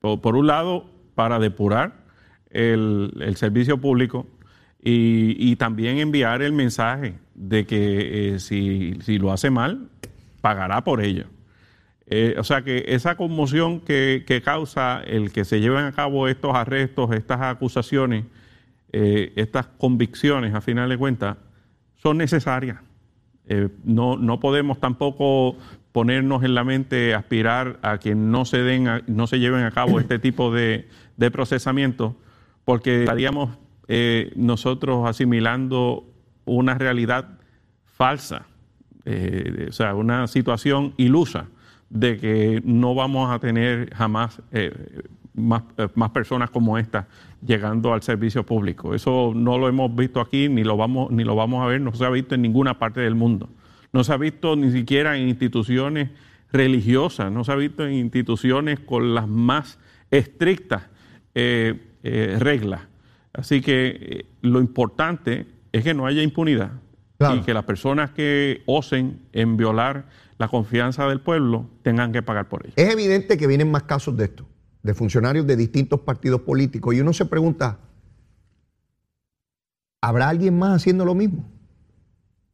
Por, 0.00 0.34
un 0.36 0.48
lado, 0.48 0.90
para 1.14 1.38
depurar 1.38 2.04
el, 2.50 3.34
servicio 3.36 3.78
público 3.78 4.26
y, 4.82 5.54
también 5.56 5.98
enviar 5.98 6.42
el 6.42 6.52
mensaje 6.52 7.14
de 7.34 7.66
que 7.66 8.34
eh, 8.34 8.38
si, 8.40 9.18
lo 9.18 9.32
hace 9.32 9.50
mal, 9.50 9.88
pagará 10.40 10.82
por 10.82 11.00
ello. 11.00 11.26
Eh, 12.06 12.34
o 12.36 12.44
sea 12.44 12.62
que 12.62 12.84
esa 12.88 13.16
conmoción 13.16 13.80
que, 13.80 14.42
causa 14.44 15.00
el 15.06 15.32
que 15.32 15.44
se 15.44 15.60
lleven 15.60 15.84
a 15.84 15.92
cabo 15.92 16.26
estos 16.26 16.54
arrestos, 16.54 17.12
estas 17.12 17.40
acusaciones, 17.40 18.24
eh, 18.92 19.32
estas 19.36 19.66
convicciones, 19.66 20.52
a 20.52 20.60
final 20.60 20.88
de 20.88 20.98
cuentas, 20.98 21.36
son 21.94 22.18
necesarias. 22.18 22.78
Eh, 23.46 23.68
no, 23.84 24.16
no 24.16 24.38
podemos 24.38 24.78
tampoco 24.78 25.56
ponernos 25.90 26.44
en 26.44 26.54
la 26.54 26.62
mente 26.62 27.12
aspirar 27.12 27.78
a 27.82 27.98
que 27.98 28.14
no 28.14 28.44
se 28.44 28.58
den 28.58 29.02
no 29.08 29.26
se 29.26 29.40
lleven 29.40 29.64
a 29.64 29.72
cabo 29.72 29.98
este 29.98 30.18
tipo 30.20 30.52
de, 30.52 30.86
procesamiento 31.32 32.16
porque 32.64 33.00
estaríamos 33.00 33.58
eh, 33.88 34.32
nosotros 34.36 35.08
asimilando 35.08 36.04
una 36.44 36.74
realidad 36.74 37.38
falsa 37.84 38.46
eh, 39.04 39.66
o 39.68 39.72
sea 39.72 39.94
una 39.94 40.28
situación 40.28 40.94
ilusa 40.96 41.46
de 41.90 42.18
que 42.18 42.62
no 42.64 42.94
vamos 42.94 43.30
a 43.30 43.40
tener 43.40 43.92
jamás 43.92 44.40
más, 45.34 45.62
más, 45.94 46.10
personas 46.10 46.50
como 46.50 46.78
esta 46.78 47.06
llegando 47.44 47.92
al 47.92 48.02
servicio 48.02 48.44
público. 48.44 48.94
Eso 48.94 49.32
no 49.34 49.58
lo 49.58 49.68
hemos 49.68 49.94
visto 49.94 50.20
aquí 50.20 50.48
ni 50.48 50.64
lo 50.64 50.76
vamos 50.76 51.10
ni 51.10 51.24
lo 51.24 51.34
vamos 51.34 51.62
a 51.62 51.66
ver, 51.66 51.80
no 51.80 51.94
se 51.94 52.04
ha 52.04 52.10
visto 52.10 52.34
en 52.34 52.42
ninguna 52.42 52.78
parte 52.78 53.00
del 53.00 53.14
mundo. 53.14 53.48
No 53.92 54.04
se 54.04 54.12
ha 54.12 54.16
visto 54.16 54.56
ni 54.56 54.70
siquiera 54.70 55.16
en 55.18 55.28
instituciones 55.28 56.10
religiosas, 56.52 57.30
no 57.32 57.44
se 57.44 57.52
ha 57.52 57.56
visto 57.56 57.86
en 57.86 57.94
instituciones 57.94 58.80
con 58.80 59.14
las 59.14 59.28
más 59.28 59.78
estrictas 60.10 60.84
eh, 61.34 61.74
eh, 62.02 62.36
reglas. 62.38 62.82
Así 63.32 63.60
que 63.60 63.98
eh, 64.00 64.26
lo 64.42 64.60
importante 64.60 65.46
es 65.72 65.82
que 65.82 65.94
no 65.94 66.06
haya 66.06 66.22
impunidad 66.22 66.72
y 67.36 67.40
que 67.42 67.54
las 67.54 67.64
personas 67.64 68.10
que 68.10 68.62
osen 68.66 69.20
en 69.32 69.56
violar 69.56 70.06
la 70.38 70.48
confianza 70.48 71.06
del 71.06 71.20
pueblo 71.20 71.66
tengan 71.82 72.12
que 72.12 72.20
pagar 72.20 72.48
por 72.48 72.66
ello. 72.66 72.74
Es 72.74 72.92
evidente 72.92 73.38
que 73.38 73.46
vienen 73.46 73.70
más 73.70 73.84
casos 73.84 74.16
de 74.16 74.24
esto 74.24 74.44
de 74.82 74.94
funcionarios 74.94 75.46
de 75.46 75.56
distintos 75.56 76.00
partidos 76.00 76.40
políticos 76.40 76.94
y 76.94 77.00
uno 77.00 77.12
se 77.12 77.24
pregunta, 77.24 77.78
¿habrá 80.00 80.28
alguien 80.28 80.58
más 80.58 80.76
haciendo 80.76 81.04
lo 81.04 81.14
mismo? 81.14 81.44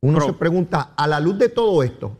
Uno 0.01 0.21
se 0.21 0.33
pregunta, 0.35 0.93
a 0.97 1.07
la 1.07 1.19
luz 1.19 1.39
de 1.39 1.49
todo 1.49 1.83
esto, 1.83 2.17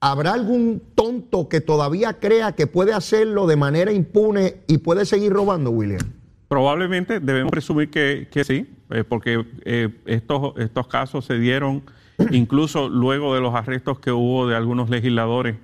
¿habrá 0.00 0.34
algún 0.34 0.82
tonto 0.94 1.48
que 1.48 1.60
todavía 1.60 2.18
crea 2.18 2.52
que 2.52 2.66
puede 2.66 2.92
hacerlo 2.92 3.46
de 3.46 3.56
manera 3.56 3.92
impune 3.92 4.56
y 4.66 4.78
puede 4.78 5.06
seguir 5.06 5.32
robando, 5.32 5.70
William? 5.70 6.00
Probablemente 6.48 7.20
debemos 7.20 7.50
presumir 7.50 7.90
que, 7.90 8.28
sí, 8.44 8.66
eh, 8.90 9.04
porque 9.04 9.44
eh, 9.64 9.88
estos, 10.06 10.54
estos 10.58 10.86
casos 10.88 11.24
se 11.24 11.38
dieron 11.38 11.82
incluso 12.30 12.88
luego 12.88 13.34
de 13.34 13.40
los 13.40 13.54
arrestos 13.54 14.00
que 14.00 14.10
hubo 14.12 14.46
de 14.46 14.56
algunos 14.56 14.90
legisladores 14.90 15.56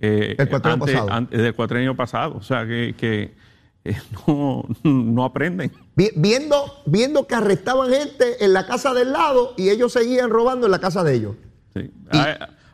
eh, 0.00 0.36
pasado. 0.36 1.26
del 1.30 1.54
cuatrenio 1.54 1.96
pasado. 1.96 2.36
O 2.36 2.42
sea, 2.42 2.66
que, 2.66 3.32
no, 4.84 5.24
aprenden. 5.24 5.72
Viendo, 5.94 6.56
viendo 6.86 7.26
que 7.26 7.34
arrestaban 7.34 7.90
gente 7.90 8.44
en 8.44 8.52
la 8.52 8.66
casa 8.66 8.94
del 8.94 9.12
lado 9.12 9.54
y 9.56 9.70
ellos 9.70 9.92
seguían 9.92 10.30
robando 10.30 10.66
en 10.66 10.72
la 10.72 10.80
casa 10.80 11.04
de 11.04 11.14
ellos. 11.14 11.36
Sí. 11.74 11.90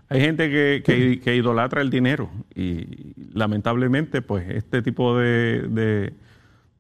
Hay, 0.09 0.21
gente 0.21 0.49
que, 0.49 1.21
que, 1.23 1.35
idolatra 1.35 1.81
el 1.81 1.91
dinero 1.91 2.31
y 2.55 3.13
lamentablemente 3.35 4.23
pues 4.23 4.49
este 4.49 4.81
tipo 4.81 5.19
de 5.19 6.13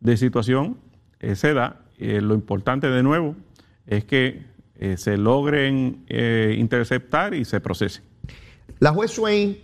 de 0.00 0.16
situación 0.16 0.78
eh, 1.20 1.34
se 1.34 1.54
da. 1.54 1.80
Eh, 1.98 2.20
lo 2.20 2.34
importante 2.34 2.88
de 2.88 3.02
nuevo 3.02 3.34
es 3.86 4.04
que 4.04 4.44
eh, 4.78 4.96
se 4.96 5.16
logren 5.16 6.04
interceptar 6.08 7.34
y 7.34 7.44
se 7.44 7.60
procesen. 7.60 8.04
La 8.78 8.92
juez 8.92 9.12
Swain 9.12 9.58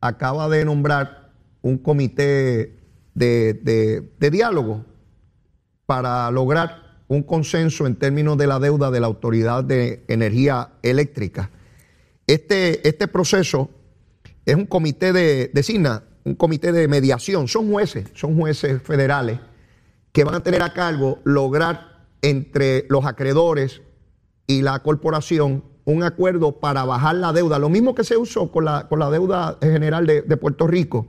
acaba 0.00 0.48
de 0.48 0.64
nombrar 0.64 1.32
un 1.62 1.78
comité 1.78 2.76
de, 3.14 3.54
de, 4.18 4.30
diálogo 4.30 4.84
para 5.86 6.30
lograr 6.30 6.98
un 7.08 7.22
consenso 7.22 7.86
en 7.86 7.96
términos 7.96 8.36
de 8.36 8.46
la 8.46 8.58
deuda 8.58 8.90
de 8.90 9.00
la 9.00 9.06
Autoridad 9.06 9.64
de 9.64 10.04
Energía 10.08 10.72
Eléctrica. 10.82 11.50
Este, 12.26 12.86
este 12.88 13.08
proceso 13.08 13.70
es 14.44 14.54
un 14.54 14.66
comité 14.66 15.12
de, 15.12 15.50
designa 15.52 16.02
un 16.24 16.34
comité 16.34 16.72
de 16.72 16.88
mediación, 16.88 17.48
son 17.48 17.70
jueces, 17.70 18.06
son 18.14 18.36
jueces 18.36 18.82
federales 18.82 19.38
que 20.12 20.24
van 20.24 20.34
a 20.34 20.42
tener 20.42 20.62
a 20.62 20.72
cargo 20.72 21.18
lograr 21.24 22.06
entre 22.22 22.86
los 22.88 23.04
acreedores 23.04 23.82
y 24.46 24.62
la 24.62 24.78
corporación 24.82 25.64
un 25.84 26.02
acuerdo 26.02 26.60
para 26.60 26.84
bajar 26.84 27.16
la 27.16 27.32
deuda, 27.32 27.58
lo 27.58 27.68
mismo 27.68 27.94
que 27.94 28.04
se 28.04 28.16
usó 28.16 28.50
con 28.50 28.64
la, 28.64 28.88
con 28.88 28.98
la 28.98 29.10
deuda 29.10 29.58
general 29.60 30.06
de, 30.06 30.36
Puerto 30.36 30.66
Rico. 30.66 31.06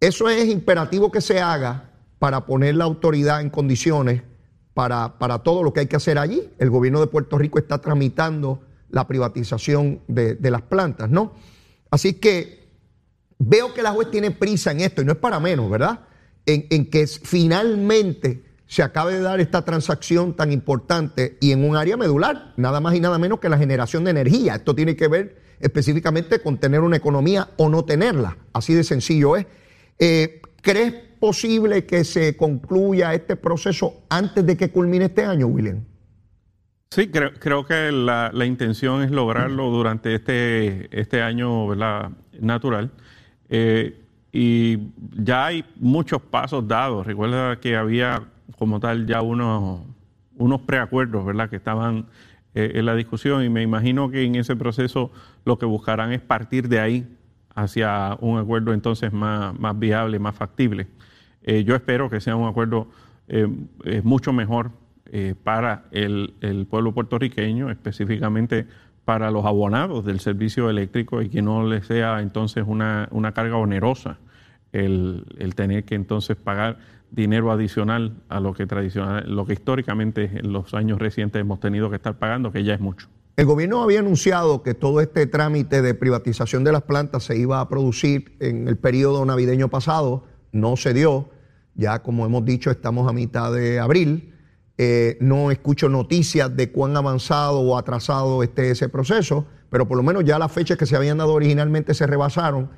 Eso 0.00 0.28
es 0.28 0.48
imperativo 0.48 1.10
que 1.10 1.20
se 1.20 1.40
haga 1.40 1.90
para 2.18 2.46
poner 2.46 2.74
la 2.76 2.84
autoridad 2.84 3.40
en 3.40 3.50
condiciones 3.50 4.22
para, 4.74 5.18
para, 5.18 5.40
todo 5.40 5.62
lo 5.62 5.72
que 5.72 5.80
hay 5.80 5.86
que 5.86 5.96
hacer 5.96 6.18
allí. 6.18 6.48
El 6.58 6.70
gobierno 6.70 7.00
de 7.00 7.06
Puerto 7.06 7.38
Rico 7.38 7.58
está 7.58 7.78
tramitando 7.78 8.60
la 8.90 9.06
privatización 9.06 10.00
de, 10.08 10.34
de 10.34 10.50
las 10.50 10.62
plantas, 10.62 11.08
¿no? 11.08 11.32
Así 11.90 12.14
que 12.14 12.60
Veo 13.42 13.72
que 13.72 13.82
la 13.82 13.92
juez 13.92 14.10
tiene 14.10 14.32
prisa 14.32 14.70
en 14.70 14.80
esto 14.80 15.00
y 15.00 15.06
no 15.06 15.12
es 15.12 15.18
para 15.18 15.40
menos, 15.40 15.70
¿verdad? 15.70 16.00
En, 16.44 16.90
que 16.90 17.06
finalmente 17.06 18.44
se 18.70 18.84
acabe 18.84 19.14
de 19.14 19.20
dar 19.20 19.40
esta 19.40 19.64
transacción 19.64 20.34
tan 20.34 20.52
importante 20.52 21.36
y 21.40 21.50
en 21.50 21.68
un 21.68 21.74
área 21.74 21.96
medular, 21.96 22.54
nada 22.56 22.78
más 22.78 22.94
y 22.94 23.00
nada 23.00 23.18
menos 23.18 23.40
que 23.40 23.48
la 23.48 23.58
generación 23.58 24.04
de 24.04 24.12
energía. 24.12 24.54
Esto 24.54 24.76
tiene 24.76 24.94
que 24.94 25.08
ver 25.08 25.42
específicamente 25.58 26.40
con 26.40 26.56
tener 26.56 26.78
una 26.82 26.96
economía 26.96 27.48
o 27.56 27.68
no 27.68 27.84
tenerla. 27.84 28.36
Así 28.52 28.72
de 28.72 28.84
sencillo 28.84 29.36
es. 29.36 29.46
Eh, 29.98 30.40
¿Crees 30.62 30.92
posible 31.18 31.84
que 31.84 32.04
se 32.04 32.36
concluya 32.36 33.12
este 33.12 33.34
proceso 33.34 34.04
antes 34.08 34.46
de 34.46 34.56
que 34.56 34.70
culmine 34.70 35.06
este 35.06 35.24
año, 35.24 35.48
William? 35.48 35.84
Sí, 36.90 37.08
creo, 37.08 37.66
que 37.66 37.90
la, 37.90 38.30
intención 38.46 39.02
es 39.02 39.10
lograrlo 39.10 39.68
durante 39.70 40.14
este, 40.14 40.88
este 40.96 41.22
año 41.22 41.66
¿verdad? 41.66 42.10
natural. 42.38 42.92
Eh, 43.48 44.00
y 44.30 44.78
ya 45.18 45.46
hay 45.46 45.64
muchos 45.74 46.22
pasos 46.22 46.68
dados. 46.68 47.04
Recuerda 47.04 47.58
que 47.58 47.74
había 47.74 48.28
como 48.58 48.80
tal 48.80 49.06
ya 49.06 49.22
unos, 49.22 49.82
unos 50.36 50.60
preacuerdos, 50.62 51.24
¿verdad?, 51.24 51.50
que 51.50 51.56
estaban 51.56 52.06
eh, 52.54 52.72
en 52.74 52.86
la 52.86 52.94
discusión 52.94 53.44
y 53.44 53.48
me 53.48 53.62
imagino 53.62 54.10
que 54.10 54.24
en 54.24 54.34
ese 54.34 54.56
proceso 54.56 55.10
lo 55.44 55.58
que 55.58 55.66
buscarán 55.66 56.12
es 56.12 56.20
partir 56.20 56.68
de 56.68 56.80
ahí 56.80 57.16
hacia 57.54 58.16
un 58.20 58.38
acuerdo 58.38 58.72
entonces 58.72 59.12
más, 59.12 59.58
más 59.58 59.78
viable, 59.78 60.18
más 60.18 60.34
factible. 60.34 60.86
Eh, 61.42 61.64
yo 61.64 61.74
espero 61.74 62.10
que 62.10 62.20
sea 62.20 62.36
un 62.36 62.48
acuerdo 62.48 62.88
mucho 64.02 64.32
mejor 64.32 64.72
para 65.44 65.84
el, 65.92 66.34
el 66.40 66.66
pueblo 66.66 66.92
puertorriqueño, 66.92 67.70
específicamente 67.70 68.66
para 69.10 69.32
los 69.32 69.44
abonados 69.44 70.04
del 70.04 70.20
servicio 70.20 70.70
eléctrico 70.70 71.20
y 71.20 71.28
que 71.28 71.42
no 71.42 71.66
les 71.66 71.84
sea 71.84 72.20
entonces 72.20 72.64
una, 72.64 73.08
carga 73.34 73.56
onerosa 73.56 74.18
el, 74.70 75.24
tener 75.56 75.82
que 75.82 75.96
entonces 75.96 76.36
pagar 76.36 76.78
dinero 77.10 77.50
adicional 77.50 78.22
a 78.28 78.40
lo 78.40 78.54
que 78.54 78.66
tradicional, 78.66 79.24
lo 79.28 79.46
que 79.46 79.54
históricamente 79.54 80.30
en 80.34 80.52
los 80.52 80.74
años 80.74 80.98
recientes 80.98 81.40
hemos 81.40 81.60
tenido 81.60 81.90
que 81.90 81.96
estar 81.96 82.18
pagando, 82.18 82.52
que 82.52 82.64
ya 82.64 82.74
es 82.74 82.80
mucho. 82.80 83.08
El 83.36 83.46
gobierno 83.46 83.82
había 83.82 84.00
anunciado 84.00 84.62
que 84.62 84.74
todo 84.74 85.00
este 85.00 85.26
trámite 85.26 85.82
de 85.82 85.94
privatización 85.94 86.62
de 86.62 86.72
las 86.72 86.82
plantas 86.82 87.24
se 87.24 87.36
iba 87.36 87.60
a 87.60 87.68
producir 87.68 88.36
en 88.40 88.68
el 88.68 88.76
periodo 88.76 89.24
navideño 89.24 89.68
pasado, 89.68 90.24
no 90.52 90.76
se 90.76 90.92
dio, 90.92 91.30
ya 91.74 92.02
como 92.02 92.26
hemos 92.26 92.44
dicho 92.44 92.70
estamos 92.70 93.08
a 93.08 93.12
mitad 93.12 93.52
de 93.52 93.80
abril, 93.80 94.34
eh, 94.76 95.16
no 95.20 95.50
escucho 95.50 95.88
noticias 95.88 96.54
de 96.54 96.70
cuán 96.70 96.96
avanzado 96.96 97.60
o 97.60 97.78
atrasado 97.78 98.42
esté 98.42 98.70
ese 98.70 98.88
proceso, 98.88 99.46
pero 99.70 99.86
por 99.86 99.96
lo 99.96 100.02
menos 100.02 100.24
ya 100.24 100.38
las 100.38 100.52
fechas 100.52 100.76
que 100.76 100.86
se 100.86 100.96
habían 100.96 101.18
dado 101.18 101.32
originalmente 101.32 101.94
se 101.94 102.06
rebasaron 102.06 102.70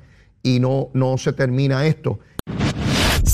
y 0.43 0.59
no, 0.59 0.89
no 0.93 1.17
se 1.17 1.33
termina 1.33 1.85
esto. 1.87 2.19